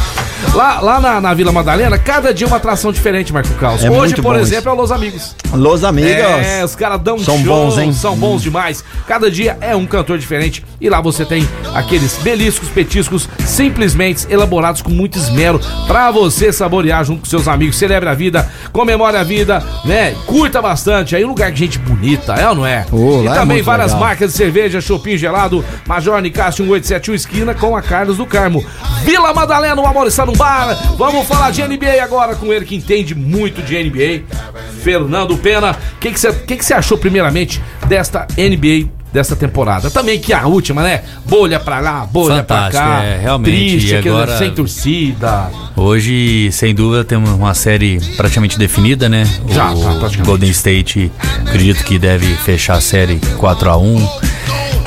Lá, 0.53 0.79
lá 0.79 0.99
na, 0.99 1.21
na 1.21 1.33
Vila 1.33 1.51
Madalena, 1.51 1.97
cada 1.97 2.33
dia 2.33 2.47
uma 2.47 2.57
atração 2.57 2.91
diferente, 2.91 3.33
Marco 3.33 3.53
Caos. 3.55 3.83
É 3.83 3.89
Hoje, 3.89 4.15
por 4.15 4.35
exemplo, 4.35 4.69
é 4.69 4.73
o 4.73 4.75
Los 4.75 4.91
Amigos. 4.91 5.35
Los 5.53 5.83
Amigos. 5.83 6.11
É, 6.11 6.63
os 6.63 6.75
caras 6.75 7.01
dão 7.01 7.17
São 7.17 7.37
show, 7.37 7.45
bons, 7.45 7.77
hein? 7.77 7.93
São 7.93 8.15
bons 8.15 8.41
demais. 8.41 8.83
Cada 9.07 9.29
dia 9.29 9.57
é 9.61 9.75
um 9.75 9.85
cantor 9.85 10.17
diferente. 10.17 10.63
E 10.79 10.89
lá 10.89 11.01
você 11.01 11.25
tem 11.25 11.47
aqueles 11.73 12.17
beliscos, 12.17 12.69
petiscos, 12.69 13.27
simplesmente 13.45 14.25
elaborados 14.29 14.81
com 14.81 14.89
muito 14.89 15.17
esmero 15.17 15.59
pra 15.87 16.11
você 16.11 16.51
saborear 16.51 17.03
junto 17.03 17.21
com 17.21 17.25
seus 17.25 17.47
amigos. 17.47 17.77
Celebre 17.77 18.09
a 18.09 18.13
vida, 18.13 18.49
comemore 18.71 19.17
a 19.17 19.23
vida, 19.23 19.63
né? 19.83 20.15
Curta 20.25 20.61
bastante. 20.61 21.15
Aí 21.15 21.23
um 21.25 21.29
lugar 21.29 21.51
de 21.51 21.59
gente 21.59 21.79
bonita, 21.79 22.33
é 22.33 22.47
ou 22.49 22.55
não 22.55 22.65
é? 22.65 22.74
Oh, 22.91 23.21
e 23.23 23.27
é 23.27 23.33
também 23.33 23.57
muito 23.57 23.65
várias 23.65 23.91
legal. 23.91 24.07
marcas 24.07 24.31
de 24.31 24.37
cerveja, 24.37 24.81
Chopin 24.81 25.17
gelado, 25.17 25.63
Major 25.85 26.21
Nicásio 26.21 26.63
1871 26.63 27.15
esquina 27.15 27.53
com 27.53 27.75
a 27.75 27.81
Carlos 27.81 28.17
do 28.17 28.25
Carmo. 28.25 28.65
Vila 29.03 29.33
Madalena, 29.33 29.79
o 29.81 29.85
amor 29.85 30.07
está 30.07 30.25
no 30.25 30.33
bar. 30.33 30.75
Vamos 30.97 31.27
falar 31.27 31.51
de 31.51 31.61
NBA 31.63 32.03
agora 32.03 32.35
com 32.35 32.51
ele 32.51 32.65
que 32.65 32.75
entende 32.75 33.13
muito 33.13 33.61
de 33.61 33.81
NBA. 33.83 34.23
Fernando 34.81 35.37
Pena, 35.37 35.71
o 35.71 35.99
que 35.99 36.11
você 36.11 36.31
que 36.31 36.57
que 36.57 36.65
você 36.65 36.73
achou 36.73 36.97
primeiramente 36.97 37.61
desta 37.87 38.27
NBA 38.37 38.94
desta 39.15 39.35
temporada? 39.35 39.89
Também 39.89 40.19
que 40.19 40.31
a 40.33 40.45
última, 40.45 40.83
né? 40.83 41.01
Bolha 41.25 41.59
pra 41.59 41.79
lá, 41.79 42.05
bolha 42.05 42.35
Fantástico, 42.37 42.83
pra 42.83 42.97
cá. 42.97 43.03
é, 43.03 43.17
realmente, 43.19 43.77
Triste, 43.77 43.95
agora- 43.95 44.37
sem 44.37 44.51
torcida. 44.51 45.49
Hoje, 45.75 46.49
sem 46.51 46.75
dúvida, 46.75 47.03
temos 47.03 47.29
uma 47.31 47.53
série 47.53 47.99
praticamente 48.15 48.59
definida, 48.59 49.09
né? 49.09 49.23
Já, 49.49 49.71
o 49.73 49.99
tá. 49.99 50.09
Golden 50.23 50.49
State, 50.51 51.11
acredito 51.45 51.83
que 51.83 51.97
deve 51.97 52.27
fechar 52.35 52.75
a 52.75 52.81
série 52.81 53.19
4 53.37 53.69
a 53.69 53.77
1 53.77 54.07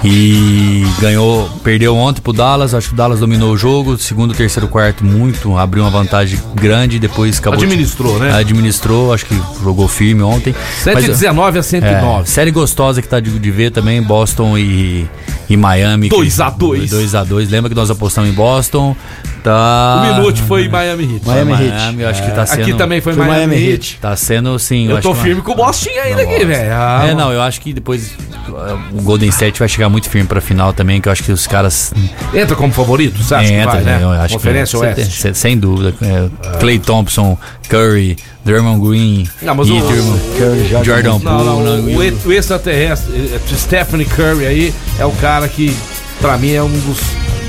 E 0.04 0.84
ganhou, 1.00 1.48
perdeu 1.64 1.96
ontem 1.96 2.20
pro 2.20 2.32
Dallas, 2.32 2.72
acho 2.72 2.88
que 2.88 2.94
o 2.94 2.96
Dallas 2.96 3.18
dominou 3.18 3.52
o 3.52 3.56
jogo, 3.56 3.98
segundo, 3.98 4.32
terceiro, 4.32 4.68
quarto 4.68 5.04
muito, 5.04 5.56
abriu 5.56 5.82
uma 5.82 5.90
vantagem 5.90 6.38
grande, 6.54 6.98
depois 6.98 7.38
acabou. 7.38 7.58
Administrou, 7.58 8.18
né? 8.18 8.32
Administrou, 8.32 9.12
acho 9.12 9.26
que 9.26 9.40
jogou 9.62 9.88
firme 9.88 10.22
ontem. 10.22 10.54
Mas, 10.84 11.04
119 11.04 11.58
a 11.58 11.60
é, 11.60 11.62
109. 11.62 12.28
série 12.28 12.50
gostosa 12.50 13.02
que 13.02 13.08
tá 13.08 13.18
de, 13.18 13.38
de 13.38 13.50
ver 13.50 13.70
também, 13.70 14.00
Boston 14.00 14.56
e, 14.56 15.08
e 15.48 15.56
Miami. 15.56 16.08
2 16.08 16.40
a 16.40 16.50
2. 16.50 16.90
2 16.90 17.14
a 17.14 17.24
2 17.24 17.48
Lembra 17.50 17.68
que 17.68 17.74
nós 17.74 17.90
apostamos 17.90 18.28
em 18.30 18.32
Boston? 18.32 18.94
Tá. 19.42 20.02
O 20.12 20.14
Minute 20.20 20.42
foi 20.42 20.68
Miami 20.68 21.04
Heat. 21.14 21.26
Miami 21.26 21.52
Heat. 21.52 21.68
Miami, 21.70 22.02
eu 22.02 22.08
acho 22.08 22.22
que 22.24 22.30
tá 22.32 22.44
sendo. 22.44 22.62
Aqui 22.62 22.74
também 22.74 23.00
foi, 23.00 23.14
Foi 23.14 23.24
Miami, 23.26 23.46
Miami 23.54 23.70
Heat. 23.72 23.98
Tá 24.00 24.14
sendo, 24.16 24.58
sim. 24.58 24.88
Eu 24.88 24.96
acho 24.96 25.02
tô 25.02 25.12
uma- 25.14 25.22
firme 25.22 25.40
com 25.42 25.52
o 25.52 25.54
Boston 25.54 25.90
ainda 26.02 26.22
aqui, 26.22 26.44
velho. 26.44 26.72
Ah, 26.72 27.06
É, 27.08 27.14
não, 27.14 27.32
eu 27.32 27.40
acho 27.40 27.60
que 27.60 27.72
depois 27.72 28.12
uh, 28.48 28.78
o 28.98 29.02
Golden 29.02 29.28
State 29.30 29.58
vai 29.58 29.68
chegar 29.68 29.88
muito 29.88 30.10
firme 30.10 30.26
pra 30.26 30.40
final 30.40 30.72
também, 30.72 31.00
que 31.00 31.08
eu 31.08 31.12
acho 31.12 31.22
que 31.22 31.32
os 31.32 31.46
caras. 31.46 31.92
Entra 32.34 32.54
como 32.56 32.72
favorito, 32.72 33.16
você 33.22 33.34
acha 33.34 33.48
que 33.48 33.64
vai, 33.64 33.80
né? 33.82 33.98
eu 34.02 34.10
acho 34.10 34.34
Conferência 34.34 34.78
que, 34.78 34.84
Oeste. 34.84 35.12
sem, 35.22 35.34
sem 35.34 35.58
dúvida. 35.58 35.94
É, 36.02 36.58
Clay 36.58 36.78
Thompson, 36.78 37.38
Curry, 37.68 38.16
Draymond 38.44 38.80
Green, 38.86 39.28
Não, 39.42 39.54
mas 39.54 39.68
o- 39.68 39.72
Ingram, 39.74 40.18
Curry, 40.38 40.68
Jordan 40.68 40.84
Jordan 40.84 41.08
Não, 41.18 41.20
Poole. 41.20 41.44
não, 41.44 41.60
né, 41.82 41.96
o, 41.96 42.02
e 42.02 42.08
e- 42.08 42.16
o 42.26 42.32
extraterrestre, 42.32 43.12
eh, 43.34 43.40
Stephanie 43.56 44.06
Curry 44.06 44.46
aí, 44.46 44.74
é 44.98 45.04
o 45.04 45.12
cara 45.12 45.46
que, 45.48 45.76
pra 46.20 46.38
mim, 46.38 46.52
é 46.52 46.62
um 46.62 46.70
dos 46.70 46.98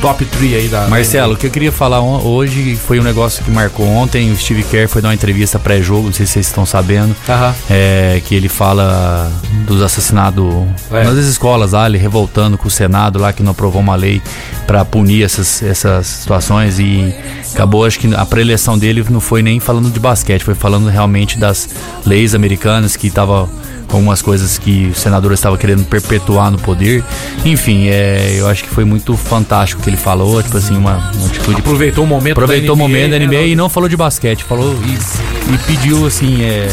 top 0.02 0.24
3 0.26 0.54
aí 0.56 0.68
da. 0.68 0.88
Marcelo, 0.88 1.34
o 1.34 1.38
que 1.38 1.48
eu 1.48 1.52
queria 1.52 1.72
falar 1.72 2.02
hoje 2.02 2.76
foi 2.76 3.00
um 3.00 3.04
negócio 3.04 3.44
que 3.44 3.52
marcou 3.52 3.86
ontem. 3.86 4.32
O 4.32 4.36
Steve 4.38 4.64
Kerr 4.64 4.88
foi 4.88 5.02
dar 5.02 5.10
uma 5.10 5.14
entrevista 5.14 5.60
pré-jogo, 5.60 6.08
não 6.08 6.14
sei 6.14 6.26
se 6.26 6.34
vocês 6.34 6.48
estão 6.48 6.66
sabendo. 6.66 7.16
Aham. 7.28 7.54
É, 7.70 8.22
que 8.26 8.34
ele 8.36 8.50
fala 8.50 9.32
dos 9.68 9.82
assassinados 9.82 10.46
É. 10.92 11.04
nas 11.04 11.18
escolas 11.26 11.74
lá, 11.74 11.86
ele 11.88 11.98
revoltando 11.98 12.58
com 12.58 12.68
o 12.68 12.72
Senado 12.72 13.20
lá 13.20 13.34
que 13.34 13.44
não 13.44 13.52
aprovou 13.52 13.82
uma 13.82 13.96
lei 13.96 14.22
para 14.66 14.84
punir 14.86 15.24
essas, 15.24 15.62
essas 15.64 16.08
situações 16.08 16.80
e 16.80 17.14
acabou, 17.54 17.86
acho 17.86 18.00
que 18.00 18.14
a 18.16 18.26
preleção 18.26 18.78
dele 18.78 19.06
não 19.10 19.20
foi 19.20 19.42
nem 19.42 19.60
falando 19.60 19.92
de 19.92 20.00
basquete, 20.00 20.44
foi 20.44 20.56
falando 20.56 20.88
realmente 20.88 21.38
das 21.38 21.68
leis 22.06 22.34
americanas 22.36 22.96
que 22.96 23.10
tava 23.10 23.48
com 23.48 23.69
algumas 23.96 24.22
coisas 24.22 24.58
que 24.58 24.88
o 24.88 24.96
senador 24.96 25.32
estava 25.34 25.58
querendo 25.58 25.84
perpetuar 25.86 26.52
no 26.52 26.58
poder. 26.58 27.04
Enfim, 27.46 27.88
é, 27.88 28.36
eu 28.38 28.48
acho 28.48 28.64
que 28.64 28.70
foi 28.70 28.84
muito 28.86 29.16
fantástico 29.18 29.82
o 29.82 29.84
que 29.84 29.90
ele 29.90 29.98
falou, 29.98 30.42
tipo 30.44 30.58
assim, 30.58 30.76
uma, 30.78 30.98
uma 31.16 31.28
atitude 31.28 31.60
Aproveitou 31.60 32.04
o 32.04 32.08
momento 32.08 32.34
aproveitou 32.34 32.76
o 32.76 32.78
da 32.78 32.84
NBA, 32.84 32.88
momento 32.90 33.12
da 33.12 33.20
né, 33.20 33.26
NBA 33.26 33.38
não- 33.40 33.48
e 33.48 33.56
não 33.56 33.70
falou 33.70 33.90
de 33.90 33.98
basquete, 33.98 34.44
falou 34.44 34.76
e, 34.84 35.54
e 35.54 35.58
pediu 35.60 36.06
assim, 36.06 36.44
é, 36.44 36.68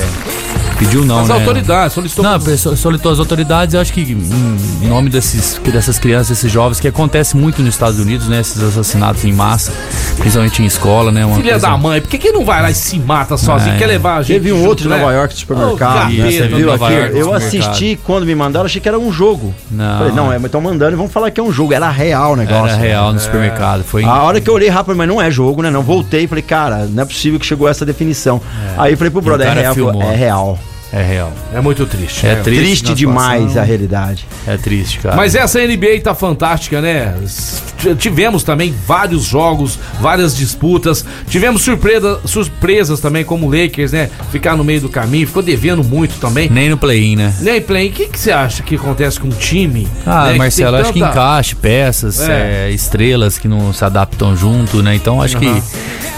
pediu 0.78 1.04
não, 1.04 1.20
As 1.20 1.28
né? 1.28 1.34
autoridades, 1.34 1.92
solicitou. 1.94 2.24
Não, 2.24 2.40
pessoa- 2.40 2.76
solitou 2.76 3.12
as 3.12 3.18
autoridades, 3.18 3.74
eu 3.74 3.80
acho 3.80 3.92
que 3.92 4.00
em 4.02 4.56
em 4.82 4.88
nome 4.88 5.08
desses, 5.10 5.58
que 5.58 5.70
dessas 5.70 5.98
crianças, 5.98 6.28
desses 6.28 6.50
jovens, 6.52 6.78
que 6.78 6.86
acontece 6.86 7.36
muito 7.36 7.60
nos 7.62 7.74
Estados 7.74 7.98
Unidos, 7.98 8.28
né? 8.28 8.40
Esses 8.40 8.62
assassinatos 8.62 9.24
em 9.24 9.32
massa, 9.32 9.72
principalmente 10.18 10.62
em 10.62 10.66
escola, 10.66 11.10
né? 11.10 11.24
Uma 11.24 11.36
Filha 11.36 11.52
coisa- 11.52 11.68
da 11.68 11.76
mãe, 11.76 12.00
por 12.00 12.08
que, 12.10 12.18
que 12.18 12.30
não 12.30 12.44
vai 12.44 12.62
lá 12.62 12.70
e 12.70 12.74
se 12.74 12.98
mata 12.98 13.36
sozinho? 13.36 13.74
É. 13.74 13.78
Quer 13.78 13.86
levar 13.86 14.16
a 14.18 14.22
gente? 14.22 14.34
Teve 14.36 14.52
um 14.52 14.58
junto, 14.58 14.68
outro 14.68 14.86
em 14.86 14.90
né? 14.90 14.98
Nova 14.98 15.12
York 15.12 15.34
do 15.34 15.38
supermercado, 15.40 16.06
Ô, 16.06 16.12
né? 16.12 16.30
Você 16.30 16.48
viu 16.48 16.72
aqui? 16.72 16.92
York 16.92 17.16
Eu 17.18 17.34
assisti 17.34 17.98
quando 18.04 18.24
me 18.26 18.34
mandaram, 18.34 18.66
achei 18.66 18.80
que 18.80 18.88
era 18.88 18.98
um 18.98 19.12
jogo. 19.12 19.54
Não. 19.70 19.98
Falei, 19.98 20.12
não, 20.12 20.32
é, 20.32 20.36
mas 20.36 20.44
estão 20.46 20.60
mandando 20.60 20.92
e 20.92 20.96
vamos 20.96 21.12
falar 21.12 21.30
que 21.30 21.40
é 21.40 21.42
um 21.42 21.52
jogo. 21.52 21.72
Era 21.72 21.90
real 21.90 22.32
o 22.32 22.36
negócio. 22.36 22.66
Era 22.68 22.76
real 22.76 23.12
no 23.12 23.18
supermercado. 23.18 23.82
Foi 23.82 24.04
A 24.04 24.22
hora 24.22 24.40
que 24.40 24.48
eu 24.48 24.54
olhei 24.54 24.68
rápido, 24.68 24.94
mas 24.96 25.08
não 25.08 25.20
é 25.20 25.30
jogo, 25.30 25.62
né? 25.62 25.70
Não 25.70 25.82
voltei, 25.82 26.26
falei, 26.26 26.42
cara, 26.42 26.86
não 26.86 27.02
é 27.02 27.06
possível 27.06 27.40
que 27.40 27.46
chegou 27.46 27.66
a 27.66 27.70
essa 27.70 27.84
definição. 27.84 28.40
Aí 28.78 28.94
falei 28.94 29.10
pro 29.10 29.20
E 29.20 29.24
brother, 29.24 29.46
é 29.48 29.52
real, 29.60 29.74
Falou, 29.74 30.02
é 30.02 30.14
real. 30.14 30.58
É 30.92 31.02
real. 31.02 31.32
É 31.52 31.60
muito 31.60 31.84
triste. 31.84 32.26
É 32.26 32.36
né? 32.36 32.42
triste. 32.42 32.62
Triste 32.62 32.94
demais 32.94 33.56
a 33.56 33.62
realidade. 33.62 34.26
É 34.46 34.56
triste, 34.56 35.00
cara. 35.00 35.16
Mas 35.16 35.34
essa 35.34 35.58
NBA 35.60 36.00
tá 36.02 36.14
fantástica, 36.14 36.80
né? 36.80 37.14
Tivemos 37.98 38.42
também 38.42 38.74
vários 38.86 39.24
jogos, 39.24 39.78
várias 40.00 40.36
disputas. 40.36 41.04
Tivemos 41.28 41.62
surpresa, 41.62 42.20
surpresas 42.24 43.00
também, 43.00 43.24
como 43.24 43.46
o 43.46 43.50
Lakers, 43.50 43.92
né? 43.92 44.08
Ficar 44.30 44.56
no 44.56 44.64
meio 44.64 44.80
do 44.80 44.88
caminho, 44.88 45.26
ficou 45.26 45.42
devendo 45.42 45.82
muito 45.82 46.18
também. 46.20 46.48
Nem 46.48 46.70
no 46.70 46.78
play-in, 46.78 47.16
né? 47.16 47.34
Nem 47.40 47.60
play, 47.60 47.88
o 47.88 47.92
que, 47.92 48.06
que 48.06 48.18
você 48.18 48.30
acha 48.30 48.62
que 48.62 48.76
acontece 48.76 49.18
com 49.20 49.28
um 49.28 49.30
time? 49.30 49.86
Ah, 50.06 50.26
né, 50.26 50.32
que 50.32 50.38
Marcelo, 50.38 50.72
tem 50.72 50.80
acho 50.80 50.92
que 50.92 51.00
encaixe 51.00 51.54
peças, 51.56 52.20
É. 52.20 52.68
é, 52.68 52.70
estrelas 52.70 53.38
que 53.38 53.48
não 53.48 53.72
se 53.72 53.84
adaptam 53.84 54.36
junto, 54.36 54.82
né? 54.82 54.94
Então 54.94 55.20
acho 55.20 55.36
que 55.36 55.62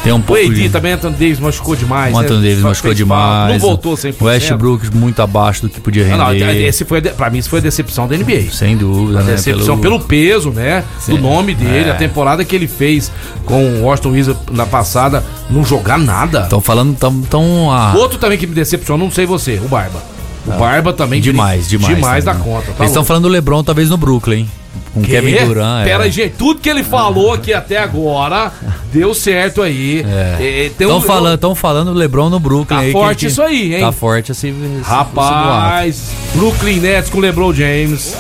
tem 0.04 0.12
um 0.12 0.18
O 0.18 0.22
pouco 0.22 0.42
AD 0.42 0.54
de... 0.54 0.68
também, 0.68 0.92
Anthony 0.92 1.16
Davis 1.16 1.40
machucou 1.40 1.74
demais. 1.74 2.14
O 2.14 2.18
Anthony 2.18 2.40
né? 2.40 2.48
Davis 2.48 2.62
machucou 2.62 2.94
demais. 2.94 3.52
Não 3.54 3.58
voltou 3.58 3.94
100%. 3.94 4.14
O 4.20 4.28
Westbrook 4.72 4.96
muito 4.96 5.20
abaixo 5.22 5.62
do 5.62 5.68
que 5.68 5.80
podia 5.80 6.04
Ah, 6.04 6.28
render. 6.30 6.44
não, 6.44 6.52
esse 6.52 6.84
foi, 6.84 6.98
a 6.98 7.02
pra 7.02 7.30
mim, 7.30 7.38
isso 7.38 7.48
foi 7.50 7.58
a 7.60 7.62
decepção 7.62 8.06
da 8.06 8.16
NBA. 8.16 8.50
Sem 8.52 8.76
dúvida, 8.76 9.22
né? 9.22 9.32
Decepção 9.32 9.78
pelo, 9.78 10.00
peso, 10.00 10.50
né? 10.50 10.84
Do 11.06 11.16
Sim. 11.16 11.18
nome 11.18 11.54
dele, 11.54 11.88
É. 11.88 11.92
a 11.92 11.94
temporada 11.94 12.44
que 12.44 12.54
ele 12.54 12.66
fez 12.68 13.10
com 13.44 13.64
o 13.64 13.82
Washington 13.82 14.10
Wizards 14.10 14.42
na 14.52 14.66
passada, 14.66 15.24
não 15.50 15.64
jogar 15.64 15.98
nada. 15.98 16.42
Estão 16.42 16.60
falando 16.60 16.94
tão... 16.96 17.20
tão 17.22 17.70
ah, 17.70 17.94
Outro 17.96 18.18
também 18.18 18.38
que 18.38 18.46
me 18.46 18.54
decepcionou, 18.54 19.06
não 19.06 19.12
sei 19.14 19.26
você, 19.26 19.60
o 19.64 19.68
Barba. 19.68 20.02
O 20.46 20.52
Barba 20.52 20.92
também. 20.92 21.20
demais, 21.20 21.68
demais. 21.68 21.94
Demais 21.94 22.24
da 22.24 22.32
também. 22.32 22.48
conta. 22.48 22.66
Tá 22.72 22.74
Eles 22.78 22.90
estão 22.90 23.04
falando 23.04 23.24
do 23.24 23.28
LeBron 23.28 23.62
talvez 23.62 23.90
no 23.90 23.96
Brooklyn, 23.98 24.48
com 24.99 25.05
Quê? 25.05 25.12
Kevin 25.12 25.46
Durant. 25.46 25.84
Pera 25.84 26.07
é. 26.07 26.11
gente, 26.11 26.34
tudo 26.36 26.61
que 26.61 26.68
ele 26.68 26.82
falou 26.84 27.32
aqui 27.32 27.53
até 27.53 27.78
agora 27.78 28.53
deu 28.92 29.14
certo 29.14 29.62
aí. 29.62 30.05
É, 30.07 30.36
tem 30.38 30.66
Estão 30.86 30.99
um- 30.99 31.01
falando, 31.01 31.38
tão 31.38 31.55
falando 31.55 31.92
do 31.92 31.99
LeBron 31.99 32.28
no 32.30 32.38
Brooklyn. 32.40 32.76
Tá 32.76 32.82
aí, 32.82 32.86
que 32.86 32.92
forte 32.92 33.20
gente- 33.22 33.30
isso 33.32 33.42
aí, 33.42 33.74
hein? 33.74 33.80
Tá 33.80 33.92
forte 33.92 34.32
esse 34.32 34.53
Rapaz, 34.84 36.11
Brooklyn 36.34 36.80
Nets 36.80 37.11
com 37.11 37.18
LeBron 37.20 37.53
James 37.53 38.14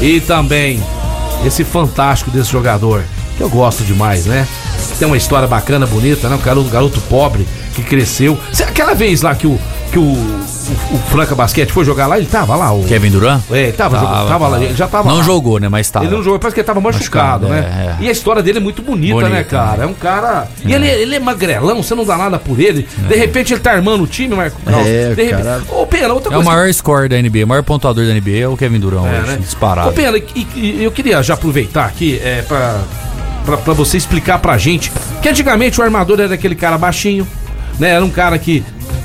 e 0.00 0.20
também 0.20 0.82
esse 1.46 1.64
fantástico 1.64 2.30
desse 2.30 2.50
jogador, 2.50 3.02
que 3.36 3.42
eu 3.42 3.48
gosto 3.48 3.82
demais, 3.84 4.26
né? 4.26 4.46
Tem 4.98 5.06
uma 5.06 5.16
história 5.16 5.46
bacana, 5.46 5.86
bonita, 5.86 6.28
né? 6.28 6.36
Um 6.36 6.38
garoto, 6.44 6.68
garoto 6.70 7.00
pobre 7.02 7.46
que 7.74 7.82
cresceu. 7.82 8.38
Aquela 8.66 8.94
vez 8.94 9.22
lá 9.22 9.34
que 9.34 9.46
o, 9.46 9.58
que 9.88 9.98
o, 9.98 10.02
o, 10.02 10.94
o 10.94 10.98
Franca 11.10 11.34
Basquete 11.34 11.70
foi 11.72 11.84
jogar 11.84 12.06
lá, 12.06 12.18
ele 12.18 12.26
tava 12.26 12.54
lá. 12.56 12.72
O, 12.72 12.84
Kevin 12.84 13.10
Durant? 13.10 13.40
É, 13.50 13.64
ele 13.64 13.72
tava, 13.72 13.98
jogando, 13.98 14.28
tava 14.28 14.48
lá, 14.48 14.62
ele 14.62 14.74
já 14.74 14.86
tava 14.86 15.08
Não 15.08 15.18
lá. 15.18 15.22
jogou, 15.22 15.58
né? 15.58 15.68
Mas 15.68 15.90
tava. 15.90 16.04
Ele 16.04 16.14
não 16.14 16.22
jogou, 16.22 16.38
parece 16.38 16.54
que 16.54 16.60
ele 16.60 16.66
tava 16.66 16.80
machucado, 16.80 17.48
Machucado, 17.48 17.68
né? 17.68 17.96
é, 18.00 18.04
E 18.04 18.08
a 18.08 18.12
história 18.12 18.42
dele 18.42 18.58
é 18.58 18.60
muito 18.60 18.82
bonita, 18.82 19.14
Bonita, 19.14 19.30
né, 19.30 19.44
cara? 19.44 19.84
É 19.84 19.86
um 19.86 19.94
cara. 19.94 20.48
E 20.64 20.72
ele, 20.72 20.86
ele 20.88 21.14
é 21.16 21.18
magrelão, 21.20 21.82
você 21.82 21.94
não 21.94 22.04
dá 22.04 22.16
nada 22.18 22.38
por 22.38 22.60
ele. 22.60 22.86
De 23.08 23.14
repente 23.16 23.52
ele 23.54 23.60
tá 23.60 23.72
armando 23.72 24.04
o 24.04 24.06
time, 24.06 24.34
Marco. 24.34 24.60
Não, 24.64 24.80
É, 24.80 24.84
de 25.14 25.22
repente... 25.22 25.42
cara. 25.42 25.62
Ô, 25.70 25.86
Pena, 25.86 26.12
outra 26.12 26.32
É 26.32 26.36
o 26.36 26.42
coisa. 26.42 26.50
maior 26.50 26.72
score 26.74 27.08
da 27.08 27.16
NBA, 27.20 27.44
o 27.44 27.48
maior 27.48 27.62
pontuador 27.62 28.06
da 28.06 28.12
NBA 28.14 28.38
é 28.38 28.48
o 28.48 28.56
Kevin 28.56 28.78
Durant 28.80 29.06
É, 29.06 29.20
hoje, 29.20 29.26
né? 29.32 29.36
disparado. 29.40 29.88
Ô, 29.88 29.92
Pena, 29.92 30.18
e, 30.18 30.46
e 30.54 30.84
eu 30.84 30.90
queria 30.92 31.22
já 31.22 31.34
aproveitar 31.34 31.86
aqui 31.86 32.20
é, 32.22 32.42
pra, 32.42 32.80
pra, 33.46 33.56
pra 33.56 33.72
você 33.72 33.96
explicar 33.96 34.38
pra 34.38 34.58
gente 34.58 34.92
que 35.22 35.28
antigamente 35.28 35.80
o 35.80 35.84
armador 35.84 36.20
era 36.20 36.34
aquele 36.34 36.54
cara 36.54 36.76
baixinho, 36.76 37.26
né? 37.78 37.90
Era 37.90 38.04
um 38.04 38.10
cara 38.10 38.38
que 38.38 38.62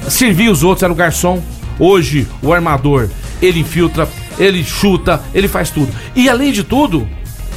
servia 0.10 0.52
os 0.52 0.64
outros, 0.64 0.84
era 0.84 0.92
o 0.92 0.96
garçom. 0.96 1.42
Hoje, 1.80 2.28
o 2.42 2.54
armador, 2.54 3.10
ele 3.42 3.60
infiltra, 3.60 4.08
ele 4.38 4.64
chuta, 4.64 5.22
ele 5.34 5.48
faz 5.48 5.70
tudo. 5.70 5.92
E 6.16 6.30
além 6.30 6.52
de 6.52 6.64
tudo, 6.64 7.08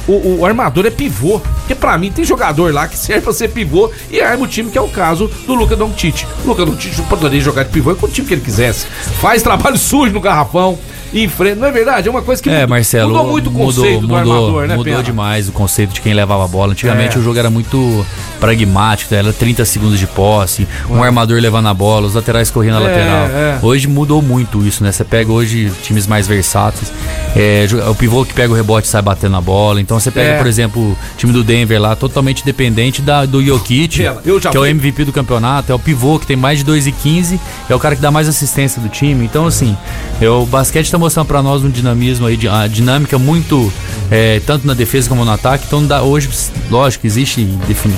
o, 0.07 0.39
o 0.39 0.45
armador 0.45 0.85
é 0.85 0.89
pivô. 0.89 1.39
Porque 1.39 1.75
pra 1.75 1.97
mim 1.97 2.11
tem 2.11 2.23
jogador 2.23 2.73
lá 2.73 2.87
que 2.87 2.97
serve 2.97 3.21
pra 3.21 3.33
ser 3.33 3.49
pivô 3.49 3.91
e 4.09 4.21
arma 4.21 4.45
o 4.45 4.47
time, 4.47 4.71
que 4.71 4.77
é 4.77 4.81
o 4.81 4.87
caso 4.87 5.29
do 5.45 5.53
Luca 5.53 5.75
Doncic. 5.75 6.25
O 6.45 6.47
Luca 6.47 6.65
Doncic 6.65 6.99
poderia 7.07 7.41
jogar 7.41 7.63
de 7.63 7.69
pivô 7.69 7.93
com 7.95 8.05
o 8.05 8.09
time 8.09 8.27
que 8.27 8.33
ele 8.33 8.41
quisesse. 8.41 8.87
Faz 9.19 9.43
trabalho 9.43 9.77
sujo 9.77 10.13
no 10.13 10.21
garrafão, 10.21 10.79
enfrenta. 11.13 11.55
Não 11.59 11.67
é 11.67 11.71
verdade? 11.71 12.07
É 12.07 12.11
uma 12.11 12.21
coisa 12.21 12.41
que 12.41 12.49
É, 12.49 12.53
mudou- 12.61 12.69
Marcelo, 12.69 13.11
mudou 13.13 13.27
muito 13.31 13.49
o 13.49 13.53
conceito 13.53 14.01
do 14.01 14.07
mudou, 14.07 14.17
armador, 14.17 14.61
né, 14.67 14.75
mudou 14.75 14.83
Pena? 14.93 15.03
demais 15.03 15.47
o 15.49 15.51
conceito 15.51 15.93
de 15.93 16.01
quem 16.01 16.13
levava 16.13 16.45
a 16.45 16.47
bola. 16.47 16.71
Antigamente 16.73 17.15
É. 17.17 17.19
o 17.19 17.23
jogo 17.23 17.37
era 17.39 17.49
muito 17.49 18.05
pragmático, 18.39 19.13
era 19.13 19.31
30 19.33 19.65
segundos 19.65 19.99
de 19.99 20.07
posse, 20.07 20.67
um 20.89 21.03
armador 21.03 21.39
levando 21.41 21.67
a 21.67 21.73
bola, 21.73 22.07
os 22.07 22.13
laterais 22.13 22.49
correndo 22.51 22.79
na 22.79 22.81
É, 22.81 22.83
lateral. 22.87 23.27
é. 23.27 23.59
Hoje 23.61 23.87
mudou 23.87 24.21
muito 24.21 24.65
isso, 24.65 24.83
né? 24.83 24.91
Você 24.91 25.03
pega 25.03 25.31
hoje 25.31 25.71
times 25.81 26.05
mais 26.07 26.27
versáteis, 26.27 26.91
é, 27.35 27.65
o 27.89 27.95
pivô 27.95 28.25
que 28.25 28.33
pega 28.33 28.51
o 28.51 28.55
rebote 28.55 28.87
e 28.87 28.89
sai 28.91 29.01
batendo 29.01 29.31
na 29.31 29.41
bola. 29.41 29.81
Então 29.81 29.99
você 29.99 30.11
pega, 30.11 30.31
É. 30.33 30.37
por 30.37 30.47
exemplo, 30.47 30.81
o 30.91 30.97
time 31.17 31.33
do 31.33 31.43
Denver 31.43 31.81
lá, 31.81 31.95
totalmente 31.95 32.43
dependente 32.45 33.01
da, 33.01 33.25
do 33.25 33.43
Jokic, 33.43 33.97
Pena, 33.97 34.15
que 34.23 34.29
é 34.29 34.33
o 34.33 34.63
fui- 34.63 34.69
MVP 34.69 35.05
do 35.05 35.11
campeonato, 35.11 35.71
é 35.71 35.75
o 35.75 35.79
pivô 35.79 36.19
que 36.19 36.27
tem 36.27 36.35
mais 36.37 36.59
de 36.59 36.65
2,15, 36.65 37.39
é 37.69 37.75
o 37.75 37.79
cara 37.79 37.95
que 37.95 38.01
dá 38.01 38.11
mais 38.11 38.27
assistência 38.27 38.81
do 38.81 38.89
time. 38.89 39.25
Então, 39.25 39.45
assim, 39.45 39.75
é, 40.21 40.29
o 40.29 40.45
basquete 40.45 40.91
tá 40.91 40.96
mostrando 40.97 41.27
pra 41.27 41.41
nós 41.43 41.63
um 41.63 41.69
dinamismo 41.69 42.25
aí, 42.27 42.35
de- 42.37 42.47
a 42.47 42.67
dinâmica 42.67 43.17
muito, 43.17 43.71
é, 44.11 44.39
tanto 44.45 44.65
na 44.67 44.73
defesa 44.73 45.07
como 45.09 45.23
no 45.25 45.31
ataque. 45.31 45.65
Então, 45.67 45.85
dá, 45.85 46.01
hoje, 46.01 46.29
lógico, 46.69 47.05
existe 47.07 47.43
defini- 47.67 47.95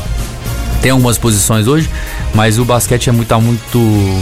Tem 0.82 0.92
algumas 0.92 1.18
posições 1.18 1.68
hoje, 1.68 1.90
mas 2.34 2.58
o 2.58 2.64
basquete 2.64 3.10
é 3.10 3.12
muito, 3.12 3.28
tá 3.28 3.38
muito 3.38 3.78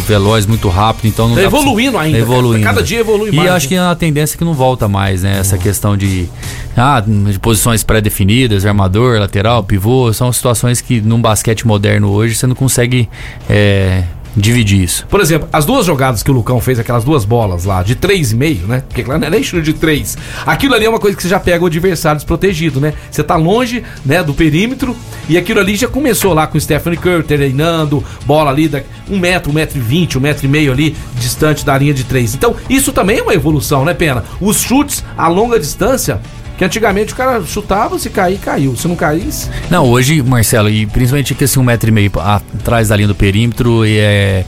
veloz, 0.08 0.48
muito 0.48 0.68
rápido, 0.70 1.08
então 1.08 1.28
não 1.30 1.36
Tá 1.36 1.44
dá 1.44 1.50
pra- 1.52 1.60
evoluindo 1.60 1.96
ainda, 2.00 2.18
Tá 2.18 2.24
evoluindo. 2.24 2.64
Cada 2.64 2.82
dia 2.82 3.00
evolui 3.02 3.30
e 3.30 3.36
mais, 3.36 3.48
eu 3.48 3.54
acho 3.56 3.66
né? 3.66 3.70
que 3.70 3.76
é 3.76 3.82
uma 3.84 3.96
tendência 3.96 4.36
que 4.36 4.44
não 4.44 4.56
volta 4.56 4.88
mais, 4.88 5.22
né? 5.22 5.38
Essa 5.40 5.56
questão 5.56 5.96
de, 5.96 6.28
ah, 6.76 7.00
de 7.00 7.38
posições 7.38 7.84
pré-definidas, 7.84 8.66
armador, 8.66 9.20
lateral, 9.20 9.64
pivô, 9.64 10.12
são 10.14 10.34
situações 10.34 10.82
que 10.82 11.00
num 11.00 11.22
basquete 11.22 11.68
moderno 11.68 12.10
hoje 12.10 12.34
você 12.34 12.48
não 12.48 12.56
consegue 12.56 13.08
é, 13.48 14.02
dividir 14.38 14.84
isso. 14.84 15.06
Por 15.08 15.20
exemplo, 15.20 15.50
as 15.52 15.66
duas 15.66 15.86
jogadas 15.86 16.22
que 16.22 16.30
o 16.30 16.34
Lucão 16.34 16.62
fez, 16.62 16.80
aquelas 16.80 17.04
duas 17.04 17.26
bolas 17.26 17.66
lá, 17.66 17.82
de 17.82 17.96
3,5, 17.96 18.68
né? 18.68 18.84
Porque 18.88 19.04
lá 19.04 19.18
não 19.18 19.28
é 19.28 19.30
nem 19.32 19.44
chute 19.44 19.64
de 19.64 19.74
3. 19.74 20.18
Aquilo 20.46 20.76
ali 20.76 20.86
é 20.86 20.90
uma 20.90 21.00
coisa 21.00 21.18
que 21.18 21.24
você 21.24 21.30
já 21.30 21.40
pega 21.40 21.64
o 21.64 21.68
adversário 21.68 22.18
desprotegido, 22.18 22.80
né? 22.80 22.94
Você 23.10 23.24
tá 23.24 23.36
longe, 23.36 23.84
né, 24.06 24.24
do 24.24 24.34
perímetro, 24.34 24.96
e 25.28 25.38
aquilo 25.38 25.60
ali 25.60 25.76
já 25.76 25.88
começou 25.88 26.34
lá 26.34 26.46
com 26.46 26.58
o 26.58 26.62
Stephanie 26.62 26.98
Curry 26.98 27.24
treinando, 27.24 28.04
bola 28.26 28.52
ali, 28.52 28.68
da, 28.68 28.82
um 29.10 29.18
metro, 29.18 29.50
um 29.50 29.54
metro 29.54 29.78
e 29.78 29.82
vinte, 29.82 30.18
um 30.18 30.22
metro 30.22 30.46
e 30.46 30.50
meio 30.50 30.72
ali, 30.72 30.96
distante 31.16 31.66
da 31.66 31.78
linha 31.78 31.94
de 31.94 32.04
3. 32.04 32.36
Então, 32.36 32.56
isso 32.70 32.94
também 32.94 33.18
é 33.18 33.24
uma 33.24 33.34
evolução, 33.34 33.84
né, 33.84 33.94
Pena? 33.94 34.24
Os 34.40 34.62
chutes 34.62 35.04
a 35.18 35.28
longa 35.28 35.60
distância, 35.60 36.22
que 36.58 36.66
antigamente 36.66 37.14
o 37.14 37.16
cara 37.16 37.44
chutava, 37.46 38.00
se 38.00 38.10
cair, 38.10 38.38
caiu. 38.40 38.76
Se 38.76 38.88
não 38.88 38.96
caísse... 38.96 39.50
Não, 39.70 39.86
hoje, 39.86 40.22
Marcelo, 40.24 40.70
e 40.70 40.86
principalmente 40.88 41.36
que 41.36 41.44
assim, 41.44 41.60
um 41.60 41.64
metro 41.64 41.90
e 41.90 41.92
meio 41.92 42.12
atrás 42.18 42.88
da 42.90 42.96
linha 42.96 43.08
do 43.08 43.16
perímetro 43.16 43.84
é. 43.86 44.44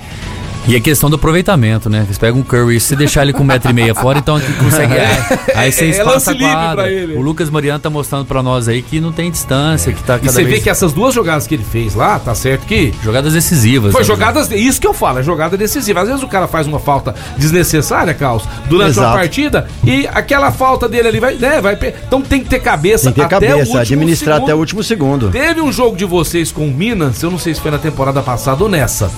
A 0.76 0.82
questão 0.82 1.10
do 1.10 1.16
aproveitamento, 1.16 1.90
né? 1.90 2.06
Você 2.10 2.20
pega 2.20 2.38
um 2.38 2.44
Curry, 2.44 2.80
se 2.80 2.96
deixar 2.96 3.24
ele 3.24 3.34
com 3.34 3.42
um 3.44 3.46
metro 3.46 3.70
e 3.72 3.74
meio 3.74 3.94
fora, 3.96 4.20
então 4.20 4.36
aqui 4.36 4.52
consegue. 4.54 4.94
é, 4.94 5.40
aí 5.56 5.72
você 5.72 5.86
É, 5.86 5.88
é 5.88 5.90
espaça 5.92 6.32
livre 6.32 6.48
quadra. 6.48 6.76
pra 6.84 6.92
ele. 6.92 7.14
O 7.16 7.22
Lucas 7.22 7.50
Mariano 7.50 7.80
tá 7.80 7.90
mostrando 7.90 8.26
pra 8.26 8.44
nós 8.44 8.68
aí 8.68 8.82
que 8.82 9.00
não 9.00 9.12
tem 9.12 9.32
distância, 9.32 9.92
que 9.94 10.04
tá 10.04 10.16
E 10.18 10.20
cada 10.20 10.32
você 10.32 10.44
vez... 10.44 10.56
vê 10.58 10.62
que 10.64 10.70
essas 10.70 10.94
duas 10.94 11.14
jogadas 11.14 11.48
que 11.48 11.56
ele 11.56 11.64
fez 11.64 11.96
lá, 11.96 12.20
tá 12.20 12.34
certo 12.36 12.66
que 12.66 12.94
Jogadas 13.04 13.34
decisivas. 13.34 13.92
Foi 13.92 14.02
né? 14.02 14.08
jogadas. 14.08 14.52
Isso 14.52 14.80
que 14.80 14.88
eu 14.88 14.94
falo, 14.94 15.20
é 15.20 15.24
jogada 15.24 15.58
decisiva. 15.58 16.02
Às 16.02 16.08
vezes 16.08 16.24
o 16.24 16.28
cara 16.28 16.48
faz 16.48 16.68
uma 16.68 16.80
falta 16.80 17.16
desnecessária, 17.38 18.14
Carlos, 18.14 18.44
durante 18.68 18.98
uma 18.98 19.04
Exato. 19.06 19.18
partida, 19.18 19.68
e 19.84 20.08
aquela 20.14 20.52
falta 20.52 20.88
dele 20.88 21.08
ali 21.08 21.20
vai. 21.20 21.36
Né, 21.36 21.62
vai 21.62 21.78
então 22.08 22.22
tem 22.22 22.44
que 22.44 22.50
ter 22.50 22.60
cabeça 22.60 23.06
Tem 23.06 23.14
que 23.14 23.20
ter 23.30 23.36
até 23.36 23.48
cabeça, 23.48 23.80
administrar 23.82 24.36
segundo. 24.36 24.44
até 24.50 24.56
o 24.56 24.58
último 24.60 24.84
segundo. 24.84 25.30
Teve 25.30 25.62
um 25.62 25.72
jogo 25.72 25.96
de 25.96 26.06
vocês 26.06 26.52
com 26.52 26.68
o 26.68 26.72
Minas, 26.72 27.24
eu 27.24 27.32
não 27.32 27.40
sei 27.40 27.54
se 27.54 27.62
foi 27.62 27.72
na 27.72 27.78
temporada 27.78 28.22
passada 28.22 28.64
ou 28.64 28.70
nessa. 28.70 29.10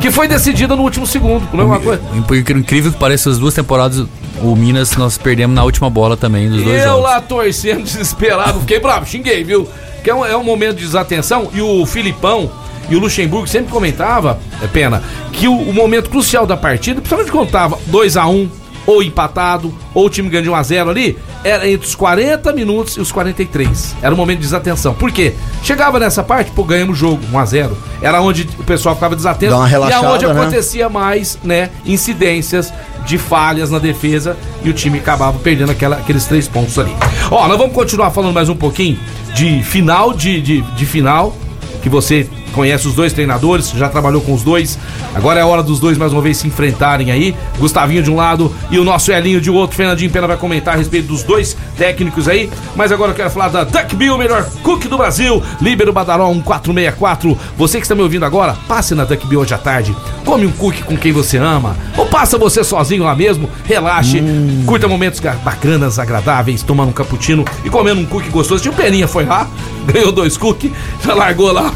Que 0.00 0.10
foi 0.10 0.28
decidida 0.28 0.76
no 0.76 0.82
último 0.82 1.06
segundo, 1.06 1.46
não 1.52 1.62
é 1.62 1.66
uma 1.66 1.80
coisa? 1.80 2.02
Incrível 2.14 2.92
que 2.92 2.98
pareça, 2.98 3.30
as 3.30 3.38
duas 3.38 3.54
temporadas, 3.54 4.04
o 4.42 4.54
Minas 4.54 4.96
nós 4.96 5.16
perdemos 5.18 5.54
na 5.54 5.64
última 5.64 5.88
bola 5.90 6.16
também 6.16 6.48
dos 6.48 6.62
dois 6.62 6.82
Eu 6.82 6.88
jogos. 6.90 7.02
lá 7.02 7.20
torcendo, 7.20 7.82
desesperado, 7.84 8.60
fiquei 8.60 8.78
bravo, 8.78 9.06
xinguei, 9.06 9.42
viu? 9.42 9.68
Que 10.04 10.10
é 10.10 10.14
um, 10.14 10.24
é 10.24 10.36
um 10.36 10.44
momento 10.44 10.76
de 10.76 10.84
desatenção 10.84 11.50
e 11.52 11.60
o 11.60 11.84
Filipão 11.86 12.50
e 12.88 12.94
o 12.94 13.00
Luxemburgo 13.00 13.48
sempre 13.48 13.72
comentava, 13.72 14.38
é 14.62 14.66
pena, 14.66 15.02
que 15.32 15.48
o, 15.48 15.54
o 15.54 15.72
momento 15.72 16.08
crucial 16.08 16.46
da 16.46 16.56
partida, 16.56 17.00
principalmente 17.00 17.32
quando 17.32 17.50
tava 17.50 17.76
2x1, 17.90 18.48
ou 18.86 19.02
empatado, 19.02 19.74
ou 19.92 20.06
o 20.06 20.10
time 20.10 20.28
ganha 20.28 20.42
de 20.44 20.50
1x0 20.50 20.88
ali, 20.88 21.18
era 21.42 21.68
entre 21.68 21.86
os 21.86 21.94
40 21.94 22.52
minutos 22.52 22.96
e 22.96 23.00
os 23.00 23.10
43. 23.10 23.96
Era 24.00 24.14
um 24.14 24.16
momento 24.16 24.38
de 24.38 24.44
desatenção. 24.44 24.94
Por 24.94 25.10
quê? 25.10 25.34
Chegava 25.62 25.98
nessa 25.98 26.22
parte, 26.22 26.50
pô, 26.52 26.62
ganhamos 26.62 26.96
o 26.96 26.98
jogo, 27.00 27.20
1x0. 27.32 27.70
Era 28.00 28.20
onde 28.20 28.48
o 28.58 28.62
pessoal 28.64 28.94
ficava 28.94 29.16
desatento. 29.16 29.50
Dá 29.50 29.58
uma 29.58 29.66
relaxada, 29.66 30.04
e 30.04 30.08
aonde 30.08 30.26
né? 30.26 30.32
acontecia 30.32 30.88
mais, 30.88 31.38
né, 31.42 31.70
incidências 31.84 32.72
de 33.04 33.18
falhas 33.18 33.70
na 33.70 33.78
defesa 33.78 34.36
e 34.64 34.70
o 34.70 34.72
time 34.72 34.98
acabava 34.98 35.38
perdendo 35.38 35.70
aquela- 35.72 35.96
aqueles 35.96 36.24
três 36.26 36.46
pontos 36.48 36.78
ali. 36.78 36.94
Ó, 37.30 37.46
nós 37.48 37.56
vamos 37.58 37.74
continuar 37.74 38.10
falando 38.10 38.34
mais 38.34 38.48
um 38.48 38.56
pouquinho 38.56 38.98
de 39.34 39.62
final 39.62 40.12
de, 40.12 40.40
de, 40.40 40.60
de 40.62 40.86
final. 40.86 41.34
que 41.82 41.88
você 41.88 42.28
conhece 42.56 42.88
os 42.88 42.94
dois 42.94 43.12
treinadores, 43.12 43.70
já 43.70 43.88
trabalhou 43.88 44.22
com 44.22 44.32
os 44.32 44.42
dois. 44.42 44.78
Agora 45.14 45.38
é 45.38 45.42
a 45.42 45.46
hora 45.46 45.62
dos 45.62 45.78
dois 45.78 45.98
mais 45.98 46.12
uma 46.12 46.22
vez 46.22 46.38
se 46.38 46.48
enfrentarem 46.48 47.12
aí. 47.12 47.36
Gustavinho 47.58 48.02
de 48.02 48.10
um 48.10 48.16
lado 48.16 48.52
e 48.70 48.78
o 48.78 48.84
nosso 48.84 49.12
Elinho 49.12 49.40
de 49.40 49.50
outro. 49.50 49.76
Fernandinho 49.76 50.10
Pena 50.10 50.26
vai 50.26 50.38
comentar 50.38 50.74
a 50.74 50.76
respeito 50.78 51.08
dos 51.08 51.22
dois 51.22 51.54
técnicos 51.76 52.26
aí. 52.26 52.50
Mas 52.74 52.90
agora 52.90 53.12
eu 53.12 53.14
quero 53.14 53.30
falar 53.30 53.48
da 53.48 53.62
Duck 53.62 53.94
Bill, 53.94 54.16
melhor 54.16 54.48
cook 54.62 54.86
do 54.86 54.96
Brasil. 54.96 55.42
Líbero 55.60 55.92
Badaró 55.92 56.32
1464. 56.32 57.38
Você 57.58 57.76
que 57.78 57.84
está 57.84 57.94
me 57.94 58.02
ouvindo 58.02 58.24
agora, 58.24 58.56
passe 58.66 58.94
na 58.94 59.04
Duck 59.04 59.26
Bill 59.26 59.40
hoje 59.40 59.52
à 59.52 59.58
tarde. 59.58 59.94
Come 60.24 60.46
um 60.46 60.52
cookie 60.52 60.82
com 60.82 60.96
quem 60.96 61.12
você 61.12 61.36
ama. 61.36 61.76
Ou 61.96 62.06
passa 62.06 62.38
você 62.38 62.64
sozinho 62.64 63.04
lá 63.04 63.14
mesmo. 63.14 63.50
Relaxe. 63.64 64.22
Curta 64.64 64.88
momentos 64.88 65.20
bacanas, 65.44 65.98
agradáveis, 65.98 66.62
tomando 66.62 66.88
um 66.88 66.92
cappuccino 66.92 67.44
e 67.64 67.70
comendo 67.70 68.00
um 68.00 68.06
cookie 68.06 68.30
gostoso. 68.30 68.62
Tio 68.62 68.72
Peninha 68.72 69.06
foi 69.06 69.24
lá, 69.24 69.48
ganhou 69.86 70.12
dois 70.12 70.36
cookies, 70.36 70.72
já 71.04 71.14
largou 71.14 71.52
lá, 71.52 71.72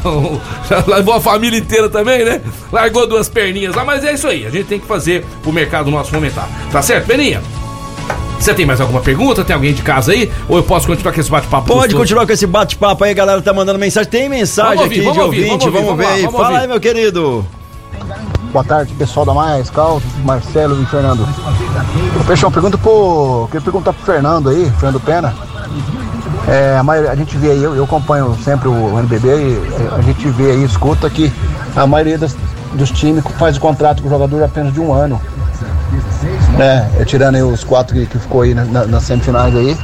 levou 0.87 1.15
a 1.15 1.21
família 1.21 1.59
inteira 1.59 1.89
também, 1.89 2.25
né? 2.25 2.41
Largou 2.73 3.07
duas 3.07 3.29
perninhas 3.29 3.75
lá, 3.75 3.85
mas 3.85 4.05
é 4.05 4.13
isso 4.13 4.27
aí. 4.29 4.47
A 4.47 4.51
gente 4.51 4.67
tem 4.67 4.81
que 4.81 4.87
fazer 4.87 5.25
o 5.45 5.53
mercado 5.53 5.91
nosso 5.91 6.11
fomentar. 6.11 6.49
Tá 6.71 6.81
certo, 6.83 7.07
Peninha? 7.07 7.43
Você 8.39 8.55
tem 8.55 8.65
mais 8.65 8.81
alguma 8.81 9.01
pergunta? 9.03 9.45
Tem 9.45 9.55
alguém 9.55 9.75
de 9.75 9.83
casa 9.83 10.13
aí? 10.13 10.31
Ou 10.49 10.57
eu 10.57 10.63
posso 10.63 10.87
continuar 10.87 11.13
com 11.13 11.21
esse 11.21 11.31
bate-papo? 11.31 11.67
Pode 11.67 11.79
gostoso? 11.81 11.99
continuar 11.99 12.27
com 12.27 12.33
esse 12.33 12.47
bate-papo 12.47 13.05
aí, 13.05 13.13
galera 13.13 13.43
tá 13.43 13.53
mandando 13.53 13.79
mensagem. 13.79 14.11
Tem 14.11 14.29
mensagem 14.31 14.77
Vamos 14.77 14.85
ouvir, 14.85 14.95
aqui 14.97 15.05
vamos 15.05 15.15
de 15.15 15.21
ouvir, 15.25 15.45
ouvinte, 15.45 15.65
vamos 15.71 15.75
vamos, 15.75 15.91
ouvir, 15.91 16.03
ver 16.03 16.07
vamos 16.07 16.17
aí. 16.17 16.23
lá, 16.23 16.31
vamos 16.31 16.41
Fala 16.41 16.49
ouvir. 16.49 16.63
aí, 16.63 16.69
meu 16.69 16.81
querido. 16.81 17.47
Boa 18.51 18.65
tarde, 18.65 18.93
pessoal 18.95 19.27
da 19.27 19.35
Mais, 19.35 19.69
Cal, 19.71 20.03
Marcelo 20.25 20.83
e 20.83 20.87
Fernando. 20.87 21.29
Peixão, 22.27 22.51
pergunta 22.51 22.79
pro. 22.79 23.47
Queria 23.47 23.61
perguntar 23.61 23.93
pro 23.93 24.05
Fernando 24.05 24.49
aí, 24.49 24.73
Fernando 24.79 25.01
Pena. 25.01 25.35
É, 26.49 26.77
a, 26.79 26.83
maioria, 26.83 27.11
a 27.11 27.15
gente 27.15 27.37
vê 27.37 27.51
aí, 27.51 27.63
eu, 27.63 27.75
eu 27.77 27.85
acompanho 27.85 28.37
sempre 28.43 28.69
o 28.69 28.99
NBB 28.99 29.29
e 29.29 29.73
é, 29.95 29.99
a 29.99 30.01
gente 30.03 30.29
vê 30.31 30.51
aí, 30.53 30.65
escuta 30.65 31.09
que 31.09 31.33
a 31.77 31.87
maioria 31.87 32.19
das- 32.19 32.37
dos 32.73 32.91
times 32.91 33.23
faz 33.39 33.57
o 33.57 33.61
contrato 33.61 34.01
com 34.03 34.09
o 34.09 34.11
jogador 34.11 34.43
apenas 34.43 34.73
de 34.73 34.81
um 34.81 34.93
ano. 34.93 35.21
Né? 36.57 36.89
É, 36.99 37.05
tirando 37.05 37.35
aí 37.37 37.43
os 37.43 37.63
quatro 37.65 37.95
que, 37.95 38.07
que 38.07 38.19
ficou 38.19 38.43
aí 38.43 38.55
na- 38.55 38.65
na- 38.65 38.87
nas 38.87 39.03
semifinais 39.05 39.55
aí. 39.55 39.77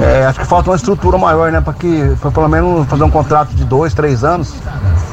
É, 0.00 0.26
acho 0.26 0.40
que 0.40 0.46
falta 0.46 0.70
uma 0.70 0.76
estrutura 0.76 1.18
maior, 1.18 1.50
né? 1.52 1.60
Para 1.60 1.72
que 1.74 2.14
pra 2.20 2.30
pelo 2.30 2.48
menos 2.48 2.86
fazer 2.88 3.02
um 3.04 3.10
contrato 3.10 3.50
de 3.54 3.64
dois, 3.64 3.92
três 3.94 4.24
anos, 4.24 4.54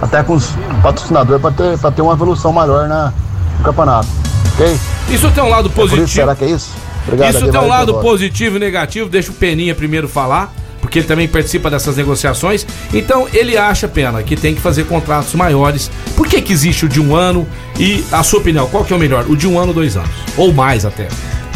até 0.02 0.24
com 0.24 0.34
os 0.34 0.52
patrocinadores, 0.82 1.42
para 1.42 1.52
ter, 1.52 1.78
pra 1.78 1.92
ter 1.92 2.02
uma 2.02 2.14
evolução 2.14 2.52
maior 2.52 2.88
na, 2.88 3.12
no 3.58 3.64
campeonato. 3.64 4.08
Ok? 4.54 4.80
Isso 5.10 5.30
tem 5.32 5.44
um 5.44 5.50
lado 5.50 5.68
É 5.68 5.72
positivo. 5.72 6.06
isso, 6.06 6.14
será 6.16 6.36
que 6.36 6.46
é 6.46 6.50
isso? 6.50 6.72
Obrigado, 7.08 7.30
Isso 7.30 7.40
tem 7.40 7.48
um 7.48 7.58
Aguilar, 7.58 7.80
lado 7.80 7.94
positivo 8.00 8.58
e 8.58 8.60
negativo. 8.60 9.10
Deixa 9.10 9.32
o 9.32 9.34
Peninha 9.34 9.74
primeiro 9.74 10.08
falar, 10.08 10.54
porque 10.82 11.00
ele 11.00 11.08
também 11.08 11.28
participa 11.28 11.70
dessas 11.70 11.98
negociações. 11.98 12.66
Então 12.94 13.28
ele 13.34 13.58
acha, 13.58 13.88
Pena, 13.88 14.22
que 14.24 14.36
tem 14.36 14.56
que 14.56 14.62
fazer 14.62 14.86
contratos 14.86 15.34
maiores. 15.34 15.90
Por 16.16 16.28
que, 16.28 16.42
que 16.42 16.54
existe 16.54 16.86
o 16.86 16.90
de 16.90 17.00
um 17.00 17.16
ano? 17.16 17.48
E 17.80 18.04
a 18.12 18.24
sua 18.24 18.40
opinião, 18.40 18.68
qual 18.68 18.84
que 18.84 18.94
é 18.94 18.96
o 18.96 19.00
melhor? 19.00 19.26
O 19.28 19.36
de 19.36 19.48
um 19.48 19.58
ano 19.58 19.70
ou 19.70 19.74
dois 19.74 19.96
anos? 19.96 20.10
Ou 20.38 20.54
mais 20.54 20.86
até. 20.86 21.08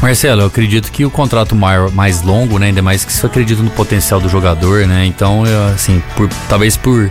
Marcelo, 0.03 0.41
eu 0.41 0.47
acredito 0.47 0.91
que 0.91 1.05
o 1.05 1.09
contrato 1.09 1.55
maior, 1.55 1.89
mais 1.89 2.21
longo, 2.21 2.59
né? 2.59 2.67
Ainda 2.67 2.81
mais 2.81 3.05
que 3.05 3.13
você 3.13 3.25
acredita 3.25 3.63
no 3.63 3.71
potencial 3.71 4.19
do 4.19 4.27
jogador, 4.27 4.85
né? 4.85 5.05
Então, 5.05 5.47
eu, 5.47 5.67
assim, 5.67 6.03
por, 6.17 6.27
talvez 6.49 6.75
por 6.75 7.09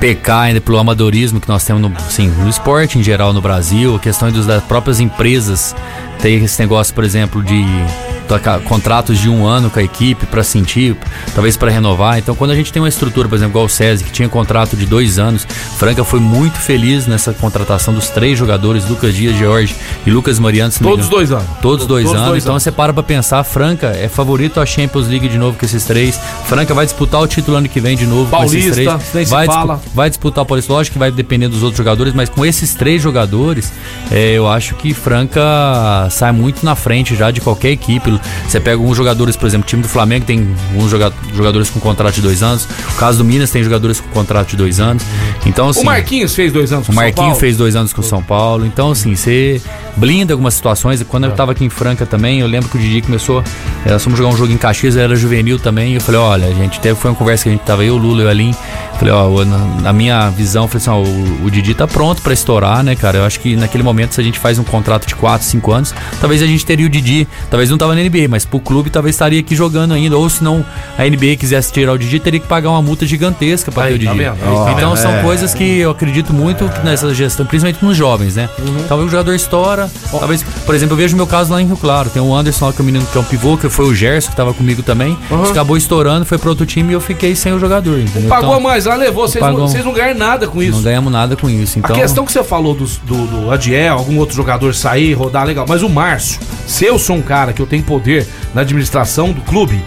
pecar 0.00 0.44
ainda 0.44 0.58
pelo 0.58 0.78
amadorismo 0.78 1.40
que 1.40 1.48
nós 1.48 1.62
temos 1.62 1.82
no, 1.82 1.94
assim, 1.94 2.28
no 2.28 2.48
esporte 2.48 2.98
em 2.98 3.02
geral 3.02 3.34
no 3.34 3.42
Brasil, 3.42 3.94
a 3.94 3.98
questão 3.98 4.32
dos, 4.32 4.46
das 4.46 4.64
próprias 4.64 4.98
empresas 4.98 5.76
ter 6.22 6.42
esse 6.42 6.58
negócio, 6.60 6.94
por 6.94 7.04
exemplo, 7.04 7.42
de 7.42 7.62
contratos 8.64 9.18
de 9.18 9.28
um 9.28 9.44
ano 9.46 9.68
com 9.68 9.78
a 9.78 9.82
equipe 9.82 10.24
para 10.26 10.42
sentir, 10.42 10.96
talvez 11.34 11.56
para 11.56 11.70
renovar. 11.70 12.18
Então, 12.18 12.34
quando 12.34 12.50
a 12.52 12.54
gente 12.54 12.72
tem 12.72 12.80
uma 12.80 12.88
estrutura, 12.88 13.28
por 13.28 13.34
exemplo, 13.34 13.52
igual 13.52 13.66
o 13.66 13.68
SESI, 13.68 14.04
que 14.04 14.10
tinha 14.10 14.28
contrato 14.28 14.74
de 14.74 14.86
dois 14.86 15.18
anos, 15.18 15.46
Franca 15.76 16.02
foi 16.02 16.18
muito 16.20 16.58
feliz 16.58 17.06
nessa 17.06 17.34
contratação 17.34 17.92
dos 17.92 18.08
três 18.08 18.38
jogadores, 18.38 18.88
Lucas 18.88 19.14
Dias, 19.14 19.36
Jorge 19.38 19.74
e 20.06 20.10
Lucas 20.10 20.38
Mariano. 20.38 20.72
Todos 20.80 21.08
dois 21.08 21.30
anos. 21.30 21.44
Todos 21.60 21.86
dois 21.86 22.04
Todos 22.04 22.16
anos. 22.18 22.28
dois 22.30 22.42
então 22.44 22.54
anos. 22.54 22.62
você 22.62 22.72
para 22.72 22.92
pra 22.92 23.02
pensar, 23.02 23.42
Franca 23.44 23.88
é 23.88 24.08
favorito 24.08 24.60
à 24.60 24.64
Champions 24.66 25.08
League 25.08 25.28
de 25.28 25.36
novo 25.36 25.58
com 25.58 25.66
esses 25.66 25.84
três. 25.84 26.18
Franca 26.46 26.72
vai 26.72 26.86
disputar 26.86 27.20
o 27.20 27.26
título 27.26 27.56
ano 27.56 27.68
que 27.68 27.80
vem 27.80 27.96
de 27.96 28.06
novo 28.06 28.30
com 28.30 28.44
esses 28.44 28.76
Paulista, 28.76 28.98
três. 28.98 29.14
nem 29.14 29.24
vai, 29.26 29.46
fala. 29.46 29.80
vai 29.94 30.08
disputar 30.08 30.42
o 30.44 30.46
Paulista, 30.46 30.72
lógico 30.72 30.94
que 30.94 30.98
vai 30.98 31.10
depender 31.10 31.48
dos 31.48 31.62
outros 31.62 31.78
jogadores, 31.78 32.14
mas 32.14 32.28
com 32.28 32.46
esses 32.46 32.74
três 32.74 33.02
jogadores, 33.02 33.72
é, 34.10 34.32
eu 34.32 34.48
acho 34.48 34.74
que 34.76 34.94
Franca 34.94 36.08
sai 36.12 36.32
muito 36.32 36.64
na 36.64 36.74
frente 36.74 37.14
já 37.14 37.30
de 37.30 37.40
qualquer 37.40 37.70
equipe. 37.70 38.20
Você 38.48 38.60
pega 38.60 38.76
alguns 38.76 38.96
jogadores, 38.96 39.36
por 39.36 39.46
exemplo, 39.46 39.64
o 39.64 39.68
time 39.68 39.82
do 39.82 39.88
Flamengo 39.88 40.24
tem 40.26 40.46
alguns 40.72 40.90
joga- 40.90 41.12
jogadores 41.34 41.70
com 41.70 41.80
contrato 41.80 42.14
de 42.16 42.22
dois 42.22 42.42
anos. 42.42 42.66
O 42.94 42.96
caso 42.96 43.18
do 43.18 43.24
Minas 43.24 43.50
tem 43.50 43.62
jogadores 43.62 44.00
com 44.00 44.08
contrato 44.10 44.50
de 44.50 44.56
dois 44.56 44.80
anos. 44.80 45.02
Então, 45.46 45.68
assim, 45.68 45.80
o 45.80 45.84
Marquinhos 45.84 46.34
fez 46.34 46.52
dois 46.52 46.72
anos 46.72 46.86
com 46.86 46.92
o 46.92 46.94
São 46.94 47.02
Marquinhos 47.04 47.26
Paulo. 47.28 47.40
fez 47.40 47.56
dois 47.56 47.76
anos 47.76 47.92
com 47.92 48.00
o 48.00 48.04
São 48.04 48.22
Paulo. 48.22 48.64
Então, 48.66 48.90
assim, 48.90 49.14
você 49.14 49.60
blinda 49.96 50.32
algumas 50.34 50.54
situações. 50.54 51.00
E 51.00 51.04
Quando 51.04 51.24
eu 51.24 51.32
tava 51.32 51.52
aqui 51.52 51.64
em 51.64 51.70
Franca 51.70 52.06
também, 52.06 52.40
eu 52.40 52.46
lembro 52.46 52.68
que 52.68 52.76
o 52.76 52.80
Didi 52.80 53.02
começou. 53.02 53.42
eh, 53.84 53.90
Nós 53.90 54.02
fomos 54.02 54.18
jogar 54.18 54.30
um 54.30 54.36
jogo 54.36 54.52
em 54.52 54.56
Caxias, 54.56 54.96
era 54.96 55.14
juvenil 55.16 55.58
também. 55.58 55.92
E 55.92 55.94
eu 55.96 56.00
falei: 56.00 56.20
olha, 56.20 56.46
a 56.46 56.54
gente 56.54 56.80
teve. 56.80 56.94
Foi 56.98 57.10
uma 57.10 57.16
conversa 57.16 57.44
que 57.44 57.48
a 57.48 57.52
gente 57.52 57.62
tava 57.64 57.84
eu, 57.84 57.94
o 57.94 57.98
Lula 57.98 58.22
e 58.22 58.26
o 58.26 58.28
Alim. 58.28 58.54
Falei: 58.98 59.12
ó, 59.12 59.44
na, 59.44 59.58
na 59.82 59.92
minha 59.92 60.30
visão, 60.30 60.68
falei 60.68 60.80
assim: 60.82 60.90
ó, 60.90 60.98
o, 60.98 61.46
o 61.46 61.50
Didi 61.50 61.74
tá 61.74 61.86
pronto 61.86 62.22
pra 62.22 62.32
estourar, 62.32 62.82
né, 62.82 62.94
cara? 62.94 63.18
Eu 63.18 63.24
acho 63.24 63.40
que 63.40 63.56
naquele 63.56 63.82
momento, 63.82 64.14
se 64.14 64.20
a 64.20 64.24
gente 64.24 64.38
faz 64.38 64.58
um 64.58 64.64
contrato 64.64 65.06
de 65.06 65.14
4, 65.16 65.46
5 65.46 65.72
anos, 65.72 65.94
talvez 66.20 66.42
a 66.42 66.46
gente 66.46 66.64
teria 66.64 66.86
o 66.86 66.88
Didi. 66.88 67.26
Talvez 67.50 67.70
não 67.70 67.78
tava 67.78 67.94
na 67.94 68.00
NBA, 68.02 68.28
mas 68.28 68.44
pro 68.44 68.60
clube 68.60 68.90
talvez 68.90 69.14
estaria 69.14 69.40
aqui 69.40 69.54
jogando 69.54 69.92
ainda. 69.94 70.16
Ou 70.16 70.28
se 70.28 70.42
não 70.42 70.64
a 70.98 71.04
NBA 71.04 71.36
quisesse 71.36 71.72
tirar 71.72 71.92
o 71.92 71.98
Didi, 71.98 72.18
teria 72.20 72.40
que 72.40 72.46
pagar 72.46 72.70
uma 72.70 72.82
multa 72.82 73.06
gigantesca 73.06 73.70
pra 73.72 73.84
ter 73.86 73.94
o 73.94 74.04
tá 74.04 74.12
Didi. 74.12 74.24
tá 74.24 74.72
então 74.76 74.90
vendo? 74.90 74.96
são 74.98 75.10
É. 75.12 75.22
coisas 75.22 75.54
que 75.54 75.78
eu 75.78 75.90
acredito 75.90 76.32
muito 76.32 76.64
nessa 76.84 77.12
gestão, 77.14 77.44
principalmente 77.46 77.84
nos 77.84 77.96
jovens, 77.96 78.36
né? 78.36 78.48
Uhum. 78.58 78.84
Talvez 78.88 79.08
o 79.08 79.10
jogador 79.10 79.34
estoura, 79.34 79.90
talvez, 80.10 80.42
por 80.64 80.74
exemplo, 80.74 80.94
eu 80.94 80.98
vejo 80.98 81.16
meu 81.16 81.26
caso 81.26 81.52
lá 81.52 81.60
em 81.60 81.66
Rio 81.66 81.76
Claro, 81.76 82.10
tem 82.10 82.22
o 82.22 82.34
Anderson 82.34 82.66
lá 82.66 82.72
que 82.72 82.80
é 82.80 82.82
o 82.82 82.84
menino 82.84 83.04
que 83.06 83.16
é 83.18 83.20
um 83.20 83.24
pivô, 83.24 83.56
que 83.56 83.68
foi 83.68 83.86
o 83.86 83.94
Gerson 83.94 84.30
que 84.30 84.36
tava 84.36 84.52
comigo 84.54 84.82
também, 84.82 85.16
Uhum. 85.30 85.44
acabou 85.44 85.76
estourando, 85.76 86.24
foi 86.24 86.38
pro 86.38 86.50
outro 86.50 86.64
time 86.66 86.90
e 86.90 86.92
eu 86.94 87.00
fiquei 87.00 87.34
sem 87.34 87.52
o 87.52 87.58
jogador, 87.58 87.98
entendeu? 87.98 88.28
Pagou 88.28 88.50
Então, 88.50 88.60
mais 88.60 88.84
lá, 88.86 88.94
levou. 88.94 89.26
Vocês, 89.28 89.42
pagou- 89.42 89.60
não, 89.60 89.68
vocês 89.68 89.84
não 89.84 89.92
ganham 89.92 90.16
nada 90.16 90.46
com 90.46 90.62
isso. 90.62 90.76
Não 90.76 90.82
ganhamos 90.82 91.12
nada 91.12 91.36
com 91.36 91.48
isso, 91.50 91.78
então... 91.78 91.94
A 91.96 91.98
questão 91.98 92.24
que 92.24 92.32
você 92.32 92.42
falou 92.42 92.74
dos- 92.74 92.98
do, 92.98 93.26
do, 93.26 93.50
Adiel, 93.50 93.94
algum 93.98 94.18
outro 94.18 94.34
jogador 94.36 94.74
sair, 94.74 95.12
rodar, 95.12 95.46
legal. 95.46 95.64
Mas 95.68 95.82
o 95.82 95.88
Márcio, 95.92 96.40
se 96.66 96.84
eu 96.84 96.98
sou 96.98 97.16
um 97.16 97.22
cara 97.22 97.52
que 97.52 97.60
eu 97.60 97.66
tenho 97.66 97.82
poder 97.82 98.26
na 98.54 98.62
administração 98.62 99.32
do 99.32 99.42
clube, 99.42 99.84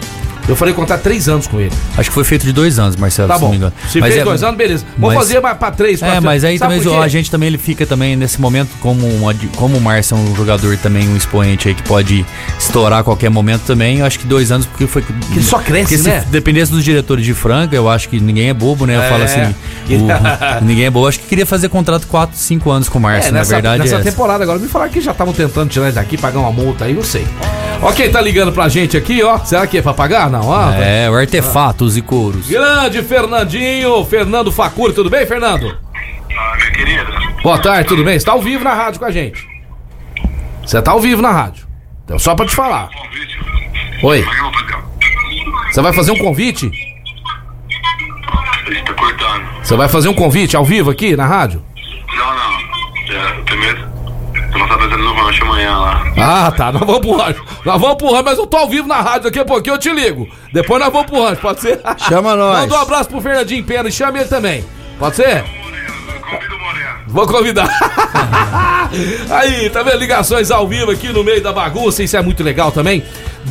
eu 0.48 0.56
falei 0.56 0.72
contar 0.74 0.98
três 0.98 1.28
anos 1.28 1.46
com 1.46 1.60
ele. 1.60 1.72
Acho 1.96 2.08
que 2.10 2.14
foi 2.14 2.24
feito 2.24 2.44
de 2.46 2.52
dois 2.52 2.78
anos, 2.78 2.96
Marcelo, 2.96 3.28
Tá 3.28 3.34
se 3.36 3.40
não 3.40 3.46
bom. 3.48 3.52
me 3.52 3.56
engano. 3.58 3.72
Se 3.88 3.98
Mas 4.00 4.10
fez 4.10 4.20
é- 4.20 4.24
dois 4.24 4.42
anos, 4.42 4.56
beleza. 4.56 4.84
Vou 4.96 5.10
mas- 5.10 5.18
fazer 5.18 5.40
pra 5.40 5.54
três, 5.70 6.00
É, 6.02 6.06
quatro 6.06 6.24
mas 6.24 6.44
aí 6.44 6.58
também 6.58 6.80
a 7.02 7.08
gente 7.08 7.30
também 7.30 7.48
ele 7.48 7.58
fica 7.58 7.84
também 7.86 8.16
nesse 8.16 8.40
momento 8.40 8.70
como 8.80 9.06
um, 9.06 9.28
ad- 9.28 9.48
como 9.56 9.76
o 9.76 9.80
Márcio 9.80 10.16
é 10.16 10.20
um 10.20 10.34
jogador 10.36 10.76
também 10.78 11.08
um 11.08 11.16
expoente 11.16 11.68
aí 11.68 11.74
que 11.74 11.82
pode 11.82 12.24
estourar 12.58 13.00
a 13.00 13.04
qualquer 13.04 13.30
momento 13.30 13.62
também. 13.62 13.98
Eu 13.98 14.06
acho 14.06 14.18
que 14.18 14.26
dois 14.26 14.50
anos 14.52 14.66
porque 14.66 14.86
foi 14.86 15.02
que 15.02 15.12
ele 15.32 15.42
só 15.42 15.58
cresce, 15.58 15.98
né? 16.02 16.20
Se 16.20 16.26
dependesse 16.26 16.70
dos 16.72 16.84
diretores 16.84 17.24
de 17.24 17.34
Franca, 17.34 17.74
eu 17.74 17.88
acho 17.88 18.08
que 18.08 18.20
ninguém 18.20 18.48
é 18.48 18.54
bobo, 18.54 18.86
né? 18.86 18.96
Eu 18.96 19.02
É. 19.02 19.08
falo 19.08 19.24
assim, 19.24 19.40
o- 19.90 20.64
ninguém 20.64 20.84
é 20.86 20.90
bobo. 20.90 21.06
Acho 21.08 21.20
que 21.20 21.26
queria 21.26 21.46
fazer 21.46 21.68
contrato 21.68 22.06
4, 22.06 22.36
5 22.36 22.70
anos 22.70 22.88
com 22.88 22.98
o 22.98 23.02
Márcio, 23.02 23.28
É, 23.28 23.32
na 23.32 23.38
nessa, 23.38 23.54
verdade. 23.54 23.82
nessa 23.82 23.96
é 23.96 24.00
temporada 24.02 24.42
agora, 24.42 24.58
me 24.58 24.68
falaram 24.68 24.90
que 24.92 25.00
já 25.00 25.12
estavam 25.12 25.32
tentando 25.32 25.68
tirar 25.70 25.86
ele 25.86 25.94
daqui, 25.94 26.16
pagar 26.16 26.38
uma 26.40 26.52
multa 26.52 26.84
aí, 26.84 26.94
eu 26.94 27.02
sei. 27.04 27.26
Ó, 27.82 27.92
quem 27.92 28.10
tá 28.10 28.20
ligando 28.20 28.52
pra 28.52 28.68
gente 28.68 28.96
aqui, 28.96 29.22
ó. 29.22 29.38
Será 29.44 29.66
que 29.66 29.76
é 29.78 29.82
pra 29.82 29.92
pagar? 29.92 30.30
Não, 30.30 30.35
ó. 30.42 30.72
É, 30.72 31.10
o 31.10 31.14
artefatos 31.14 31.96
e 31.96 32.02
couros. 32.02 32.48
Grande 32.48 33.02
Fernandinho, 33.02 34.04
Fernando 34.04 34.52
Facuri, 34.52 34.92
tudo 34.92 35.10
bem, 35.10 35.26
Fernando? 35.26 35.76
Ah, 36.38 36.56
minha 36.56 36.70
querida. 36.70 37.06
Boa 37.42 37.58
tarde, 37.58 37.88
tudo 37.88 38.04
bem? 38.04 38.18
Você 38.18 38.26
tá 38.26 38.32
ao 38.32 38.42
vivo 38.42 38.64
na 38.64 38.74
rádio 38.74 39.00
com 39.00 39.06
a 39.06 39.10
gente. 39.10 39.46
Você 40.64 40.82
tá 40.82 40.90
ao 40.90 41.00
vivo 41.00 41.22
na 41.22 41.30
rádio. 41.30 41.66
Então, 42.04 42.18
só 42.18 42.34
pra 42.34 42.46
te 42.46 42.54
falar. 42.54 42.88
Oi. 44.02 44.24
Você 45.70 45.80
vai 45.80 45.92
fazer 45.92 46.12
um 46.12 46.18
convite? 46.18 46.70
Você 49.62 49.76
vai 49.76 49.88
fazer 49.88 50.08
um 50.08 50.14
convite 50.14 50.56
ao 50.56 50.64
vivo 50.64 50.90
aqui 50.90 51.16
na 51.16 51.26
rádio? 51.26 51.62
Não, 52.16 52.34
não. 52.34 52.66
É, 53.14 53.42
primeiro, 53.44 53.88
não 54.58 54.68
tá 54.68 54.78
fazendo 54.78 54.98
no 54.98 55.14
rancho 55.14 55.44
amanhã 55.44 55.76
lá. 55.76 56.04
Ah, 56.18 56.52
tá. 56.52 56.72
Nós 56.72 56.82
vamos 56.82 57.00
pro 57.00 57.16
rancho. 57.16 57.44
Nós 57.64 57.80
vamos 57.80 57.96
pro 57.96 58.10
rancho, 58.10 58.24
mas 58.24 58.38
eu 58.38 58.46
tô 58.46 58.56
ao 58.56 58.68
vivo 58.68 58.88
na 58.88 59.00
rádio. 59.00 59.24
Daqui 59.24 59.38
a 59.38 59.44
pouquinho 59.44 59.74
eu 59.74 59.78
te 59.78 59.90
ligo. 59.90 60.28
Depois 60.52 60.80
nós 60.80 60.92
vamos 60.92 61.10
pro 61.10 61.22
rancho, 61.22 61.40
pode 61.40 61.60
ser? 61.60 61.80
Chama 62.08 62.34
nós. 62.36 62.60
Manda 62.60 62.74
um 62.74 62.80
abraço 62.80 63.08
pro 63.08 63.20
Fernandinho 63.20 63.64
Pena 63.64 63.88
e 63.88 63.92
chama 63.92 64.18
ele 64.18 64.28
também. 64.28 64.64
Pode 64.98 65.16
ser? 65.16 65.44
Vou 67.06 67.26
convidar. 67.26 67.68
Aí, 69.30 69.70
tá 69.70 69.82
vendo? 69.82 69.98
Ligações 69.98 70.50
ao 70.50 70.66
vivo 70.66 70.90
aqui 70.90 71.08
no 71.12 71.22
meio 71.22 71.42
da 71.42 71.52
bagunça, 71.52 72.02
isso 72.02 72.16
é 72.16 72.22
muito 72.22 72.42
legal 72.42 72.72
também. 72.72 73.02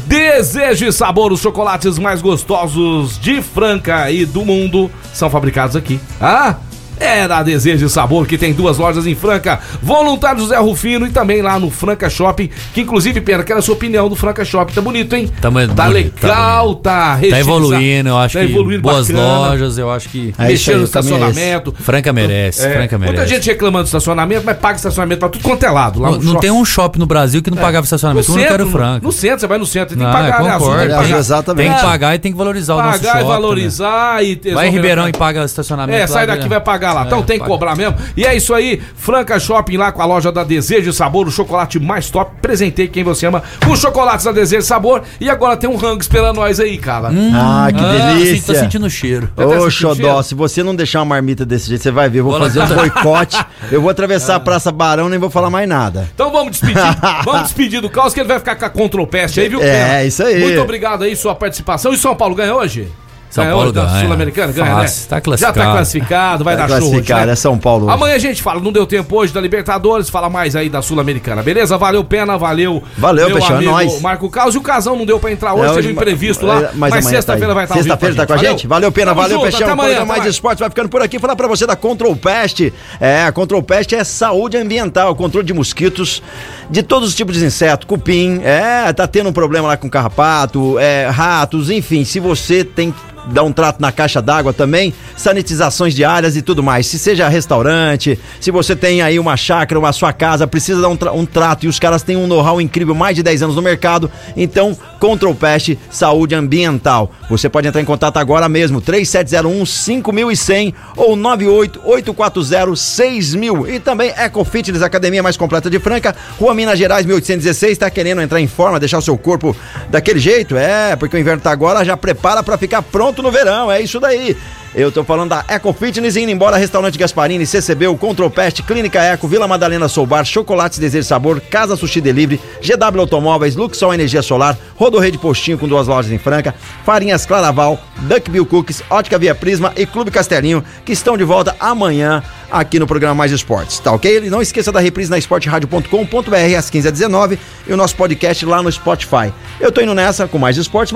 Desejo 0.06 0.86
e 0.86 0.92
sabor, 0.92 1.32
os 1.32 1.40
chocolates 1.40 1.98
mais 1.98 2.22
gostosos 2.22 3.20
de 3.20 3.42
Franca 3.42 4.12
e 4.12 4.26
do 4.26 4.44
mundo 4.46 4.92
são 5.14 5.30
fabricados 5.30 5.76
aqui. 5.76 6.00
Ah, 6.20 6.56
É 7.00 7.28
da 7.28 7.44
Desejo 7.44 7.86
e 7.86 7.90
Sabor, 7.90 8.26
que 8.26 8.38
tem 8.38 8.54
duas 8.54 8.78
lojas 8.78 9.06
em 9.06 9.16
Franca, 9.16 9.60
Voluntário 9.82 10.40
José 10.42 10.58
Rufino 10.58 11.06
e 11.06 11.10
também 11.10 11.42
lá 11.42 11.60
no 11.60 11.70
Franca 11.70 12.10
Shopping, 12.10 12.50
que 12.74 12.82
inclusive, 12.82 13.20
Pena, 13.22 13.44
quero 13.44 13.60
a 13.60 13.62
sua 13.62 13.74
opinião 13.76 14.08
do 14.10 14.16
Franca 14.16 14.46
Shopping. 14.46 14.74
Tá 14.74 14.82
bonito, 14.82 15.14
hein? 15.16 15.28
Tá, 15.28 15.42
Tá 15.42 15.52
bonito, 15.52 15.74
tá 15.76 15.88
legal, 15.88 16.66
bonito. 16.68 16.82
tá 16.82 16.92
Tá 16.92 17.16
registrado. 17.16 17.42
evoluindo, 17.42 18.10
eu 18.10 18.18
acho 18.18 18.38
Tá 18.38 18.46
que 18.46 18.52
evoluindo 18.52 18.82
boas 18.82 19.08
bacana. 19.10 19.38
lojas, 19.50 19.78
eu 19.78 19.92
acho 19.92 20.10
que 20.10 20.34
É 20.38 20.48
Mexendo 20.48 20.76
no 20.78 20.82
é 20.82 20.86
estacionamento. 20.86 21.74
Franca 21.80 22.14
merece, 22.14 22.66
É, 22.66 22.74
Franca 22.74 22.98
merece. 22.98 23.18
Muita 23.18 23.28
gente 23.36 23.46
reclamando 23.50 23.84
do 23.84 23.88
estacionamento, 23.88 24.44
mas 24.46 24.58
paga 24.58 24.76
estacionamento 24.78 25.20
pra 25.20 25.30
tudo 25.30 25.42
quanto 25.44 25.66
é 25.66 25.70
lado. 25.70 26.00
Lá 26.00 26.10
Não, 26.12 26.18
no 26.18 26.24
não 26.24 26.32
shopping. 26.34 26.42
tem 26.42 26.52
um 26.52 26.66
shopping 26.66 27.00
no 27.00 27.06
Brasil 27.06 27.42
que 27.42 27.50
não 27.50 27.58
pagava 27.58 27.80
No 27.82 27.84
estacionamento. 27.86 28.32
Eu 28.32 28.38
não 28.38 28.44
quero 28.44 28.70
Franca. 28.70 29.06
No 29.06 29.12
centro, 29.12 29.40
você 29.42 29.48
vai 29.48 29.58
no 29.58 29.66
centro, 29.66 29.96
tem 29.96 30.06
Não, 30.06 30.12
que 30.14 30.18
pagar, 30.22 30.40
eu 30.40 30.46
né? 30.46 30.52
concordo. 30.54 30.78
Tem 30.80 30.88
que 30.88 30.94
É, 30.94 30.98
pagar. 30.98 31.18
exatamente. 31.18 31.68
Tem 31.68 31.76
que 31.76 31.82
pagar 31.84 32.16
e 32.16 32.20
tem 32.20 32.32
que 32.32 32.38
valorizar 32.38 32.76
o 32.76 32.78
nosso 32.82 33.00
Pagar 33.00 33.04
shopping. 33.12 33.20
e 33.20 33.24
né? 33.28 33.30
valorizar 33.36 34.24
e 34.24 34.36
ter- 34.36 34.54
Vai 34.54 34.68
em 34.68 34.72
Ribeirão 34.72 35.08
e 35.10 35.12
paga 35.12 35.44
estacionamento. 35.44 35.98
É, 36.00 36.08
sai 36.08 36.26
daqui 36.28 36.44
né? 36.44 36.50
vai 36.50 36.62
pagar 36.62 36.85
lá. 36.94 37.06
Então 37.06 37.20
É, 37.20 37.24
tem 37.24 37.40
que 37.40 37.46
cobrar 37.46 37.76
mesmo. 37.76 37.96
E 38.16 38.26
é 38.26 38.36
isso 38.36 38.54
aí, 38.54 38.82
Franca 38.96 39.40
Shopping 39.40 39.78
lá 39.78 39.92
com 39.92 40.02
a 40.02 40.06
loja 40.06 40.32
da 40.32 40.44
Desejo 40.44 40.90
e 40.90 40.94
Sabor, 40.94 41.28
o 41.28 41.32
chocolate 41.32 41.80
mais 41.80 42.10
top. 42.10 42.32
Presentei 42.42 42.88
quem 42.88 43.04
você 43.04 43.26
ama 43.26 43.44
com 43.66 43.76
chocolates 43.76 44.26
da 44.26 44.32
Desejo 44.32 44.62
e 44.62 44.66
Sabor. 44.66 45.02
E 45.20 45.30
agora 45.30 45.58
tem 45.58 45.70
um 45.70 45.76
rango 45.76 46.02
esperando 46.02 46.36
nós 46.38 46.60
aí, 46.60 46.78
cara. 46.78 47.10
Ah, 47.34 47.68
que 47.72 47.80
Ah, 47.84 48.14
delícia. 48.14 48.54
Tô 48.54 48.60
sentindo 48.60 48.86
o 48.86 48.90
cheiro. 48.90 49.30
Tá 49.36 49.46
Ô, 49.46 49.50
sentindo 49.52 49.72
Xodó, 49.72 50.22
se 50.24 50.36
você 50.36 50.64
não 50.64 50.76
deixar 50.76 51.00
uma 51.00 51.06
marmita 51.06 51.46
desse 51.46 51.68
jeito, 51.70 51.82
você 51.84 51.92
vai 51.92 52.10
ver. 52.10 52.20
Eu 52.20 52.24
vou 52.26 52.34
Bola- 52.34 52.46
fazer 52.46 52.62
um 52.62 52.68
boicote. 52.76 53.46
Eu 53.72 53.82
vou 53.82 53.90
atravessar 53.90 54.36
a 54.36 54.40
Praça 54.40 54.72
Barão, 54.72 55.10
nem 55.10 55.20
vou 55.20 55.30
falar 55.30 55.50
mais 55.50 55.68
nada. 55.68 56.10
Então 56.14 56.32
vamos 56.32 56.52
despedir. 56.52 56.76
vamos 57.26 57.44
despedir 57.44 57.82
do 57.82 57.90
caos 57.90 58.14
que 58.14 58.20
ele 58.20 58.28
vai 58.28 58.40
ficar 58.40 58.56
com 58.56 58.66
a 58.66 58.70
Control 58.70 59.08
Pest 59.08 59.38
aí, 59.38 59.50
viu? 59.50 59.62
É, 59.62 59.64
Pena? 59.88 60.04
isso 60.04 60.24
aí. 60.24 60.40
Muito 60.42 60.62
obrigado 60.62 61.04
aí, 61.04 61.16
sua 61.16 61.36
participação. 61.36 61.94
E 61.94 61.98
São 61.98 62.16
Paulo 62.16 62.36
ganha 62.36 62.54
hoje? 62.56 62.88
São 63.36 63.46
Paulo 63.46 63.72
da 63.72 63.86
ganha. 63.86 64.00
Sul-Americana? 64.02 64.54
Ganha, 64.54 64.76
Fácil, 64.76 65.02
né? 65.02 65.08
tá 65.10 65.16
Já 65.16 65.22
classificado. 65.22 65.60
tá 65.60 65.72
classificado, 65.74 66.44
vai 66.44 66.56
Vai 66.56 66.68
dar 66.68 66.68
show 66.70 66.78
hoje, 66.78 66.90
classificar, 66.90 67.26
né? 67.28 67.34
é 67.34 67.36
São 67.36 67.58
Paulo. 67.58 67.86
hoje. 67.86 67.94
Amanhã 67.96 68.16
a 68.16 68.20
gente 68.20 68.42
fala, 68.42 68.60
não 68.62 68.72
deu 68.72 68.86
tempo 68.88 69.16
hoje 69.16 69.34
da 69.34 69.42
Libertadores, 69.42 70.10
fala 70.10 70.30
mais 70.30 70.56
aí 70.56 70.70
da 70.70 70.82
Sul-Americana, 70.82 71.44
beleza? 71.44 71.78
Valeu, 71.78 72.04
Pena, 72.04 72.38
valeu. 72.38 72.82
Valeu, 72.98 73.28
meu 73.28 73.38
Peixão, 73.38 73.56
é 73.56 73.58
amigo 73.58 73.72
nóis. 73.72 74.02
Marco 74.02 74.30
Caos. 74.30 74.56
E 74.56 74.58
o 74.58 74.62
Casão 74.62 74.96
não 74.96 75.06
deu 75.06 75.20
pra 75.20 75.32
entrar 75.32 75.54
hoje, 75.54 75.72
É, 75.72 75.76
teve 75.76 75.88
um 75.90 75.92
imprevisto 75.92 76.46
é, 76.46 76.48
lá, 76.48 76.56
mas 76.74 76.92
mas, 76.92 76.92
amanhã 77.06 77.10
sexta-feira 77.18 77.48
tá 77.48 77.54
vai 77.54 77.64
estar 77.66 77.76
Sexta-feira 77.76 78.16
tá 78.16 78.26
com 78.26 78.34
a 78.34 78.38
gente? 78.38 78.68
Valeu, 78.68 78.92
Pena, 78.92 79.12
Tamo 79.12 79.22
valeu, 79.22 79.38
junto, 79.38 79.44
Peixão. 79.44 79.62
Até 79.64 79.72
amanhã, 79.72 79.96
Mais 80.06 80.10
até 80.12 80.20
mais. 80.20 80.26
Esportes 80.36 80.60
vai 80.60 80.70
ficando 80.70 80.90
por 80.90 81.02
aqui. 81.02 81.20
Falar 81.20 81.36
pra 81.36 81.48
você 81.48 81.68
da 81.68 81.76
Control 81.76 82.16
Pest. 82.16 82.72
É, 83.00 83.24
a 83.26 83.32
Control 83.32 83.62
Pest 83.62 83.92
é 83.94 84.04
saúde 84.04 84.58
ambiental, 84.58 85.14
controle 85.16 85.46
de 85.46 85.54
mosquitos, 85.54 86.22
de 86.70 86.82
todos 86.84 87.10
os 87.10 87.16
tipos 87.16 87.36
de 87.36 87.44
insetos, 87.46 87.86
cupim, 87.86 88.40
é, 88.44 88.92
tá 88.94 89.08
tendo 89.08 89.30
um 89.30 89.34
problema 89.34 89.68
lá 89.68 89.78
com 89.78 89.90
carrapato, 89.90 90.78
é, 90.80 91.08
ratos, 91.10 91.70
enfim, 91.70 92.04
se 92.06 92.20
você 92.20 92.64
tem 92.64 92.94
dar 93.32 93.44
um 93.44 93.52
trato 93.52 93.82
na 93.82 93.92
caixa 93.92 94.22
d'água 94.22 94.54
também, 94.54 94.94
sanitizações 95.16 95.94
diárias 95.94 96.36
e 96.36 96.42
tudo 96.42 96.62
mais. 96.64 96.88
Se 96.88 97.00
seja 97.00 97.28
restaurante, 97.28 98.18
se 98.40 98.52
você 98.52 98.76
tem 98.76 99.02
aí 99.02 99.18
uma 99.20 99.36
chácara, 99.36 99.80
uma 99.80 99.92
sua 99.94 100.14
casa, 100.14 100.46
precisa 100.48 100.82
dar 100.82 100.90
um, 100.90 100.96
tra- 100.98 101.12
um 101.12 101.26
trato 101.26 101.66
e 101.66 101.70
os 101.70 101.80
caras 101.80 102.04
têm 102.04 102.16
um 102.16 102.28
know-how 102.28 102.62
incrível, 102.62 102.94
mais 102.96 103.16
de 103.16 103.24
10 103.24 103.44
anos 103.44 103.56
no 103.56 103.62
mercado, 103.62 104.10
então 104.36 104.78
Control 105.00 105.34
Pest 105.36 105.76
Saúde 105.90 106.36
Ambiental. 106.36 107.12
Você 107.30 107.50
pode 107.50 107.68
entrar 107.68 107.82
em 107.82 107.86
contato 107.86 108.18
agora 108.18 108.48
mesmo, 108.48 108.80
3701 108.82 109.66
5100 109.66 110.74
ou 110.96 111.16
98840 111.16 112.76
6000. 112.76 113.68
E 113.68 113.80
também 113.80 114.14
Eco 114.16 114.44
Fitness, 114.44 114.82
academia 114.82 115.22
mais 115.24 115.38
completa 115.38 115.70
de 115.70 115.80
Franca, 115.80 116.16
Rua 116.40 116.54
Minas 116.54 116.78
Gerais 116.78 117.06
1816, 117.06 117.78
tá 117.78 117.90
querendo 117.90 118.22
entrar 118.22 118.40
em 118.40 118.48
forma, 118.48 118.80
deixar 118.80 118.98
o 119.00 119.02
seu 119.02 119.18
corpo 119.18 119.56
daquele 119.90 120.20
jeito? 120.20 120.56
É, 120.58 120.96
porque 120.96 121.16
o 121.16 121.20
inverno 121.20 121.42
tá 121.42 121.52
agora, 121.52 121.84
já 121.84 121.98
prepara 121.98 122.42
pra 122.44 122.58
ficar 122.58 122.82
pronto 122.82 123.15
no 123.22 123.32
verão, 123.32 123.72
é 123.72 123.82
isso 123.82 124.00
daí. 124.00 124.36
Eu 124.76 124.92
tô 124.92 125.06
falando 125.06 125.30
da 125.30 125.46
Eco 125.48 125.72
Fitness 125.72 126.18
indo 126.18 126.32
embora, 126.32 126.58
Restaurante 126.58 126.98
Gasparini, 126.98 127.46
CCB, 127.46 127.88
o 127.88 127.96
Control 127.96 128.30
Pest, 128.30 128.62
Clínica 128.64 129.02
Eco, 129.02 129.26
Vila 129.26 129.48
Madalena 129.48 129.88
Soubar, 129.88 130.26
Chocolates 130.26 130.78
Desejo 130.78 131.08
Sabor, 131.08 131.40
Casa 131.40 131.78
Sushi 131.78 132.02
Delivery, 132.02 132.42
GW 132.62 133.00
Automóveis, 133.00 133.56
Luxol 133.56 133.94
Energia 133.94 134.22
Solar, 134.22 134.58
Rodorreio 134.76 135.14
de 135.14 135.18
Postinho 135.18 135.58
com 135.58 135.66
duas 135.66 135.88
lojas 135.88 136.12
em 136.12 136.18
Franca, 136.18 136.54
Farinhas 136.84 137.26
Claraval, 137.26 137.80
Duckbill 138.00 138.46
Cookies, 138.46 138.84
Ótica 138.90 139.18
Via 139.18 139.34
Prisma 139.34 139.72
e 139.78 139.86
Clube 139.86 140.12
Castelinho, 140.12 140.62
que 140.84 140.92
estão 140.92 141.16
de 141.16 141.24
volta 141.24 141.56
amanhã 141.58 142.22
aqui 142.52 142.80
no 142.80 142.88
programa 142.88 143.16
Mais 143.16 143.32
Esportes, 143.32 143.80
tá 143.80 143.92
ok? 143.92 144.26
E 144.26 144.30
não 144.30 144.42
esqueça 144.42 144.72
da 144.72 144.80
reprise 144.80 145.10
na 145.10 145.18
esporteradio.com.br 145.18 146.58
às 146.58 146.70
15h19 146.70 147.38
e 147.68 147.74
o 147.74 147.78
nosso 147.78 147.96
podcast 147.96 148.46
lá 148.46 148.62
no 148.62 148.72
Spotify. 148.72 149.34
Eu 149.60 149.72
tô 149.72 149.82
indo 149.82 149.94
nessa 149.94 150.28
com 150.28 150.38
mais 150.38 150.58
esportes, 150.58 150.92
mas 150.92 150.94